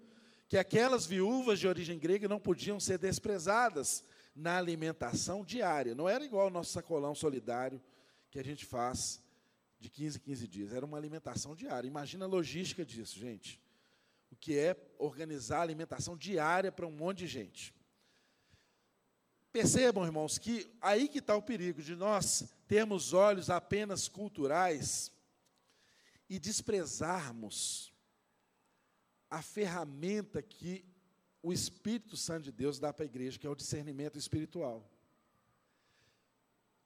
que 0.49 0.57
aquelas 0.57 1.07
viúvas 1.07 1.61
de 1.61 1.69
origem 1.69 1.99
grega 1.99 2.27
não 2.27 2.41
podiam 2.41 2.81
ser 2.81 2.99
desprezadas, 2.99 4.03
na 4.39 4.57
alimentação 4.57 5.45
diária. 5.45 5.95
Não 5.95 6.09
era 6.09 6.25
igual 6.25 6.47
o 6.47 6.51
nosso 6.51 6.73
sacolão 6.73 7.15
solidário 7.15 7.83
que 8.31 8.39
a 8.39 8.45
gente 8.45 8.65
faz 8.65 9.21
de 9.81 9.91
15 9.91 10.19
em 10.19 10.21
15 10.21 10.49
dias. 10.49 10.73
Era 10.73 10.87
uma 10.87 10.97
alimentação 10.97 11.57
diária. 11.57 11.89
Imagina 11.89 12.25
a 12.25 12.29
logística 12.29 12.85
disso, 12.85 13.19
gente. 13.19 13.61
O 14.31 14.37
que 14.37 14.57
é 14.57 14.77
organizar 14.99 15.59
a 15.59 15.63
alimentação 15.63 16.17
diária 16.17 16.71
para 16.71 16.87
um 16.87 16.93
monte 16.93 17.19
de 17.19 17.27
gente. 17.27 17.75
Percebam, 19.51 20.05
irmãos, 20.05 20.39
que 20.39 20.71
aí 20.81 21.09
que 21.09 21.19
está 21.19 21.35
o 21.35 21.43
perigo 21.43 21.83
de 21.83 21.97
nós 21.97 22.45
termos 22.69 23.13
olhos 23.13 23.51
apenas 23.51 24.07
culturais 24.07 25.11
e 26.29 26.39
desprezarmos 26.39 27.93
a 29.29 29.43
ferramenta 29.43 30.41
que 30.43 30.85
o 31.43 31.53
Espírito 31.53 32.17
Santo 32.17 32.45
de 32.45 32.53
Deus 32.53 32.79
dá 32.79 32.93
para 32.93 33.05
a 33.05 33.07
igreja, 33.07 33.39
que 33.39 33.47
é 33.47 33.51
o 33.51 33.55
discernimento 33.55 34.19
espiritual. 34.19 34.89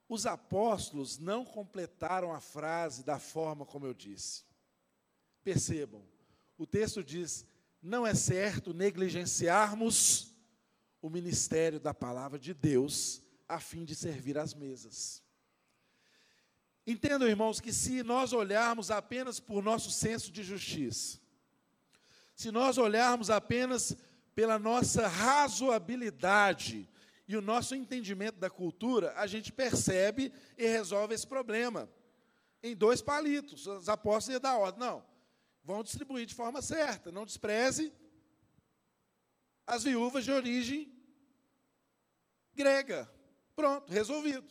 Os 0.08 0.26
apóstolos 0.26 1.18
não 1.18 1.44
completaram 1.44 2.32
a 2.32 2.40
frase 2.40 3.02
da 3.02 3.18
forma 3.18 3.64
como 3.64 3.86
eu 3.86 3.94
disse. 3.94 4.44
Percebam, 5.42 6.02
o 6.58 6.66
texto 6.66 7.02
diz: 7.02 7.46
não 7.82 8.06
é 8.06 8.14
certo 8.14 8.74
negligenciarmos 8.74 10.32
o 11.00 11.08
ministério 11.08 11.80
da 11.80 11.92
palavra 11.92 12.38
de 12.38 12.54
Deus 12.54 13.22
a 13.48 13.58
fim 13.58 13.84
de 13.84 13.94
servir 13.94 14.38
às 14.38 14.54
mesas. 14.54 15.22
Entendam, 16.86 17.28
irmãos, 17.28 17.60
que 17.60 17.72
se 17.72 18.02
nós 18.02 18.32
olharmos 18.32 18.90
apenas 18.90 19.40
por 19.40 19.62
nosso 19.62 19.90
senso 19.90 20.30
de 20.30 20.42
justiça, 20.42 21.18
se 22.34 22.50
nós 22.50 22.76
olharmos 22.76 23.30
apenas 23.30 23.96
pela 24.34 24.58
nossa 24.58 25.06
razoabilidade 25.06 26.88
e 27.26 27.36
o 27.36 27.42
nosso 27.42 27.74
entendimento 27.74 28.38
da 28.38 28.50
cultura, 28.50 29.12
a 29.16 29.26
gente 29.26 29.52
percebe 29.52 30.32
e 30.56 30.66
resolve 30.66 31.14
esse 31.14 31.26
problema. 31.26 31.88
Em 32.62 32.76
dois 32.76 33.00
palitos. 33.00 33.66
Os 33.66 33.88
apóstolos 33.88 34.34
iam 34.34 34.40
dar 34.40 34.58
ordem. 34.58 34.80
Não, 34.80 35.04
vão 35.64 35.82
distribuir 35.82 36.26
de 36.26 36.34
forma 36.34 36.60
certa. 36.60 37.10
Não 37.10 37.24
despreze 37.24 37.92
as 39.66 39.84
viúvas 39.84 40.24
de 40.24 40.32
origem 40.32 40.92
grega. 42.54 43.10
Pronto, 43.54 43.90
resolvido. 43.90 44.46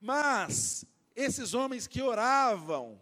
Mas 0.00 0.84
esses 1.14 1.54
homens 1.54 1.86
que 1.86 2.00
oravam, 2.00 3.00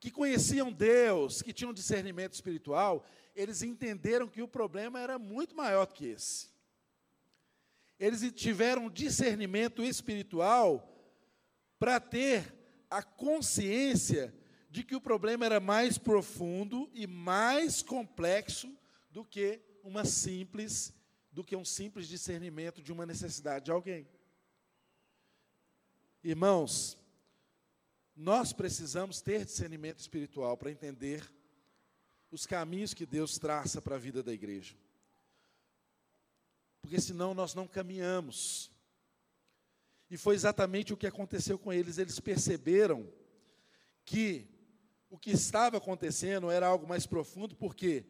que 0.00 0.10
conheciam 0.10 0.72
Deus, 0.72 1.42
que 1.42 1.52
tinham 1.52 1.72
discernimento 1.72 2.34
espiritual, 2.34 3.04
eles 3.34 3.62
entenderam 3.62 4.28
que 4.28 4.42
o 4.42 4.48
problema 4.48 5.00
era 5.00 5.18
muito 5.18 5.54
maior 5.54 5.86
do 5.86 5.94
que 5.94 6.06
esse. 6.06 6.48
Eles 7.98 8.20
tiveram 8.32 8.90
discernimento 8.90 9.82
espiritual 9.82 10.90
para 11.78 11.98
ter 11.98 12.54
a 12.90 13.02
consciência 13.02 14.34
de 14.70 14.82
que 14.82 14.96
o 14.96 15.00
problema 15.00 15.44
era 15.44 15.60
mais 15.60 15.98
profundo 15.98 16.90
e 16.92 17.06
mais 17.06 17.82
complexo 17.82 18.76
do 19.10 19.24
que 19.24 19.60
uma 19.82 20.04
simples 20.04 20.92
do 21.30 21.42
que 21.42 21.56
um 21.56 21.64
simples 21.64 22.06
discernimento 22.06 22.80
de 22.80 22.92
uma 22.92 23.04
necessidade 23.04 23.64
de 23.64 23.72
alguém. 23.72 24.08
Irmãos, 26.22 26.96
nós 28.14 28.52
precisamos 28.52 29.20
ter 29.20 29.44
discernimento 29.44 29.98
espiritual 29.98 30.56
para 30.56 30.70
entender 30.70 31.28
os 32.34 32.46
caminhos 32.46 32.92
que 32.92 33.06
Deus 33.06 33.38
traça 33.38 33.80
para 33.80 33.94
a 33.94 33.98
vida 33.98 34.20
da 34.20 34.32
igreja. 34.32 34.74
Porque 36.82 37.00
senão 37.00 37.32
nós 37.32 37.54
não 37.54 37.68
caminhamos. 37.68 38.72
E 40.10 40.16
foi 40.16 40.34
exatamente 40.34 40.92
o 40.92 40.96
que 40.96 41.06
aconteceu 41.06 41.56
com 41.56 41.72
eles. 41.72 41.96
Eles 41.96 42.18
perceberam 42.18 43.08
que 44.04 44.48
o 45.08 45.16
que 45.16 45.30
estava 45.30 45.76
acontecendo 45.76 46.50
era 46.50 46.66
algo 46.66 46.88
mais 46.88 47.06
profundo, 47.06 47.54
porque 47.54 48.04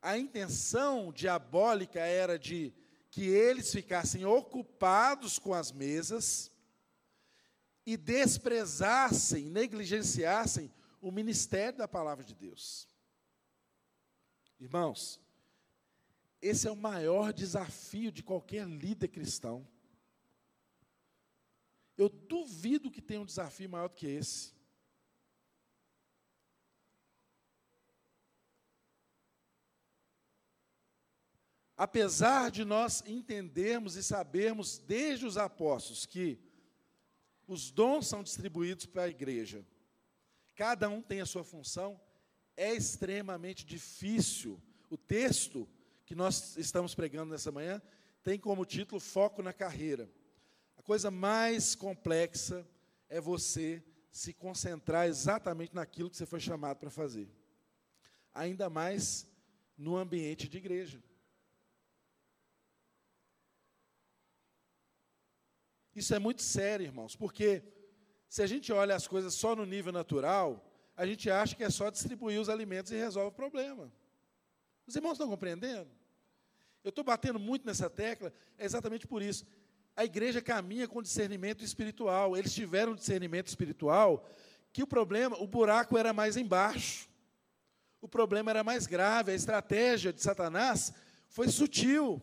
a 0.00 0.16
intenção 0.16 1.12
diabólica 1.12 2.00
era 2.00 2.38
de 2.38 2.72
que 3.10 3.26
eles 3.26 3.70
ficassem 3.70 4.24
ocupados 4.24 5.38
com 5.38 5.52
as 5.52 5.70
mesas 5.70 6.50
e 7.84 7.98
desprezassem, 7.98 9.44
negligenciassem 9.44 10.72
o 11.02 11.10
ministério 11.10 11.78
da 11.78 11.86
palavra 11.86 12.24
de 12.24 12.34
Deus. 12.34 12.90
Irmãos, 14.62 15.20
esse 16.40 16.68
é 16.68 16.70
o 16.70 16.76
maior 16.76 17.32
desafio 17.32 18.12
de 18.12 18.22
qualquer 18.22 18.64
líder 18.64 19.08
cristão. 19.08 19.66
Eu 21.96 22.08
duvido 22.08 22.88
que 22.88 23.02
tenha 23.02 23.20
um 23.20 23.26
desafio 23.26 23.68
maior 23.68 23.88
do 23.88 23.96
que 23.96 24.06
esse. 24.06 24.54
Apesar 31.76 32.48
de 32.52 32.64
nós 32.64 33.02
entendermos 33.04 33.96
e 33.96 34.02
sabermos 34.04 34.78
desde 34.78 35.26
os 35.26 35.36
apóstolos 35.36 36.06
que 36.06 36.38
os 37.48 37.72
dons 37.72 38.06
são 38.06 38.22
distribuídos 38.22 38.86
para 38.86 39.02
a 39.02 39.08
igreja, 39.08 39.66
cada 40.54 40.88
um 40.88 41.02
tem 41.02 41.20
a 41.20 41.26
sua 41.26 41.42
função, 41.42 42.00
é 42.56 42.72
extremamente 42.74 43.64
difícil. 43.64 44.60
O 44.90 44.96
texto 44.96 45.68
que 46.04 46.14
nós 46.14 46.56
estamos 46.56 46.94
pregando 46.94 47.32
nessa 47.32 47.50
manhã 47.50 47.80
tem 48.22 48.38
como 48.38 48.64
título 48.64 49.00
Foco 49.00 49.42
na 49.42 49.52
Carreira. 49.52 50.10
A 50.76 50.82
coisa 50.82 51.10
mais 51.10 51.74
complexa 51.74 52.66
é 53.08 53.20
você 53.20 53.82
se 54.10 54.32
concentrar 54.32 55.06
exatamente 55.06 55.74
naquilo 55.74 56.10
que 56.10 56.16
você 56.16 56.26
foi 56.26 56.40
chamado 56.40 56.78
para 56.78 56.90
fazer. 56.90 57.28
Ainda 58.34 58.68
mais 58.68 59.26
no 59.76 59.96
ambiente 59.96 60.48
de 60.48 60.58
igreja. 60.58 61.02
Isso 65.94 66.14
é 66.14 66.18
muito 66.18 66.42
sério, 66.42 66.84
irmãos, 66.84 67.14
porque 67.14 67.62
se 68.28 68.42
a 68.42 68.46
gente 68.46 68.72
olha 68.72 68.94
as 68.94 69.06
coisas 69.06 69.34
só 69.34 69.54
no 69.54 69.66
nível 69.66 69.92
natural, 69.92 70.71
a 70.96 71.06
gente 71.06 71.30
acha 71.30 71.54
que 71.54 71.64
é 71.64 71.70
só 71.70 71.90
distribuir 71.90 72.40
os 72.40 72.48
alimentos 72.48 72.92
e 72.92 72.96
resolve 72.96 73.28
o 73.28 73.32
problema. 73.32 73.92
Os 74.86 74.94
irmãos 74.94 75.12
estão 75.12 75.28
compreendendo? 75.28 75.90
Eu 76.84 76.90
estou 76.90 77.04
batendo 77.04 77.38
muito 77.38 77.66
nessa 77.66 77.88
tecla, 77.88 78.32
é 78.58 78.64
exatamente 78.64 79.06
por 79.06 79.22
isso. 79.22 79.46
A 79.94 80.04
igreja 80.04 80.40
caminha 80.40 80.88
com 80.88 81.02
discernimento 81.02 81.64
espiritual. 81.64 82.36
Eles 82.36 82.54
tiveram 82.54 82.94
discernimento 82.94 83.46
espiritual 83.46 84.26
que 84.72 84.82
o 84.82 84.86
problema, 84.86 85.36
o 85.38 85.46
buraco 85.46 85.98
era 85.98 86.12
mais 86.12 86.36
embaixo. 86.36 87.08
O 88.00 88.08
problema 88.08 88.50
era 88.50 88.64
mais 88.64 88.86
grave. 88.86 89.32
A 89.32 89.34
estratégia 89.34 90.12
de 90.12 90.22
Satanás 90.22 90.92
foi 91.28 91.48
sutil. 91.48 92.20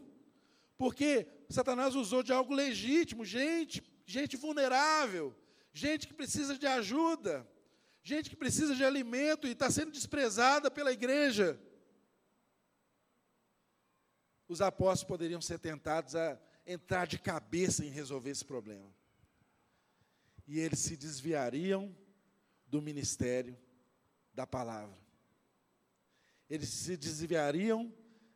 Porque 0.77 1.27
Satanás 1.49 1.95
usou 1.95 2.23
de 2.23 2.33
algo 2.33 2.53
legítimo, 2.53 3.23
gente, 3.23 3.83
gente 4.05 4.37
vulnerável, 4.37 5.35
gente 5.73 6.07
que 6.07 6.13
precisa 6.13 6.57
de 6.57 6.65
ajuda 6.65 7.47
gente 8.03 8.29
que 8.29 8.35
precisa 8.35 8.75
de 8.75 8.83
alimento 8.83 9.47
e 9.47 9.51
está 9.51 9.69
sendo 9.69 9.91
desprezada 9.91 10.71
pela 10.71 10.91
igreja. 10.91 11.59
Os 14.47 14.61
apóstolos 14.61 15.03
poderiam 15.03 15.41
ser 15.41 15.59
tentados 15.59 16.15
a 16.15 16.39
entrar 16.65 17.05
de 17.05 17.19
cabeça 17.19 17.85
em 17.85 17.89
resolver 17.89 18.31
esse 18.31 18.45
problema. 18.45 18.91
E 20.47 20.59
eles 20.59 20.79
se 20.79 20.97
desviariam 20.97 21.95
do 22.65 22.81
ministério 22.81 23.57
da 24.33 24.47
palavra. 24.47 24.97
Eles 26.49 26.69
se 26.69 26.97
desviariam 26.97 27.93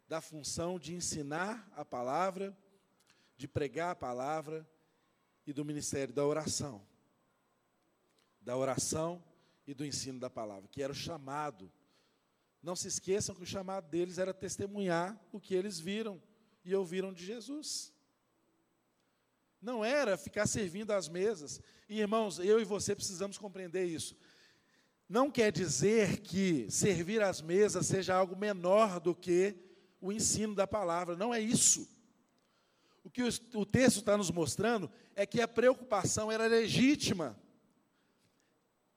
da 0.08 0.22
função 0.22 0.78
de 0.78 0.94
ensinar 0.94 1.68
a 1.76 1.84
palavra, 1.84 2.56
de 3.36 3.48
pregar 3.48 3.92
a 3.92 3.96
palavra 3.96 4.68
e 5.48 5.52
do 5.52 5.66
ministério 5.66 6.14
da 6.14 6.24
oração. 6.24 6.86
Da 8.40 8.56
oração 8.56 9.24
e 9.66 9.74
do 9.74 9.86
ensino 9.86 10.20
da 10.20 10.30
palavra, 10.30 10.68
que 10.68 10.82
era 10.82 10.92
o 10.92 10.96
chamado. 10.96 11.72
Não 12.62 12.76
se 12.76 12.88
esqueçam 12.88 13.36
que 13.36 13.44
o 13.44 13.48
chamado 13.48 13.90
deles 13.90 14.18
era 14.18 14.34
testemunhar 14.34 15.20
o 15.32 15.40
que 15.40 15.54
eles 15.54 15.80
viram 15.80 16.22
e 16.64 16.74
ouviram 16.76 17.14
de 17.14 17.26
Jesus. 17.26 17.94
Não 19.62 19.84
era 19.84 20.18
ficar 20.18 20.46
servindo 20.46 20.92
às 20.92 21.08
mesas. 21.08 21.62
E, 21.88 22.00
irmãos, 22.00 22.40
eu 22.40 22.60
e 22.60 22.66
você 22.66 22.96
precisamos 22.96 23.38
compreender 23.38 23.86
isso. 23.86 24.16
Não 25.08 25.30
quer 25.30 25.52
dizer 25.52 26.22
que 26.22 26.70
servir 26.70 27.22
às 27.22 27.42
mesas 27.42 27.86
seja 27.86 28.16
algo 28.16 28.36
menor 28.36 29.00
do 29.00 29.16
que 29.16 29.56
o 30.02 30.12
ensino 30.12 30.56
da 30.56 30.68
palavra. 30.68 31.16
Não 31.16 31.34
é 31.34 31.40
isso. 31.40 31.88
O 33.04 33.10
que 33.10 33.24
o 33.24 33.66
texto 33.66 34.00
está 34.00 34.18
nos 34.18 34.32
mostrando 34.32 34.90
é 35.16 35.26
que 35.26 35.42
a 35.42 35.48
preocupação 35.48 36.32
era 36.32 36.48
legítima. 36.48 37.38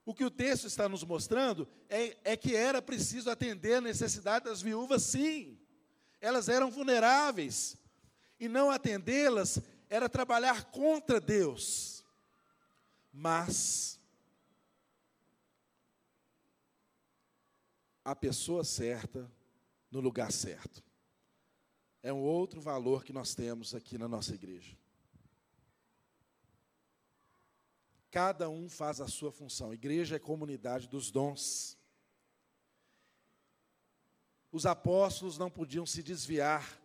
O 0.07 0.15
que 0.15 0.25
o 0.25 0.31
texto 0.31 0.69
está 0.69 0.89
nos 0.89 1.03
mostrando 1.03 1.69
é, 1.89 2.17
é 2.23 2.37
que 2.37 2.55
era 2.55 2.81
preciso 2.81 3.29
atender 3.29 3.75
a 3.75 3.81
necessidade 3.81 4.45
das 4.45 4.63
viúvas, 4.63 5.03
sim. 5.03 5.59
Elas 6.21 6.49
eram 6.49 6.71
vulneráveis. 6.71 7.77
E 8.39 8.47
não 8.49 8.71
atendê-las 8.71 9.59
era 9.91 10.09
trabalhar 10.09 10.67
contra 10.67 11.21
Deus. 11.21 12.05
Mas 13.13 13.99
a 18.05 18.15
pessoa 18.15 18.63
certa 18.63 19.29
no 19.91 19.99
lugar 19.99 20.31
certo. 20.31 20.85
É 22.01 22.13
um 22.13 22.23
outro 22.23 22.61
valor 22.61 23.03
que 23.03 23.13
nós 23.13 23.35
temos 23.35 23.75
aqui 23.75 23.99
na 23.99 24.07
nossa 24.07 24.33
igreja. 24.33 24.79
Cada 28.17 28.49
um 28.49 28.67
faz 28.67 28.99
a 29.03 29.09
sua 29.09 29.31
função. 29.31 29.75
Igreja 29.75 30.17
é 30.17 30.19
comunidade 30.19 30.89
dos 30.89 31.11
dons. 31.11 31.77
Os 34.51 34.65
apóstolos 34.65 35.37
não 35.37 35.51
podiam 35.51 35.85
se 35.85 36.03
desviar 36.03 36.81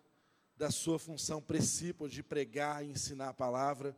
da 0.58 0.70
sua 0.70 1.00
função 1.00 1.42
principal 1.42 2.10
de 2.10 2.22
pregar 2.22 2.84
e 2.84 2.90
ensinar 2.90 3.30
a 3.30 3.34
palavra 3.34 3.96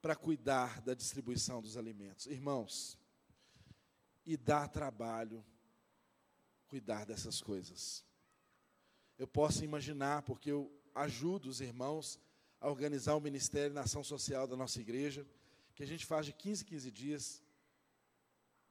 para 0.00 0.14
cuidar 0.14 0.80
da 0.80 0.94
distribuição 0.94 1.60
dos 1.60 1.76
alimentos. 1.76 2.26
Irmãos, 2.26 2.96
e 4.24 4.36
dá 4.36 4.68
trabalho 4.68 5.44
cuidar 6.68 7.04
dessas 7.04 7.42
coisas. 7.42 8.04
Eu 9.18 9.26
posso 9.26 9.64
imaginar, 9.64 10.22
porque 10.22 10.52
eu 10.52 10.72
ajudo 10.94 11.48
os 11.48 11.60
irmãos 11.60 12.20
a 12.60 12.68
organizar 12.70 13.16
o 13.16 13.20
Ministério 13.20 13.74
na 13.74 13.80
Ação 13.80 14.04
Social 14.04 14.46
da 14.46 14.56
nossa 14.56 14.80
igreja, 14.80 15.26
que 15.78 15.84
a 15.84 15.86
gente 15.86 16.04
faz 16.04 16.26
de 16.26 16.32
15 16.32 16.64
em 16.64 16.66
15 16.66 16.90
dias. 16.90 17.42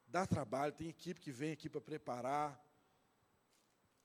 Dá 0.09 0.27
trabalho, 0.27 0.73
tem 0.73 0.89
equipe 0.89 1.21
que 1.21 1.31
vem 1.31 1.53
aqui 1.53 1.69
para 1.69 1.79
preparar, 1.79 2.61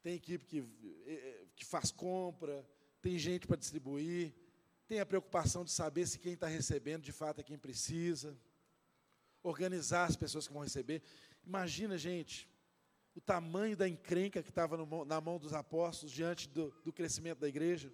tem 0.00 0.14
equipe 0.14 0.46
que, 0.46 0.60
eh, 1.04 1.12
eh, 1.12 1.46
que 1.56 1.64
faz 1.64 1.90
compra, 1.90 2.64
tem 3.00 3.18
gente 3.18 3.44
para 3.44 3.56
distribuir, 3.56 4.32
tem 4.86 5.00
a 5.00 5.06
preocupação 5.06 5.64
de 5.64 5.72
saber 5.72 6.06
se 6.06 6.16
quem 6.16 6.34
está 6.34 6.46
recebendo 6.46 7.02
de 7.02 7.10
fato 7.10 7.40
é 7.40 7.42
quem 7.42 7.58
precisa, 7.58 8.38
organizar 9.42 10.04
as 10.04 10.14
pessoas 10.14 10.46
que 10.46 10.52
vão 10.52 10.62
receber. 10.62 11.02
Imagina, 11.44 11.98
gente, 11.98 12.48
o 13.16 13.20
tamanho 13.20 13.76
da 13.76 13.88
encrenca 13.88 14.44
que 14.44 14.50
estava 14.50 14.76
na 15.04 15.20
mão 15.20 15.40
dos 15.40 15.52
apóstolos 15.52 16.12
diante 16.12 16.48
do, 16.48 16.70
do 16.84 16.92
crescimento 16.92 17.40
da 17.40 17.48
igreja. 17.48 17.92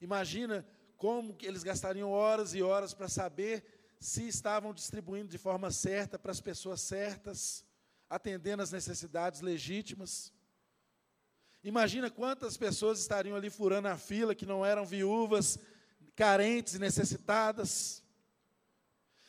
Imagina 0.00 0.66
como 0.96 1.36
eles 1.42 1.62
gastariam 1.62 2.10
horas 2.10 2.54
e 2.54 2.62
horas 2.62 2.94
para 2.94 3.08
saber 3.08 3.64
se 3.98 4.26
estavam 4.28 4.74
distribuindo 4.74 5.28
de 5.28 5.38
forma 5.38 5.70
certa 5.70 6.18
para 6.18 6.32
as 6.32 6.40
pessoas 6.40 6.80
certas 6.80 7.64
atendendo 8.08 8.62
às 8.62 8.70
necessidades 8.70 9.40
legítimas. 9.40 10.32
Imagina 11.62 12.10
quantas 12.10 12.56
pessoas 12.56 13.00
estariam 13.00 13.36
ali 13.36 13.48
furando 13.48 13.88
a 13.88 13.96
fila 13.96 14.34
que 14.34 14.46
não 14.46 14.64
eram 14.64 14.84
viúvas, 14.84 15.58
carentes 16.14 16.74
e 16.74 16.78
necessitadas. 16.78 18.02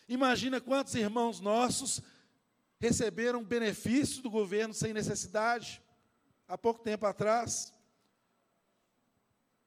Imagina 0.08 0.62
quantos 0.62 0.94
irmãos 0.96 1.40
nossos 1.40 2.02
receberam 2.80 3.44
benefício 3.44 4.22
do 4.22 4.30
governo 4.30 4.74
sem 4.74 4.94
necessidade, 4.94 5.82
há 6.48 6.58
pouco 6.58 6.84
tempo 6.84 7.06
atrás. 7.06 7.74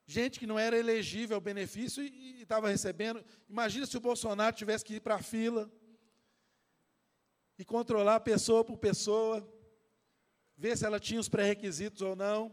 Gente 0.09 0.39
que 0.39 0.47
não 0.47 0.57
era 0.57 0.75
elegível 0.75 1.35
ao 1.35 1.41
benefício 1.41 2.01
e 2.01 2.41
estava 2.41 2.67
recebendo. 2.67 3.23
Imagina 3.47 3.85
se 3.85 3.95
o 3.95 3.99
Bolsonaro 3.99 4.55
tivesse 4.55 4.83
que 4.83 4.95
ir 4.95 5.01
para 5.01 5.13
a 5.13 5.21
fila 5.21 5.71
e 7.59 7.63
controlar 7.63 8.19
pessoa 8.21 8.65
por 8.65 8.75
pessoa, 8.79 9.47
ver 10.57 10.75
se 10.75 10.83
ela 10.83 10.99
tinha 10.99 11.19
os 11.19 11.29
pré-requisitos 11.29 12.01
ou 12.01 12.15
não, 12.15 12.51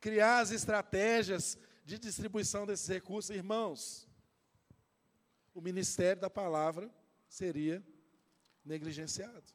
criar 0.00 0.40
as 0.40 0.52
estratégias 0.52 1.58
de 1.84 1.98
distribuição 1.98 2.64
desses 2.64 2.88
recursos. 2.88 3.36
Irmãos, 3.36 4.08
o 5.52 5.60
ministério 5.60 6.22
da 6.22 6.30
palavra 6.30 6.90
seria 7.28 7.84
negligenciado. 8.64 9.52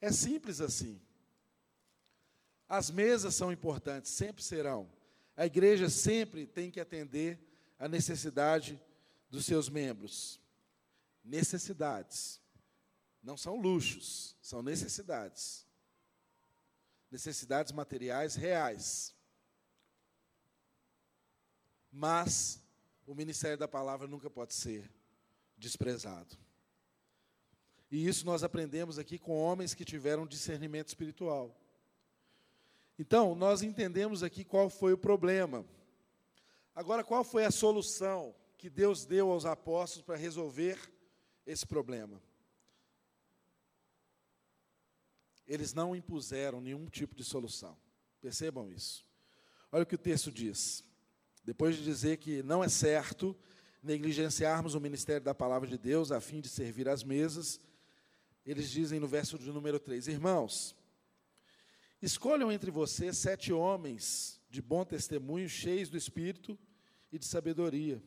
É 0.00 0.10
simples 0.10 0.60
assim. 0.60 1.00
As 2.68 2.90
mesas 2.90 3.36
são 3.36 3.52
importantes, 3.52 4.10
sempre 4.10 4.42
serão. 4.42 4.90
A 5.36 5.46
igreja 5.46 5.88
sempre 5.88 6.46
tem 6.46 6.70
que 6.70 6.80
atender 6.80 7.38
a 7.78 7.88
necessidade 7.88 8.80
dos 9.30 9.46
seus 9.46 9.68
membros. 9.68 10.40
Necessidades. 11.24 12.40
Não 13.22 13.36
são 13.36 13.56
luxos, 13.56 14.36
são 14.42 14.62
necessidades. 14.62 15.66
Necessidades 17.10 17.72
materiais 17.72 18.34
reais. 18.34 19.14
Mas 21.90 22.62
o 23.06 23.14
ministério 23.14 23.58
da 23.58 23.68
palavra 23.68 24.06
nunca 24.06 24.30
pode 24.30 24.54
ser 24.54 24.90
desprezado. 25.56 26.36
E 27.90 28.06
isso 28.06 28.24
nós 28.24 28.42
aprendemos 28.42 28.98
aqui 28.98 29.18
com 29.18 29.36
homens 29.36 29.74
que 29.74 29.84
tiveram 29.84 30.26
discernimento 30.26 30.88
espiritual. 30.88 31.54
Então, 33.02 33.34
nós 33.34 33.62
entendemos 33.62 34.22
aqui 34.22 34.44
qual 34.44 34.70
foi 34.70 34.92
o 34.92 34.98
problema. 34.98 35.66
Agora, 36.72 37.02
qual 37.02 37.24
foi 37.24 37.44
a 37.44 37.50
solução 37.50 38.32
que 38.56 38.70
Deus 38.70 39.04
deu 39.04 39.32
aos 39.32 39.44
apóstolos 39.44 40.06
para 40.06 40.14
resolver 40.16 40.78
esse 41.44 41.66
problema? 41.66 42.22
eles 45.52 45.74
não 45.74 45.94
impuseram 45.94 46.62
nenhum 46.62 46.86
tipo 46.86 47.14
de 47.14 47.22
solução. 47.22 47.76
Percebam 48.22 48.70
isso. 48.70 49.04
Olha 49.70 49.82
o 49.82 49.86
que 49.86 49.96
o 49.96 49.98
texto 49.98 50.30
diz. 50.30 50.82
Depois 51.44 51.76
de 51.76 51.84
dizer 51.84 52.16
que 52.18 52.42
não 52.42 52.64
é 52.64 52.70
certo 52.70 53.36
negligenciarmos 53.82 54.74
o 54.74 54.80
ministério 54.80 55.22
da 55.22 55.34
palavra 55.34 55.68
de 55.68 55.76
Deus 55.76 56.10
a 56.10 56.22
fim 56.22 56.40
de 56.40 56.48
servir 56.48 56.88
às 56.88 57.02
mesas, 57.02 57.60
eles 58.46 58.70
dizem 58.70 58.98
no 58.98 59.06
verso 59.06 59.38
de 59.38 59.50
número 59.50 59.78
3: 59.78 60.08
Irmãos, 60.08 60.74
escolham 62.02 62.50
entre 62.50 62.70
vocês 62.70 63.16
sete 63.16 63.52
homens 63.52 64.40
de 64.50 64.60
bom 64.60 64.84
testemunho, 64.84 65.48
cheios 65.48 65.88
do 65.88 65.96
espírito 65.96 66.58
e 67.12 67.18
de 67.18 67.24
sabedoria. 67.24 68.02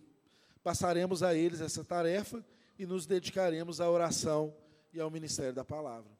Passaremos 0.62 1.24
a 1.24 1.34
eles 1.34 1.62
essa 1.62 1.84
tarefa 1.84 2.46
e 2.78 2.86
nos 2.86 3.06
dedicaremos 3.06 3.80
à 3.80 3.90
oração 3.90 4.56
e 4.92 5.00
ao 5.00 5.10
ministério 5.10 5.54
da 5.54 5.64
palavra. 5.64 6.12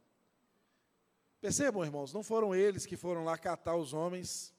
Percebam, 1.42 1.84
irmãos, 1.84 2.14
não 2.14 2.24
foram 2.24 2.56
eles 2.56 2.86
que 2.86 2.96
foram 2.96 3.24
lá 3.24 3.38
catar 3.38 3.76
os 3.76 3.94
homens. 3.94 4.54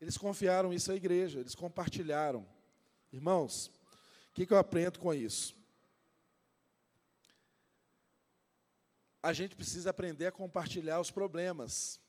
Eles 0.00 0.16
confiaram 0.16 0.72
isso 0.72 0.92
à 0.92 0.94
igreja, 0.94 1.40
eles 1.40 1.54
compartilharam. 1.54 2.46
Irmãos, 3.12 3.66
o 4.30 4.34
que, 4.34 4.46
que 4.46 4.52
eu 4.52 4.58
aprendo 4.58 4.98
com 4.98 5.12
isso? 5.12 5.59
A 9.22 9.32
gente 9.32 9.54
precisa 9.54 9.90
aprender 9.90 10.26
a 10.26 10.32
compartilhar 10.32 11.00
os 11.00 11.10
problemas. 11.10 12.00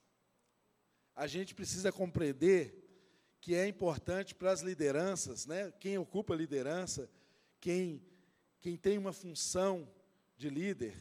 A 1.15 1.27
gente 1.27 1.53
precisa 1.53 1.91
compreender 1.91 2.77
que 3.41 3.55
é 3.55 3.67
importante 3.67 4.35
para 4.35 4.51
as 4.51 4.61
lideranças, 4.61 5.45
né? 5.45 5.71
quem 5.79 5.97
ocupa 5.97 6.33
a 6.33 6.37
liderança, 6.37 7.09
quem, 7.59 8.01
quem 8.61 8.77
tem 8.77 8.97
uma 8.97 9.11
função 9.11 9.89
de 10.37 10.49
líder, 10.49 10.95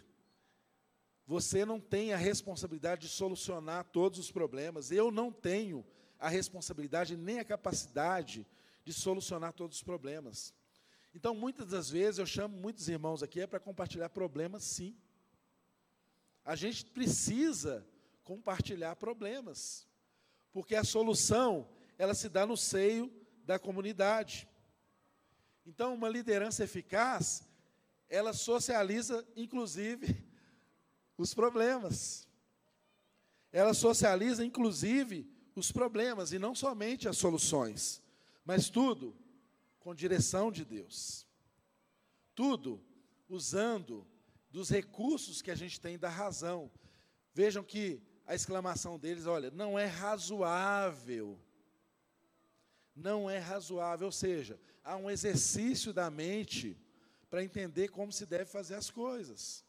você 1.27 1.65
não 1.65 1.79
tem 1.79 2.13
a 2.13 2.17
responsabilidade 2.17 3.03
de 3.03 3.09
solucionar 3.09 3.85
todos 3.85 4.19
os 4.19 4.33
problemas. 4.33 4.91
Eu 4.91 5.13
não 5.13 5.31
tenho 5.31 5.87
a 6.19 6.29
responsabilidade 6.29 7.17
nem 7.17 7.39
a 7.39 7.45
capacidade 7.45 8.45
de 8.85 8.93
solucionar 8.93 9.53
todos 9.53 9.77
os 9.77 9.83
problemas. 9.83 10.53
Então, 11.15 11.35
muitas 11.35 11.69
das 11.69 11.89
vezes, 11.89 12.19
eu 12.19 12.27
chamo 12.27 12.57
muitos 12.57 12.89
irmãos 12.89 13.23
aqui 13.23 13.41
é 13.41 13.47
para 13.47 13.61
compartilhar 13.61 14.09
problemas, 14.09 14.65
sim. 14.65 14.97
A 16.45 16.57
gente 16.57 16.85
precisa 16.87 17.87
compartilhar 18.25 18.97
problemas, 18.97 19.87
porque 20.53 20.75
a 20.75 20.85
solução, 20.85 21.69
ela 21.99 22.15
se 22.15 22.29
dá 22.29 22.47
no 22.47 22.57
seio 22.57 23.13
da 23.45 23.59
comunidade. 23.59 24.49
Então, 25.67 25.95
uma 25.95 26.09
liderança 26.09 26.65
eficaz, 26.65 27.47
ela 28.09 28.33
socializa, 28.33 29.27
inclusive, 29.37 30.17
os 31.17 31.35
problemas. 31.35 32.29
Ela 33.53 33.75
socializa, 33.75 34.45
inclusive, 34.45 35.29
os 35.55 35.73
problemas, 35.73 36.33
e 36.33 36.39
não 36.39 36.55
somente 36.55 37.09
as 37.09 37.17
soluções, 37.17 38.03
mas 38.45 38.71
tudo 38.71 39.17
com 39.81 39.95
direção 39.95 40.53
de 40.53 40.65
Deus. 40.65 41.27
Tudo 42.35 42.81
usando 43.29 44.07
dos 44.51 44.69
recursos 44.69 45.41
que 45.41 45.51
a 45.51 45.55
gente 45.55 45.81
tem 45.81 45.99
da 45.99 46.09
razão. 46.09 46.71
Vejam 47.33 47.63
que 47.63 48.03
a 48.27 48.35
exclamação 48.35 48.99
deles, 48.99 49.27
olha, 49.27 49.51
não 49.51 49.79
é 49.79 49.87
razoável. 49.87 51.39
Não 52.95 53.31
é 53.31 53.39
razoável, 53.39 54.07
ou 54.07 54.13
seja, 54.13 54.61
há 54.85 54.97
um 54.97 55.11
exercício 55.11 55.93
da 55.93 56.11
mente 56.11 56.77
para 57.29 57.45
entender 57.45 57.89
como 57.89 58.13
se 58.13 58.27
deve 58.27 58.47
fazer 58.47 58.75
as 58.75 58.91
coisas. 58.91 59.65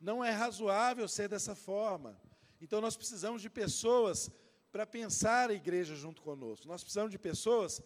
Não 0.00 0.24
é 0.24 0.30
razoável 0.30 1.06
ser 1.06 1.28
dessa 1.28 1.54
forma. 1.54 2.18
Então 2.60 2.80
nós 2.80 2.96
precisamos 2.96 3.42
de 3.42 3.50
pessoas 3.50 4.30
para 4.72 4.86
pensar 4.86 5.50
a 5.50 5.54
igreja 5.54 5.94
junto 5.94 6.22
conosco. 6.22 6.66
Nós 6.66 6.82
precisamos 6.82 7.10
de 7.10 7.18
pessoas 7.18 7.82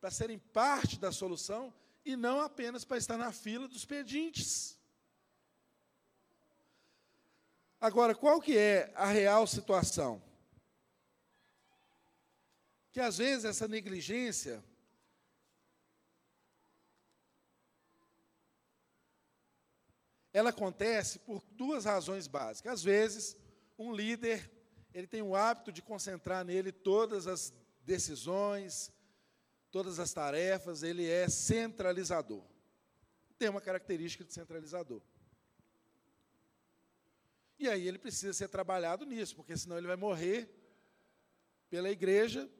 para 0.00 0.10
serem 0.10 0.38
parte 0.38 0.98
da 0.98 1.12
solução 1.12 1.72
e 2.04 2.16
não 2.16 2.40
apenas 2.40 2.84
para 2.84 2.98
estar 2.98 3.16
na 3.16 3.32
fila 3.32 3.68
dos 3.68 3.84
pedintes. 3.84 4.78
Agora, 7.82 8.14
qual 8.14 8.40
que 8.40 8.56
é 8.56 8.92
a 8.94 9.06
real 9.06 9.44
situação? 9.44 10.22
Que 12.92 13.00
às 13.00 13.18
vezes 13.18 13.44
essa 13.44 13.66
negligência 13.66 14.62
ela 20.32 20.50
acontece 20.50 21.18
por 21.18 21.42
duas 21.50 21.84
razões 21.84 22.28
básicas. 22.28 22.74
Às 22.74 22.84
vezes, 22.84 23.36
um 23.76 23.92
líder, 23.92 24.48
ele 24.94 25.08
tem 25.08 25.20
o 25.20 25.34
hábito 25.34 25.72
de 25.72 25.82
concentrar 25.82 26.44
nele 26.44 26.70
todas 26.70 27.26
as 27.26 27.52
decisões, 27.84 28.92
todas 29.72 29.98
as 29.98 30.12
tarefas, 30.12 30.84
ele 30.84 31.10
é 31.10 31.28
centralizador. 31.28 32.44
Tem 33.36 33.48
uma 33.48 33.60
característica 33.60 34.22
de 34.22 34.32
centralizador. 34.32 35.02
E 37.62 37.68
aí 37.68 37.86
ele 37.86 37.96
precisa 37.96 38.32
ser 38.32 38.48
trabalhado 38.48 39.06
nisso, 39.06 39.36
porque 39.36 39.56
senão 39.56 39.78
ele 39.78 39.86
vai 39.86 39.94
morrer 39.94 40.50
pela 41.70 41.88
igreja 41.88 42.50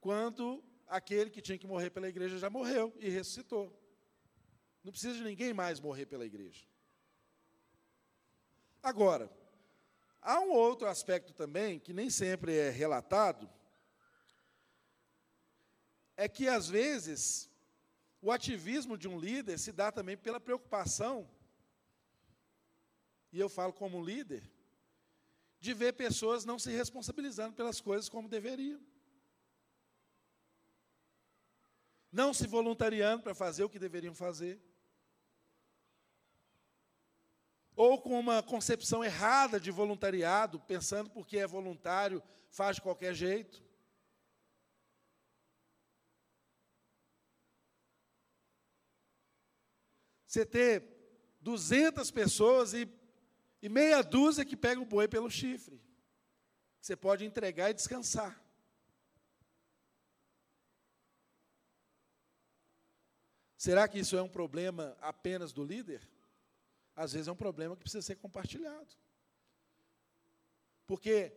quando 0.00 0.60
aquele 0.88 1.30
que 1.30 1.40
tinha 1.40 1.56
que 1.56 1.68
morrer 1.68 1.88
pela 1.90 2.08
igreja 2.08 2.36
já 2.36 2.50
morreu 2.50 2.92
e 2.98 3.08
ressuscitou. 3.08 3.72
Não 4.82 4.90
precisa 4.90 5.14
de 5.14 5.22
ninguém 5.22 5.54
mais 5.54 5.78
morrer 5.78 6.06
pela 6.06 6.26
igreja. 6.26 6.66
Agora, 8.82 9.30
há 10.20 10.40
um 10.40 10.50
outro 10.50 10.88
aspecto 10.88 11.32
também, 11.32 11.78
que 11.78 11.92
nem 11.92 12.10
sempre 12.10 12.56
é 12.56 12.70
relatado, 12.70 13.48
é 16.16 16.28
que, 16.28 16.48
às 16.48 16.68
vezes, 16.68 17.48
o 18.20 18.32
ativismo 18.32 18.98
de 18.98 19.06
um 19.06 19.16
líder 19.16 19.60
se 19.60 19.70
dá 19.70 19.92
também 19.92 20.16
pela 20.16 20.40
preocupação, 20.40 21.30
e 23.32 23.40
eu 23.40 23.48
falo 23.48 23.72
como 23.72 24.04
líder, 24.04 24.42
de 25.58 25.72
ver 25.72 25.94
pessoas 25.94 26.44
não 26.44 26.58
se 26.58 26.70
responsabilizando 26.70 27.54
pelas 27.54 27.80
coisas 27.80 28.08
como 28.08 28.28
deveriam. 28.28 28.80
Não 32.10 32.34
se 32.34 32.46
voluntariando 32.46 33.22
para 33.22 33.34
fazer 33.34 33.64
o 33.64 33.70
que 33.70 33.78
deveriam 33.78 34.14
fazer. 34.14 34.60
ou 37.74 38.00
com 38.00 38.18
uma 38.18 38.42
concepção 38.42 39.02
errada 39.02 39.58
de 39.58 39.70
voluntariado, 39.70 40.60
pensando 40.60 41.10
porque 41.10 41.38
é 41.38 41.46
voluntário, 41.46 42.22
faz 42.50 42.76
de 42.76 42.82
qualquer 42.82 43.14
jeito. 43.14 43.62
Você 50.26 50.46
ter 50.46 50.82
200 51.40 52.10
pessoas 52.10 52.72
e, 52.72 52.86
e 53.62 53.68
meia 53.68 54.02
dúzia 54.02 54.44
que 54.44 54.56
pega 54.56 54.80
o 54.80 54.84
boi 54.84 55.08
pelo 55.08 55.30
chifre. 55.30 55.80
Você 56.80 56.94
pode 56.94 57.24
entregar 57.24 57.70
e 57.70 57.74
descansar. 57.74 58.42
Será 63.56 63.86
que 63.86 64.00
isso 64.00 64.16
é 64.16 64.22
um 64.22 64.28
problema 64.28 64.96
apenas 65.00 65.52
do 65.52 65.64
líder? 65.64 66.02
às 66.94 67.12
vezes 67.12 67.28
é 67.28 67.32
um 67.32 67.36
problema 67.36 67.76
que 67.76 67.82
precisa 67.82 68.02
ser 68.02 68.16
compartilhado. 68.16 68.94
Porque 70.86 71.32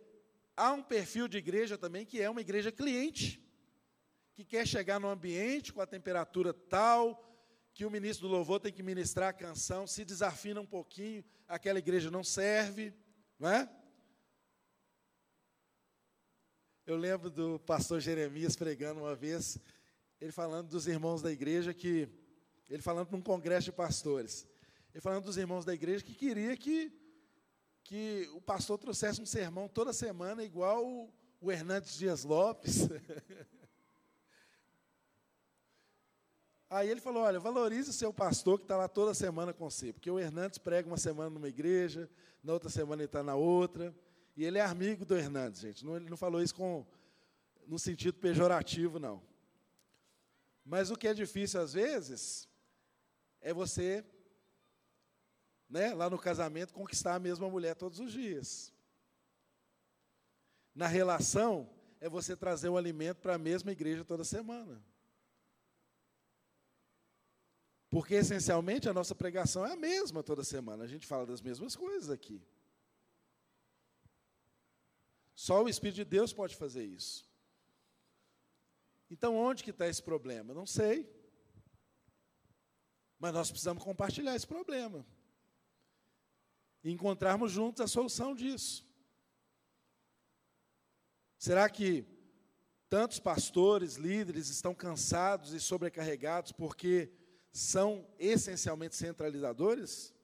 há 0.56 0.72
um 0.72 0.82
perfil 0.82 1.28
de 1.28 1.38
igreja 1.38 1.78
também 1.78 2.04
que 2.04 2.20
é 2.20 2.28
uma 2.28 2.40
igreja 2.40 2.70
cliente, 2.70 3.42
que 4.34 4.44
quer 4.44 4.66
chegar 4.66 5.00
no 5.00 5.08
ambiente 5.08 5.72
com 5.72 5.80
a 5.80 5.86
temperatura 5.86 6.52
tal, 6.52 7.22
que 7.76 7.84
o 7.84 7.90
ministro 7.90 8.26
do 8.26 8.32
louvor 8.32 8.58
tem 8.58 8.72
que 8.72 8.82
ministrar 8.82 9.28
a 9.28 9.32
canção, 9.34 9.86
se 9.86 10.02
desafina 10.02 10.58
um 10.58 10.64
pouquinho, 10.64 11.22
aquela 11.46 11.78
igreja 11.78 12.10
não 12.10 12.24
serve, 12.24 12.90
não 13.38 13.50
é? 13.50 13.70
Eu 16.86 16.96
lembro 16.96 17.28
do 17.28 17.58
pastor 17.60 18.00
Jeremias 18.00 18.56
pregando 18.56 19.00
uma 19.00 19.14
vez, 19.14 19.58
ele 20.18 20.32
falando 20.32 20.70
dos 20.70 20.86
irmãos 20.86 21.20
da 21.20 21.30
igreja 21.30 21.74
que 21.74 22.08
ele 22.70 22.80
falando 22.80 23.08
para 23.08 23.18
um 23.18 23.22
congresso 23.22 23.66
de 23.66 23.72
pastores. 23.72 24.46
Ele 24.94 25.02
falando 25.02 25.24
dos 25.24 25.36
irmãos 25.36 25.66
da 25.66 25.74
igreja 25.74 26.02
que 26.02 26.14
queria 26.14 26.56
que, 26.56 26.90
que 27.84 28.26
o 28.32 28.40
pastor 28.40 28.78
trouxesse 28.78 29.20
um 29.20 29.26
sermão 29.26 29.68
toda 29.68 29.92
semana, 29.92 30.42
igual 30.42 30.82
o, 30.82 31.12
o 31.42 31.52
Hernandes 31.52 31.94
Dias 31.98 32.24
Lopes. 32.24 32.88
Aí 36.68 36.88
ele 36.88 37.00
falou: 37.00 37.22
olha, 37.22 37.38
valorize 37.38 37.90
o 37.90 37.92
seu 37.92 38.12
pastor 38.12 38.58
que 38.58 38.64
está 38.64 38.76
lá 38.76 38.88
toda 38.88 39.14
semana 39.14 39.52
com 39.52 39.68
você, 39.68 39.92
porque 39.92 40.10
o 40.10 40.18
Hernandes 40.18 40.58
prega 40.58 40.88
uma 40.88 40.96
semana 40.96 41.30
numa 41.30 41.48
igreja, 41.48 42.10
na 42.42 42.52
outra 42.52 42.68
semana 42.68 43.02
ele 43.02 43.08
está 43.08 43.22
na 43.22 43.34
outra, 43.34 43.94
e 44.36 44.44
ele 44.44 44.58
é 44.58 44.62
amigo 44.62 45.04
do 45.04 45.16
Hernandes, 45.16 45.60
gente. 45.60 45.84
Não, 45.84 45.96
ele 45.96 46.10
não 46.10 46.16
falou 46.16 46.42
isso 46.42 46.54
com, 46.54 46.84
no 47.66 47.78
sentido 47.78 48.18
pejorativo, 48.18 48.98
não. 48.98 49.22
Mas 50.64 50.90
o 50.90 50.96
que 50.96 51.06
é 51.06 51.14
difícil 51.14 51.60
às 51.60 51.72
vezes 51.72 52.48
é 53.40 53.54
você 53.54 54.04
né, 55.68 55.94
lá 55.94 56.08
no 56.08 56.18
casamento, 56.18 56.72
conquistar 56.72 57.14
a 57.14 57.18
mesma 57.18 57.48
mulher 57.48 57.74
todos 57.74 57.98
os 57.98 58.12
dias. 58.12 58.72
Na 60.74 60.86
relação, 60.86 61.68
é 62.00 62.08
você 62.08 62.36
trazer 62.36 62.68
o 62.68 62.76
alimento 62.76 63.20
para 63.20 63.34
a 63.34 63.38
mesma 63.38 63.72
igreja 63.72 64.04
toda 64.04 64.24
semana. 64.24 64.82
Porque, 67.88 68.14
essencialmente, 68.14 68.88
a 68.88 68.92
nossa 68.92 69.14
pregação 69.14 69.64
é 69.64 69.72
a 69.72 69.76
mesma 69.76 70.22
toda 70.22 70.42
semana. 70.42 70.84
A 70.84 70.88
gente 70.88 71.06
fala 71.06 71.24
das 71.24 71.40
mesmas 71.40 71.76
coisas 71.76 72.10
aqui. 72.10 72.42
Só 75.34 75.62
o 75.62 75.68
Espírito 75.68 75.96
de 75.96 76.04
Deus 76.04 76.32
pode 76.32 76.56
fazer 76.56 76.84
isso. 76.84 77.28
Então, 79.10 79.36
onde 79.36 79.62
que 79.62 79.70
está 79.70 79.86
esse 79.86 80.02
problema? 80.02 80.52
Não 80.52 80.66
sei. 80.66 81.08
Mas 83.18 83.32
nós 83.32 83.50
precisamos 83.50 83.82
compartilhar 83.82 84.34
esse 84.34 84.46
problema 84.46 85.06
e 86.82 86.90
encontrarmos 86.90 87.52
juntos 87.52 87.80
a 87.80 87.86
solução 87.86 88.34
disso. 88.34 88.84
Será 91.38 91.68
que 91.68 92.04
tantos 92.88 93.18
pastores, 93.18 93.96
líderes 93.96 94.48
estão 94.48 94.74
cansados 94.74 95.52
e 95.52 95.60
sobrecarregados 95.60 96.52
porque 96.52 97.10
são 97.56 98.06
essencialmente 98.18 98.94
centralizadores? 98.94 100.14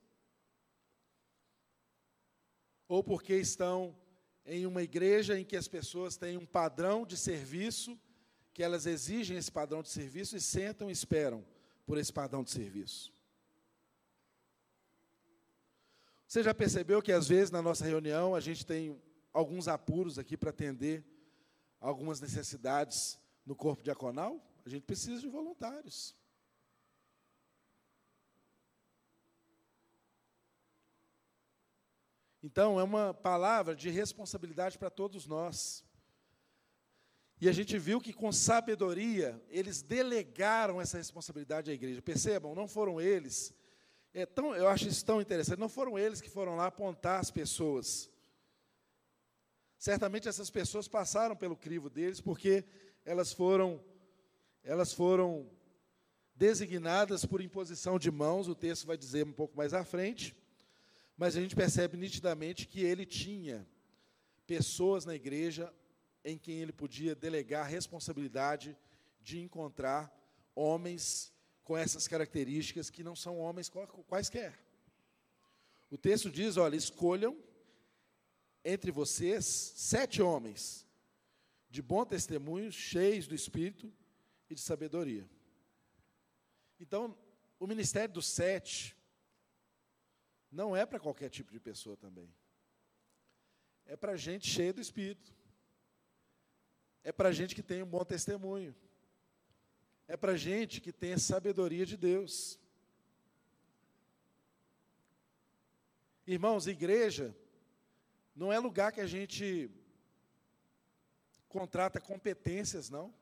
Ou 2.87 3.03
porque 3.03 3.35
estão 3.35 3.95
em 4.45 4.65
uma 4.67 4.83
igreja 4.83 5.39
em 5.39 5.43
que 5.43 5.55
as 5.55 5.67
pessoas 5.67 6.15
têm 6.15 6.37
um 6.37 6.45
padrão 6.45 7.05
de 7.05 7.17
serviço, 7.17 7.99
que 8.53 8.61
elas 8.61 8.85
exigem 8.85 9.35
esse 9.35 9.51
padrão 9.51 9.81
de 9.81 9.89
serviço 9.89 10.37
e 10.37 10.41
sentam 10.41 10.89
e 10.89 10.93
esperam 10.93 11.43
por 11.87 11.97
esse 11.97 12.13
padrão 12.13 12.43
de 12.43 12.51
serviço? 12.51 13.11
Você 16.27 16.43
já 16.43 16.53
percebeu 16.53 17.01
que 17.01 17.11
às 17.11 17.27
vezes 17.27 17.51
na 17.51 17.61
nossa 17.61 17.83
reunião 17.85 18.35
a 18.35 18.39
gente 18.39 18.65
tem 18.65 19.01
alguns 19.31 19.67
apuros 19.67 20.19
aqui 20.19 20.37
para 20.37 20.51
atender 20.51 21.03
algumas 21.79 22.21
necessidades 22.21 23.19
no 23.45 23.55
corpo 23.55 23.81
diaconal? 23.81 24.39
A 24.65 24.69
gente 24.69 24.83
precisa 24.83 25.19
de 25.19 25.27
voluntários. 25.27 26.15
Então, 32.43 32.79
é 32.79 32.83
uma 32.83 33.13
palavra 33.13 33.75
de 33.75 33.89
responsabilidade 33.89 34.77
para 34.77 34.89
todos 34.89 35.25
nós. 35.25 35.83
E 37.41 37.49
a 37.49 37.51
gente 37.51 37.79
viu 37.79 37.99
que 37.99 38.13
com 38.13 38.31
sabedoria 38.31 39.41
eles 39.49 39.81
delegaram 39.81 40.79
essa 40.79 40.97
responsabilidade 40.97 41.71
à 41.71 41.73
igreja. 41.73 42.01
Percebam, 42.01 42.53
não 42.53 42.67
foram 42.67 43.01
eles 43.01 43.53
é 44.13 44.27
tão, 44.27 44.55
eu 44.55 44.67
acho 44.67 44.87
isso 44.87 45.03
tão 45.03 45.19
interessante. 45.19 45.59
Não 45.59 45.69
foram 45.69 45.97
eles 45.97 46.21
que 46.21 46.29
foram 46.29 46.55
lá 46.55 46.67
apontar 46.67 47.19
as 47.19 47.31
pessoas. 47.31 48.09
Certamente 49.77 50.27
essas 50.27 50.49
pessoas 50.49 50.87
passaram 50.87 51.35
pelo 51.35 51.57
crivo 51.57 51.89
deles, 51.89 52.21
porque 52.21 52.63
elas 53.03 53.33
foram, 53.33 53.83
elas 54.63 54.93
foram 54.93 55.49
designadas 56.35 57.25
por 57.25 57.41
imposição 57.41 57.97
de 57.97 58.11
mãos, 58.11 58.47
o 58.47 58.55
texto 58.55 58.85
vai 58.85 58.97
dizer 58.97 59.25
um 59.25 59.33
pouco 59.33 59.57
mais 59.57 59.73
à 59.73 59.83
frente, 59.83 60.35
mas 61.17 61.35
a 61.35 61.41
gente 61.41 61.55
percebe 61.55 61.97
nitidamente 61.97 62.67
que 62.67 62.81
ele 62.81 63.05
tinha 63.05 63.67
pessoas 64.45 65.05
na 65.05 65.15
igreja 65.15 65.73
em 66.23 66.37
quem 66.37 66.59
ele 66.59 66.71
podia 66.71 67.15
delegar 67.15 67.65
a 67.65 67.69
responsabilidade 67.69 68.77
de 69.21 69.39
encontrar 69.39 70.11
homens 70.55 71.31
com 71.63 71.77
essas 71.77 72.07
características 72.07 72.89
que 72.89 73.03
não 73.03 73.15
são 73.15 73.39
homens 73.39 73.71
quaisquer. 74.07 74.59
O 75.89 75.97
texto 75.97 76.29
diz: 76.29 76.57
olha, 76.57 76.75
escolham 76.75 77.37
entre 78.63 78.91
vocês 78.91 79.45
sete 79.45 80.21
homens 80.21 80.87
de 81.69 81.81
bom 81.81 82.05
testemunho, 82.05 82.71
cheios 82.71 83.27
do 83.27 83.35
Espírito 83.35 83.91
e 84.49 84.55
de 84.55 84.61
sabedoria. 84.61 85.27
Então, 86.79 87.17
o 87.59 87.67
ministério 87.67 88.13
dos 88.13 88.27
sete 88.27 88.95
não 90.53 90.75
é 90.75 90.85
para 90.85 90.99
qualquer 90.99 91.29
tipo 91.29 91.51
de 91.51 91.59
pessoa 91.59 91.97
também. 91.97 92.31
É 93.85 93.95
para 93.95 94.15
gente 94.15 94.47
cheia 94.47 94.71
do 94.71 94.79
Espírito. 94.79 95.33
É 97.03 97.11
para 97.11 97.31
gente 97.31 97.55
que 97.55 97.63
tem 97.63 97.81
um 97.81 97.87
bom 97.87 98.05
testemunho. 98.05 98.73
É 100.07 100.15
para 100.15 100.37
gente 100.37 100.79
que 100.79 100.93
tem 100.93 101.13
a 101.13 101.17
sabedoria 101.17 101.85
de 101.85 101.97
Deus. 101.97 102.59
Irmãos, 106.25 106.67
igreja 106.67 107.35
não 108.35 108.53
é 108.53 108.59
lugar 108.59 108.91
que 108.91 109.01
a 109.01 109.07
gente 109.07 109.69
contrata 111.49 111.99
competências, 111.99 112.89
não. 112.89 113.13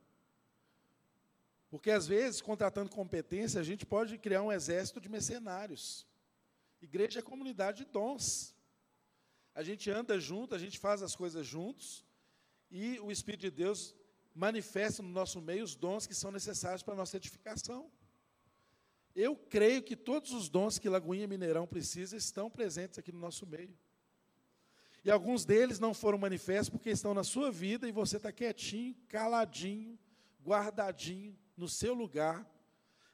Porque 1.69 1.89
às 1.89 2.05
vezes, 2.05 2.41
contratando 2.41 2.89
competência, 2.89 3.59
a 3.59 3.63
gente 3.63 3.85
pode 3.85 4.17
criar 4.17 4.43
um 4.43 4.51
exército 4.51 4.99
de 4.99 5.07
mercenários. 5.07 6.05
Igreja 6.81 7.19
é 7.19 7.21
comunidade 7.21 7.85
de 7.85 7.91
dons. 7.91 8.55
A 9.53 9.63
gente 9.63 9.89
anda 9.91 10.19
junto, 10.19 10.55
a 10.55 10.57
gente 10.57 10.79
faz 10.79 11.03
as 11.03 11.15
coisas 11.15 11.45
juntos, 11.45 12.05
e 12.69 12.99
o 12.99 13.11
Espírito 13.11 13.41
de 13.41 13.51
Deus 13.51 13.93
manifesta 14.33 15.03
no 15.03 15.09
nosso 15.09 15.41
meio 15.41 15.63
os 15.63 15.75
dons 15.75 16.07
que 16.07 16.15
são 16.15 16.31
necessários 16.31 16.81
para 16.81 16.93
a 16.93 16.97
nossa 16.97 17.17
edificação. 17.17 17.91
Eu 19.13 19.35
creio 19.35 19.83
que 19.83 19.95
todos 19.95 20.31
os 20.31 20.47
dons 20.47 20.79
que 20.79 20.87
Lagoinha 20.87 21.27
Mineirão 21.27 21.67
precisa 21.67 22.15
estão 22.15 22.49
presentes 22.49 22.97
aqui 22.97 23.11
no 23.11 23.19
nosso 23.19 23.45
meio. 23.45 23.77
E 25.03 25.11
alguns 25.11 25.43
deles 25.43 25.79
não 25.79 25.93
foram 25.93 26.17
manifestos 26.17 26.69
porque 26.69 26.89
estão 26.89 27.13
na 27.13 27.23
sua 27.23 27.51
vida 27.51 27.87
e 27.87 27.91
você 27.91 28.17
está 28.17 28.31
quietinho, 28.31 28.95
caladinho, 29.09 29.99
guardadinho 30.43 31.37
no 31.57 31.67
seu 31.67 31.93
lugar. 31.93 32.47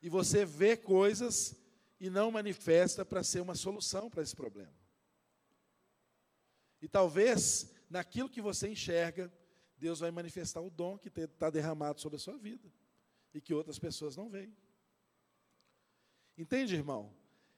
E 0.02 0.10
você 0.10 0.46
vê 0.46 0.78
coisas 0.78 1.56
e 2.00 2.10
não 2.10 2.32
manifesta 2.32 3.04
para 3.04 3.24
ser 3.24 3.42
uma 3.42 3.56
solução 3.56 4.10
para 4.10 4.22
esse 4.22 4.36
problema. 4.36 4.74
E 6.82 6.88
talvez 6.88 7.74
naquilo 7.90 8.30
que 8.30 8.42
você 8.42 8.70
enxerga, 8.70 9.32
Deus 9.78 10.00
vai 10.00 10.12
manifestar 10.12 10.62
o 10.62 10.70
dom 10.70 10.98
que 10.98 11.10
está 11.10 11.50
derramado 11.50 12.00
sobre 12.00 12.18
a 12.18 12.20
sua 12.20 12.38
vida 12.38 12.72
e 13.34 13.42
que 13.42 13.54
outras 13.54 13.80
pessoas 13.80 14.16
não 14.16 14.30
veem. 14.30 14.56
Entende, 16.38 16.76
irmão? 16.76 17.14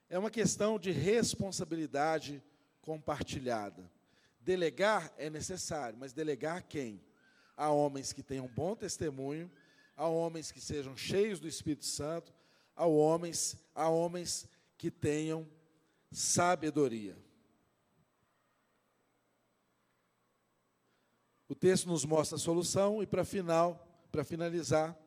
É 0.09 0.17
uma 0.17 0.31
questão 0.31 0.79
de 0.79 0.91
responsabilidade 0.91 2.41
compartilhada. 2.81 3.91
Delegar 4.39 5.13
é 5.17 5.29
necessário, 5.29 5.97
mas 5.99 6.13
delegar 6.13 6.57
a 6.57 6.61
quem? 6.61 7.03
A 7.55 7.69
homens 7.69 8.13
que 8.13 8.23
tenham 8.23 8.47
bom 8.47 8.75
testemunho, 8.75 9.51
a 9.95 10.07
homens 10.07 10.51
que 10.51 10.61
sejam 10.61 10.95
cheios 10.95 11.39
do 11.39 11.47
Espírito 11.47 11.85
Santo, 11.85 12.33
a 12.79 12.85
homens, 12.85 13.57
a 13.75 13.89
homens 13.89 14.47
que 14.77 14.89
tenham 14.89 15.45
sabedoria. 16.09 17.17
O 21.49 21.53
texto 21.53 21.89
nos 21.89 22.05
mostra 22.05 22.37
a 22.37 22.39
solução 22.39 23.03
e 23.03 23.05
para 23.05 23.25
final, 23.25 23.85
para 24.09 24.23
finalizar, 24.23 24.97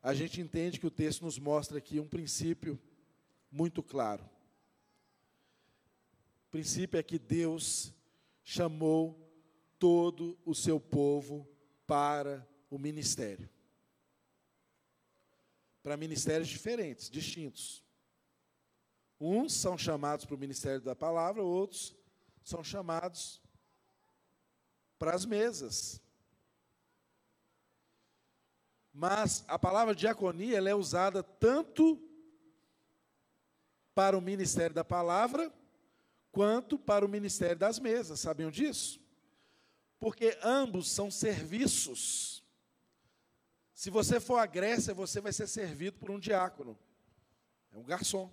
a 0.00 0.14
gente 0.14 0.40
entende 0.40 0.78
que 0.78 0.86
o 0.86 0.90
texto 0.90 1.22
nos 1.24 1.36
mostra 1.36 1.78
aqui 1.78 1.98
um 1.98 2.06
princípio 2.06 2.78
muito 3.50 3.82
claro. 3.82 4.22
O 6.46 6.50
princípio 6.52 6.96
é 6.96 7.02
que 7.02 7.18
Deus 7.18 7.92
chamou 8.44 9.18
todo 9.80 10.38
o 10.44 10.54
seu 10.54 10.78
povo 10.78 11.44
para 11.88 12.46
o 12.70 12.78
ministério. 12.78 13.50
Para 15.82 15.96
ministérios 15.96 16.48
diferentes, 16.48 17.08
distintos. 17.08 17.82
Uns 19.20 19.52
são 19.54 19.76
chamados 19.76 20.24
para 20.24 20.34
o 20.34 20.38
ministério 20.38 20.80
da 20.80 20.96
palavra, 20.96 21.42
outros 21.42 21.94
são 22.42 22.64
chamados 22.64 23.40
para 24.98 25.14
as 25.14 25.24
mesas. 25.24 26.00
Mas 28.92 29.44
a 29.46 29.58
palavra 29.58 29.94
diaconia 29.94 30.56
ela 30.56 30.68
é 30.68 30.74
usada 30.74 31.22
tanto 31.22 32.00
para 33.94 34.16
o 34.16 34.20
ministério 34.20 34.74
da 34.74 34.84
palavra, 34.84 35.52
quanto 36.32 36.78
para 36.78 37.04
o 37.04 37.08
ministério 37.08 37.56
das 37.56 37.78
mesas. 37.78 38.20
Sabiam 38.20 38.50
disso? 38.50 39.00
Porque 39.98 40.38
ambos 40.42 40.90
são 40.90 41.10
serviços. 41.10 42.39
Se 43.80 43.88
você 43.88 44.20
for 44.20 44.36
à 44.36 44.44
Grécia, 44.44 44.92
você 44.92 45.22
vai 45.22 45.32
ser 45.32 45.46
servido 45.46 45.96
por 45.96 46.10
um 46.10 46.20
diácono. 46.20 46.78
É 47.72 47.78
um 47.78 47.82
garçom. 47.82 48.30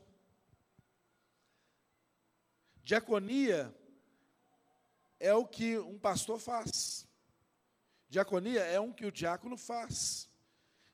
Diaconia 2.84 3.74
é 5.18 5.34
o 5.34 5.48
que 5.48 5.78
um 5.78 5.98
pastor 5.98 6.38
faz. 6.38 7.08
Diaconia 8.10 8.60
é 8.60 8.78
um 8.78 8.92
que 8.92 9.06
o 9.06 9.12
diácono 9.12 9.56
faz. 9.56 10.30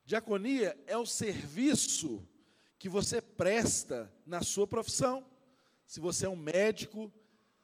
Diaconia 0.06 0.80
é 0.86 0.96
o 0.96 1.04
serviço 1.04 2.24
que 2.78 2.88
você 2.88 3.20
presta 3.20 4.14
na 4.24 4.44
sua 4.44 4.68
profissão 4.68 5.26
se 5.88 6.00
você 6.00 6.28
é 6.28 6.30
um 6.30 6.36
médico, 6.36 7.12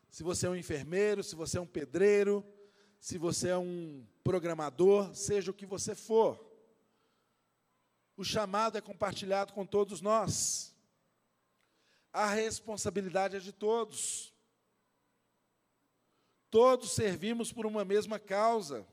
se 0.10 0.24
você 0.24 0.48
é 0.48 0.50
um 0.50 0.56
enfermeiro, 0.56 1.24
se 1.24 1.36
você 1.36 1.60
é 1.60 1.62
um 1.62 1.68
pedreiro, 1.68 2.44
se 3.00 3.20
você 3.20 3.50
é 3.50 3.58
um 3.60 4.04
programador, 4.24 5.14
seja 5.14 5.52
o 5.52 5.54
que 5.54 5.68
você 5.68 5.94
for. 5.94 6.49
O 8.20 8.24
chamado 8.26 8.78
é 8.78 8.82
compartilhado 8.82 9.54
com 9.54 9.66
todos 9.66 10.02
nós. 10.02 10.76
A 12.12 12.26
responsabilidade 12.26 13.38
é 13.38 13.40
de 13.40 13.54
todos. 13.54 14.34
Todos 16.50 16.92
servimos 16.92 17.54
por 17.54 17.66
uma 17.66 17.86
mesma 17.86 18.20
causa. 18.20 18.86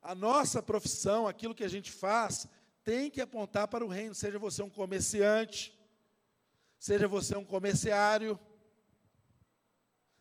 A 0.00 0.14
nossa 0.14 0.62
profissão, 0.62 1.26
aquilo 1.26 1.56
que 1.56 1.64
a 1.64 1.68
gente 1.68 1.90
faz, 1.90 2.46
tem 2.84 3.10
que 3.10 3.20
apontar 3.20 3.66
para 3.66 3.84
o 3.84 3.88
reino, 3.88 4.14
seja 4.14 4.38
você 4.38 4.62
um 4.62 4.70
comerciante, 4.70 5.76
seja 6.78 7.08
você 7.08 7.36
um 7.36 7.44
comerciário, 7.44 8.38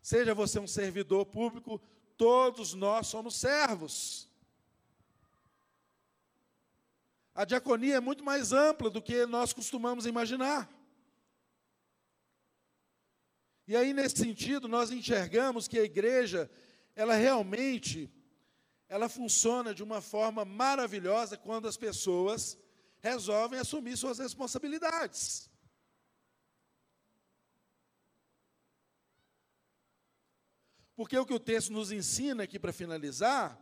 seja 0.01 0.33
você 0.33 0.57
um 0.57 0.65
servidor 0.65 1.27
público, 1.27 1.79
todos 2.17 2.73
nós 2.73 3.05
somos 3.05 3.35
servos. 3.35 4.32
A 7.35 7.45
diaconia 7.45 7.95
é 7.95 7.99
muito 7.99 8.23
mais 8.23 8.51
ampla 8.51 8.89
do 8.89 9.01
que 9.01 9.25
nós 9.25 9.53
costumamos 9.53 10.05
imaginar. 10.05 10.69
E 13.65 13.75
aí, 13.75 13.93
nesse 13.93 14.17
sentido, 14.17 14.67
nós 14.67 14.91
enxergamos 14.91 15.67
que 15.67 15.79
a 15.79 15.83
igreja, 15.83 16.51
ela 16.95 17.15
realmente, 17.15 18.11
ela 18.89 19.07
funciona 19.07 19.73
de 19.73 19.81
uma 19.81 20.01
forma 20.01 20.43
maravilhosa 20.43 21.37
quando 21.37 21.67
as 21.67 21.77
pessoas 21.77 22.57
resolvem 22.99 23.59
assumir 23.59 23.97
suas 23.97 24.19
responsabilidades. 24.19 25.49
Porque 30.95 31.17
o 31.17 31.25
que 31.25 31.33
o 31.33 31.39
texto 31.39 31.71
nos 31.71 31.91
ensina 31.91 32.43
aqui 32.43 32.59
para 32.59 32.73
finalizar 32.73 33.59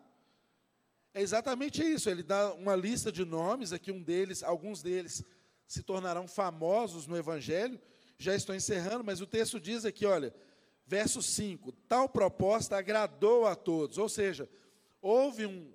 é 1.13 1.21
exatamente 1.21 1.83
isso. 1.83 2.09
Ele 2.09 2.23
dá 2.23 2.53
uma 2.53 2.75
lista 2.75 3.11
de 3.11 3.25
nomes, 3.25 3.73
aqui 3.73 3.91
um 3.91 4.01
deles, 4.01 4.43
alguns 4.43 4.81
deles 4.81 5.23
se 5.67 5.83
tornarão 5.83 6.27
famosos 6.27 7.07
no 7.07 7.17
Evangelho. 7.17 7.79
Já 8.17 8.35
estou 8.35 8.53
encerrando, 8.55 9.03
mas 9.03 9.21
o 9.21 9.27
texto 9.27 9.59
diz 9.59 9.85
aqui, 9.85 10.05
olha, 10.05 10.33
verso 10.85 11.21
5: 11.21 11.71
tal 11.87 12.07
proposta 12.09 12.77
agradou 12.77 13.47
a 13.47 13.55
todos, 13.55 13.97
ou 13.97 14.09
seja, 14.09 14.49
houve 15.01 15.45
um, 15.45 15.71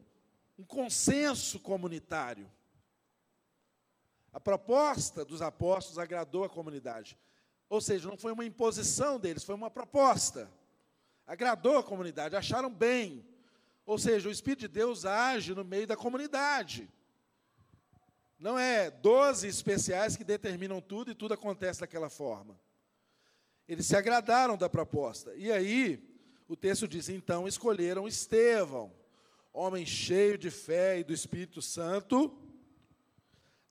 um 0.59 0.65
consenso 0.65 1.59
comunitário. 1.61 2.51
A 4.33 4.39
proposta 4.39 5.25
dos 5.25 5.41
apóstolos 5.41 5.99
agradou 5.99 6.45
a 6.45 6.49
comunidade. 6.49 7.19
Ou 7.69 7.81
seja, 7.81 8.09
não 8.09 8.17
foi 8.17 8.33
uma 8.33 8.45
imposição 8.45 9.19
deles, 9.19 9.43
foi 9.43 9.55
uma 9.55 9.71
proposta 9.71 10.49
agradou 11.27 11.79
a 11.79 11.83
comunidade, 11.83 12.37
acharam 12.37 12.71
bem. 12.71 13.27
Ou 13.87 13.99
seja, 13.99 14.29
o 14.29 14.33
Espírito 14.33 14.63
de 14.63 14.69
Deus 14.69 15.05
age 15.05 15.55
no 15.55 15.65
meio 15.65 15.87
da 15.87 15.97
comunidade. 15.97 16.91
Não 18.39 18.59
é 18.59 18.91
doze 18.91 19.47
especiais 19.47 20.17
que 20.17 20.25
determinam 20.25 20.81
tudo 20.81 21.13
e 21.13 21.15
tudo 21.15 21.33
acontece 21.33 21.81
daquela 21.81 22.11
forma. 22.11 22.59
Eles 23.69 23.87
se 23.87 23.97
agradaram 23.97 24.57
da 24.57 24.69
proposta. 24.69 25.35
E 25.37 25.51
aí, 25.53 26.03
o 26.49 26.57
texto 26.57 26.87
diz: 26.87 27.09
então 27.09 27.47
escolheram 27.47 28.09
Estevão, 28.09 28.93
homem 29.53 29.87
cheio 29.87 30.37
de 30.37 30.51
fé 30.51 30.99
e 30.99 31.05
do 31.05 31.13
Espírito 31.13 31.63
Santo, 31.63 32.37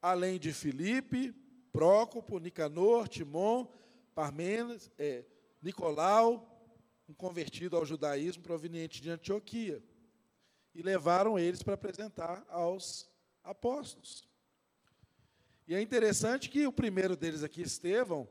além 0.01 0.39
de 0.39 0.53
Filipe, 0.53 1.35
Prócopo, 1.71 2.39
Nicanor, 2.39 3.07
Timon, 3.09 3.67
Parmenas, 4.15 4.89
é, 4.97 5.25
Nicolau, 5.61 6.51
um 7.07 7.13
convertido 7.13 7.75
ao 7.75 7.85
judaísmo 7.85 8.41
proveniente 8.41 9.01
de 9.01 9.09
Antioquia. 9.09 9.83
E 10.75 10.83
levaram 10.83 11.39
eles 11.39 11.63
para 11.63 11.73
apresentar 11.73 12.45
aos 12.49 13.09
apóstolos. 13.43 14.27
E 15.67 15.73
é 15.73 15.81
interessante 15.81 16.49
que 16.49 16.67
o 16.67 16.71
primeiro 16.71 17.15
deles 17.15 17.41
aqui, 17.41 17.61
Estevão, 17.61 18.27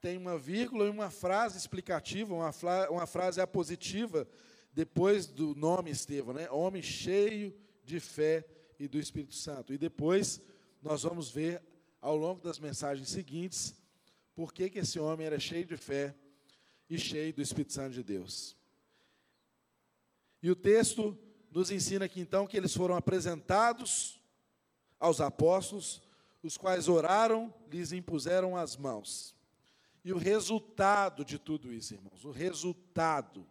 tem 0.00 0.16
uma 0.16 0.36
vírgula 0.36 0.86
e 0.86 0.90
uma 0.90 1.10
frase 1.10 1.56
explicativa, 1.56 2.34
uma, 2.34 2.50
uma 2.90 3.06
frase 3.06 3.40
apositiva, 3.40 4.26
depois 4.72 5.26
do 5.26 5.54
nome 5.54 5.92
Estevão, 5.92 6.34
né? 6.34 6.50
Homem 6.50 6.82
cheio 6.82 7.54
de 7.84 8.00
fé 8.00 8.44
e 8.80 8.88
do 8.88 8.98
Espírito 8.98 9.34
Santo. 9.34 9.72
E 9.72 9.78
depois 9.78 10.40
nós 10.82 11.04
vamos 11.04 11.30
ver 11.30 11.62
ao 12.00 12.16
longo 12.16 12.40
das 12.40 12.58
mensagens 12.58 13.08
seguintes 13.10 13.76
por 14.34 14.52
que, 14.52 14.68
que 14.68 14.80
esse 14.80 14.98
homem 14.98 15.26
era 15.26 15.38
cheio 15.38 15.64
de 15.64 15.76
fé 15.76 16.14
e 16.90 16.98
cheio 16.98 17.32
do 17.32 17.40
Espírito 17.40 17.72
Santo 17.72 17.94
de 17.94 18.02
Deus. 18.02 18.56
E 20.42 20.50
o 20.50 20.56
texto 20.56 21.16
nos 21.52 21.70
ensina 21.70 22.06
aqui 22.06 22.20
então 22.20 22.46
que 22.46 22.56
eles 22.56 22.74
foram 22.74 22.96
apresentados 22.96 24.18
aos 24.98 25.20
apóstolos, 25.20 26.02
os 26.42 26.56
quais 26.56 26.88
oraram, 26.88 27.52
lhes 27.70 27.92
impuseram 27.92 28.56
as 28.56 28.76
mãos. 28.76 29.34
E 30.04 30.12
o 30.12 30.18
resultado 30.18 31.24
de 31.24 31.38
tudo 31.38 31.72
isso, 31.72 31.94
irmãos, 31.94 32.24
o 32.24 32.30
resultado. 32.30 33.46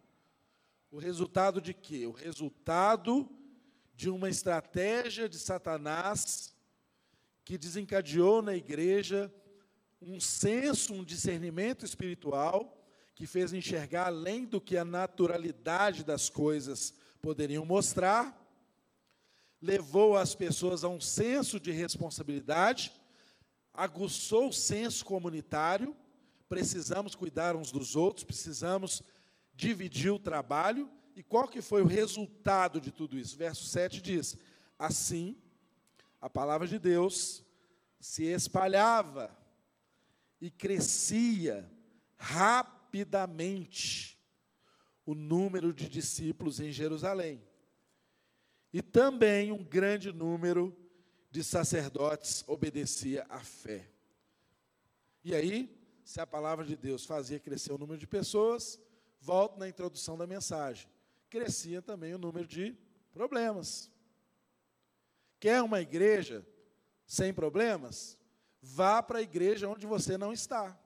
O 0.90 0.98
resultado 0.98 1.60
de 1.60 1.72
quê? 1.72 2.06
O 2.06 2.10
resultado 2.10 3.28
de 3.94 4.10
uma 4.10 4.28
estratégia 4.28 5.28
de 5.28 5.38
Satanás 5.38 6.54
que 7.44 7.56
desencadeou 7.56 8.42
na 8.42 8.54
igreja 8.54 9.32
um 10.00 10.18
senso, 10.18 10.92
um 10.92 11.04
discernimento 11.04 11.84
espiritual 11.84 12.76
que 13.14 13.26
fez 13.26 13.52
enxergar 13.52 14.08
além 14.08 14.44
do 14.44 14.60
que 14.60 14.76
a 14.76 14.84
naturalidade 14.84 16.04
das 16.04 16.28
coisas 16.28 16.94
poderiam 17.22 17.64
mostrar, 17.64 18.36
levou 19.60 20.16
as 20.16 20.34
pessoas 20.34 20.82
a 20.82 20.88
um 20.88 21.00
senso 21.00 21.60
de 21.60 21.70
responsabilidade, 21.70 22.92
aguçou 23.72 24.48
o 24.48 24.52
senso 24.52 25.04
comunitário, 25.04 25.96
precisamos 26.48 27.14
cuidar 27.14 27.54
uns 27.54 27.70
dos 27.70 27.94
outros, 27.94 28.24
precisamos 28.24 29.02
dividir 29.54 30.10
o 30.10 30.18
trabalho, 30.18 30.90
e 31.14 31.22
qual 31.22 31.46
que 31.46 31.62
foi 31.62 31.80
o 31.80 31.86
resultado 31.86 32.80
de 32.80 32.90
tudo 32.90 33.16
isso? 33.16 33.36
Verso 33.36 33.66
7 33.66 34.02
diz: 34.02 34.36
Assim, 34.76 35.40
a 36.20 36.28
palavra 36.28 36.66
de 36.66 36.78
Deus 36.78 37.44
se 38.00 38.24
espalhava 38.24 39.30
e 40.40 40.50
crescia 40.50 41.70
rapidamente 42.16 44.11
o 45.04 45.14
número 45.14 45.72
de 45.72 45.88
discípulos 45.88 46.60
em 46.60 46.70
Jerusalém. 46.70 47.42
E 48.72 48.80
também 48.80 49.52
um 49.52 49.62
grande 49.62 50.12
número 50.12 50.76
de 51.30 51.42
sacerdotes 51.42 52.44
obedecia 52.46 53.26
à 53.28 53.40
fé. 53.40 53.88
E 55.24 55.34
aí, 55.34 55.82
se 56.04 56.20
a 56.20 56.26
palavra 56.26 56.64
de 56.64 56.76
Deus 56.76 57.04
fazia 57.04 57.38
crescer 57.38 57.72
o 57.72 57.78
número 57.78 57.98
de 57.98 58.06
pessoas, 58.06 58.80
volto 59.20 59.58
na 59.58 59.68
introdução 59.68 60.16
da 60.16 60.26
mensagem. 60.26 60.88
Crescia 61.30 61.80
também 61.80 62.14
o 62.14 62.18
número 62.18 62.46
de 62.46 62.76
problemas. 63.12 63.90
Quer 65.38 65.62
uma 65.62 65.80
igreja 65.80 66.46
sem 67.06 67.32
problemas? 67.32 68.18
Vá 68.60 69.02
para 69.02 69.18
a 69.18 69.22
igreja 69.22 69.68
onde 69.68 69.86
você 69.86 70.16
não 70.16 70.32
está. 70.32 70.78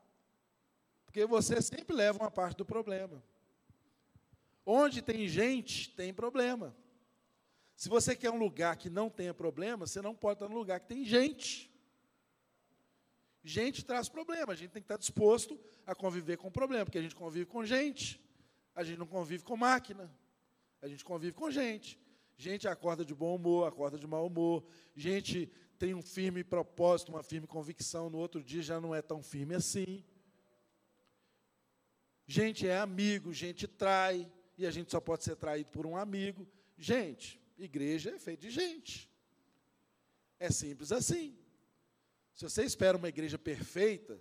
Porque 1.04 1.26
você 1.26 1.60
sempre 1.60 1.94
leva 1.94 2.18
uma 2.18 2.30
parte 2.30 2.58
do 2.58 2.64
problema. 2.64 3.22
Onde 4.66 5.00
tem 5.00 5.28
gente, 5.28 5.90
tem 5.90 6.12
problema. 6.12 6.76
Se 7.76 7.88
você 7.88 8.16
quer 8.16 8.30
um 8.30 8.38
lugar 8.38 8.76
que 8.76 8.90
não 8.90 9.08
tenha 9.08 9.32
problema, 9.32 9.86
você 9.86 10.02
não 10.02 10.14
pode 10.14 10.38
estar 10.38 10.48
num 10.48 10.58
lugar 10.58 10.80
que 10.80 10.88
tem 10.88 11.04
gente. 11.04 11.70
Gente 13.44 13.84
traz 13.84 14.08
problema, 14.08 14.52
a 14.52 14.56
gente 14.56 14.72
tem 14.72 14.82
que 14.82 14.86
estar 14.86 14.96
disposto 14.96 15.60
a 15.86 15.94
conviver 15.94 16.36
com 16.36 16.50
problema, 16.50 16.84
porque 16.84 16.98
a 16.98 17.02
gente 17.02 17.14
convive 17.14 17.46
com 17.46 17.64
gente, 17.64 18.20
a 18.74 18.82
gente 18.82 18.98
não 18.98 19.06
convive 19.06 19.44
com 19.44 19.56
máquina, 19.56 20.10
a 20.82 20.88
gente 20.88 21.04
convive 21.04 21.32
com 21.32 21.48
gente. 21.48 21.96
Gente 22.38 22.66
acorda 22.66 23.04
de 23.04 23.14
bom 23.14 23.34
humor, 23.34 23.66
acorda 23.66 23.98
de 23.98 24.06
mau 24.06 24.26
humor, 24.26 24.62
gente 24.94 25.50
tem 25.78 25.94
um 25.94 26.02
firme 26.02 26.42
propósito, 26.42 27.10
uma 27.10 27.22
firme 27.22 27.46
convicção, 27.46 28.10
no 28.10 28.18
outro 28.18 28.42
dia 28.42 28.62
já 28.62 28.80
não 28.80 28.94
é 28.94 29.00
tão 29.00 29.22
firme 29.22 29.54
assim. 29.54 30.04
Gente 32.26 32.66
é 32.66 32.78
amigo, 32.78 33.32
gente 33.32 33.66
trai, 33.66 34.30
e 34.56 34.66
a 34.66 34.70
gente 34.70 34.90
só 34.90 35.00
pode 35.00 35.24
ser 35.24 35.36
traído 35.36 35.70
por 35.70 35.86
um 35.86 35.96
amigo. 35.96 36.46
Gente, 36.78 37.40
igreja 37.58 38.10
é 38.10 38.18
feita 38.18 38.42
de 38.42 38.50
gente. 38.50 39.10
É 40.38 40.50
simples 40.50 40.92
assim. 40.92 41.36
Se 42.34 42.44
você 42.44 42.64
espera 42.64 42.96
uma 42.96 43.08
igreja 43.08 43.38
perfeita, 43.38 44.20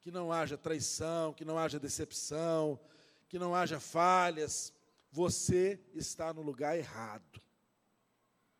que 0.00 0.10
não 0.10 0.32
haja 0.32 0.56
traição, 0.56 1.32
que 1.32 1.44
não 1.44 1.58
haja 1.58 1.78
decepção, 1.78 2.80
que 3.28 3.38
não 3.38 3.54
haja 3.54 3.78
falhas, 3.78 4.72
você 5.10 5.78
está 5.94 6.32
no 6.32 6.42
lugar 6.42 6.76
errado. 6.76 7.40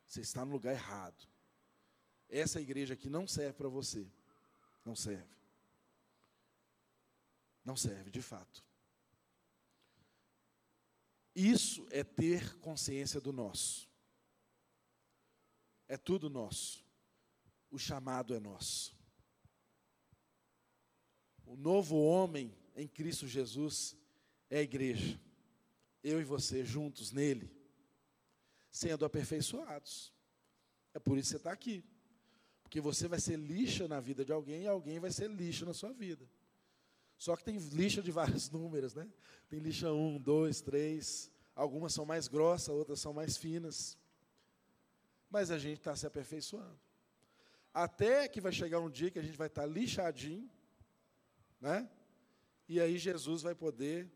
Você 0.06 0.20
está 0.20 0.44
no 0.44 0.52
lugar 0.52 0.72
errado. 0.72 1.28
Essa 2.28 2.60
igreja 2.60 2.94
aqui 2.94 3.08
não 3.08 3.26
serve 3.26 3.54
para 3.54 3.68
você. 3.68 4.06
Não 4.84 4.94
serve. 4.94 5.38
Não 7.64 7.76
serve, 7.76 8.10
de 8.10 8.22
fato. 8.22 8.64
Isso 11.40 11.86
é 11.90 12.04
ter 12.04 12.58
consciência 12.58 13.18
do 13.18 13.32
nosso. 13.32 13.88
É 15.88 15.96
tudo 15.96 16.28
nosso. 16.28 16.84
O 17.70 17.78
chamado 17.78 18.34
é 18.34 18.38
nosso. 18.38 18.94
O 21.46 21.56
novo 21.56 21.96
homem 21.96 22.54
em 22.76 22.86
Cristo 22.86 23.26
Jesus 23.26 23.96
é 24.50 24.58
a 24.58 24.62
igreja. 24.62 25.18
Eu 26.04 26.20
e 26.20 26.24
você 26.24 26.62
juntos 26.62 27.10
nele, 27.10 27.50
sendo 28.70 29.06
aperfeiçoados. 29.06 30.12
É 30.92 30.98
por 30.98 31.16
isso 31.16 31.28
que 31.28 31.30
você 31.30 31.36
está 31.38 31.52
aqui. 31.52 31.82
Porque 32.62 32.82
você 32.82 33.08
vai 33.08 33.18
ser 33.18 33.38
lixa 33.38 33.88
na 33.88 33.98
vida 33.98 34.26
de 34.26 34.32
alguém 34.32 34.64
e 34.64 34.68
alguém 34.68 35.00
vai 35.00 35.10
ser 35.10 35.30
lixa 35.30 35.64
na 35.64 35.72
sua 35.72 35.90
vida. 35.90 36.28
Só 37.20 37.36
que 37.36 37.44
tem 37.44 37.58
lixa 37.58 38.00
de 38.00 38.10
vários 38.10 38.48
números, 38.50 38.94
né? 38.94 39.06
Tem 39.46 39.60
lixa 39.60 39.92
1, 39.92 40.18
2, 40.22 40.62
3. 40.62 41.30
Algumas 41.54 41.92
são 41.92 42.06
mais 42.06 42.26
grossas, 42.26 42.70
outras 42.70 42.98
são 42.98 43.12
mais 43.12 43.36
finas. 43.36 43.98
Mas 45.28 45.50
a 45.50 45.58
gente 45.58 45.80
está 45.80 45.94
se 45.94 46.06
aperfeiçoando. 46.06 46.80
Até 47.74 48.26
que 48.26 48.40
vai 48.40 48.52
chegar 48.52 48.80
um 48.80 48.88
dia 48.88 49.10
que 49.10 49.18
a 49.18 49.22
gente 49.22 49.36
vai 49.36 49.48
estar 49.48 49.62
tá 49.62 49.68
lixadinho, 49.68 50.50
né? 51.60 51.90
E 52.66 52.80
aí 52.80 52.96
Jesus 52.96 53.42
vai 53.42 53.54
poder 53.54 54.10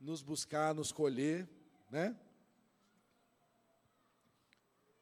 nos 0.00 0.20
buscar, 0.20 0.74
nos 0.74 0.90
colher, 0.90 1.48
né? 1.92 2.18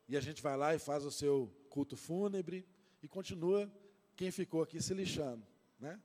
E 0.07 0.15
a 0.15 0.21
gente 0.21 0.43
vai 0.43 0.59
lá 0.59 0.75
e 0.75 0.79
faz 0.79 1.07
o 1.07 1.11
seu 1.11 1.51
culto 1.71 1.97
fúnebre 1.97 2.69
e 3.03 3.09
continua 3.09 3.73
quem 4.15 4.31
ficou 4.31 4.63
aqui 4.63 4.83
se 4.83 4.93
lixando, 4.93 5.43
né? 5.81 5.99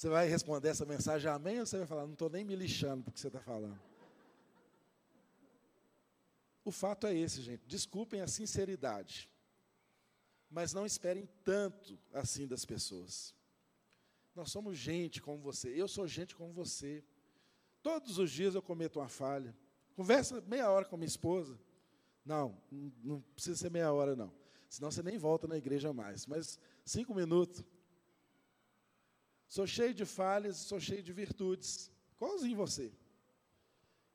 Você 0.00 0.08
vai 0.08 0.26
responder 0.26 0.70
essa 0.70 0.86
mensagem 0.86 1.30
amém 1.30 1.60
ou 1.60 1.66
você 1.66 1.76
vai 1.76 1.86
falar, 1.86 2.06
não 2.06 2.14
estou 2.14 2.30
nem 2.30 2.42
me 2.42 2.56
lixando 2.56 3.04
porque 3.04 3.20
você 3.20 3.26
está 3.26 3.38
falando? 3.38 3.78
O 6.64 6.70
fato 6.70 7.06
é 7.06 7.14
esse, 7.14 7.42
gente. 7.42 7.66
Desculpem 7.66 8.22
a 8.22 8.26
sinceridade. 8.26 9.28
Mas 10.50 10.72
não 10.72 10.86
esperem 10.86 11.28
tanto 11.44 11.98
assim 12.14 12.46
das 12.46 12.64
pessoas. 12.64 13.34
Nós 14.34 14.50
somos 14.50 14.78
gente 14.78 15.20
como 15.20 15.36
você. 15.36 15.68
Eu 15.68 15.86
sou 15.86 16.08
gente 16.08 16.34
como 16.34 16.50
você. 16.50 17.04
Todos 17.82 18.16
os 18.16 18.30
dias 18.30 18.54
eu 18.54 18.62
cometo 18.62 19.00
uma 19.00 19.08
falha. 19.10 19.54
Conversa 19.94 20.40
meia 20.46 20.70
hora 20.70 20.86
com 20.86 20.96
minha 20.96 21.06
esposa. 21.06 21.60
Não, 22.24 22.58
não 23.04 23.20
precisa 23.34 23.58
ser 23.58 23.70
meia 23.70 23.92
hora, 23.92 24.16
não. 24.16 24.32
Senão 24.66 24.90
você 24.90 25.02
nem 25.02 25.18
volta 25.18 25.46
na 25.46 25.58
igreja 25.58 25.92
mais. 25.92 26.26
Mas 26.26 26.58
cinco 26.86 27.14
minutos. 27.14 27.62
Sou 29.50 29.66
cheio 29.66 29.92
de 29.92 30.06
falhas, 30.06 30.58
sou 30.58 30.78
cheio 30.78 31.02
de 31.02 31.12
virtudes, 31.12 31.90
igualzinho 32.14 32.56
você. 32.56 32.92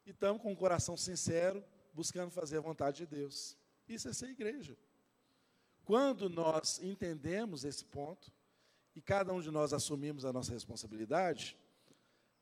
E 0.05 0.11
estamos 0.11 0.41
com 0.41 0.53
um 0.53 0.55
coração 0.55 0.95
sincero, 0.95 1.61
buscando 1.93 2.31
fazer 2.31 2.57
a 2.57 2.61
vontade 2.61 2.99
de 2.99 3.05
Deus. 3.05 3.57
Isso 3.85 4.07
é 4.07 4.13
ser 4.13 4.29
igreja. 4.29 4.77
Quando 5.83 6.29
nós 6.29 6.81
entendemos 6.81 7.65
esse 7.65 7.83
ponto, 7.83 8.31
e 8.95 9.01
cada 9.01 9.33
um 9.33 9.41
de 9.41 9.51
nós 9.51 9.73
assumimos 9.73 10.23
a 10.23 10.31
nossa 10.31 10.53
responsabilidade, 10.53 11.57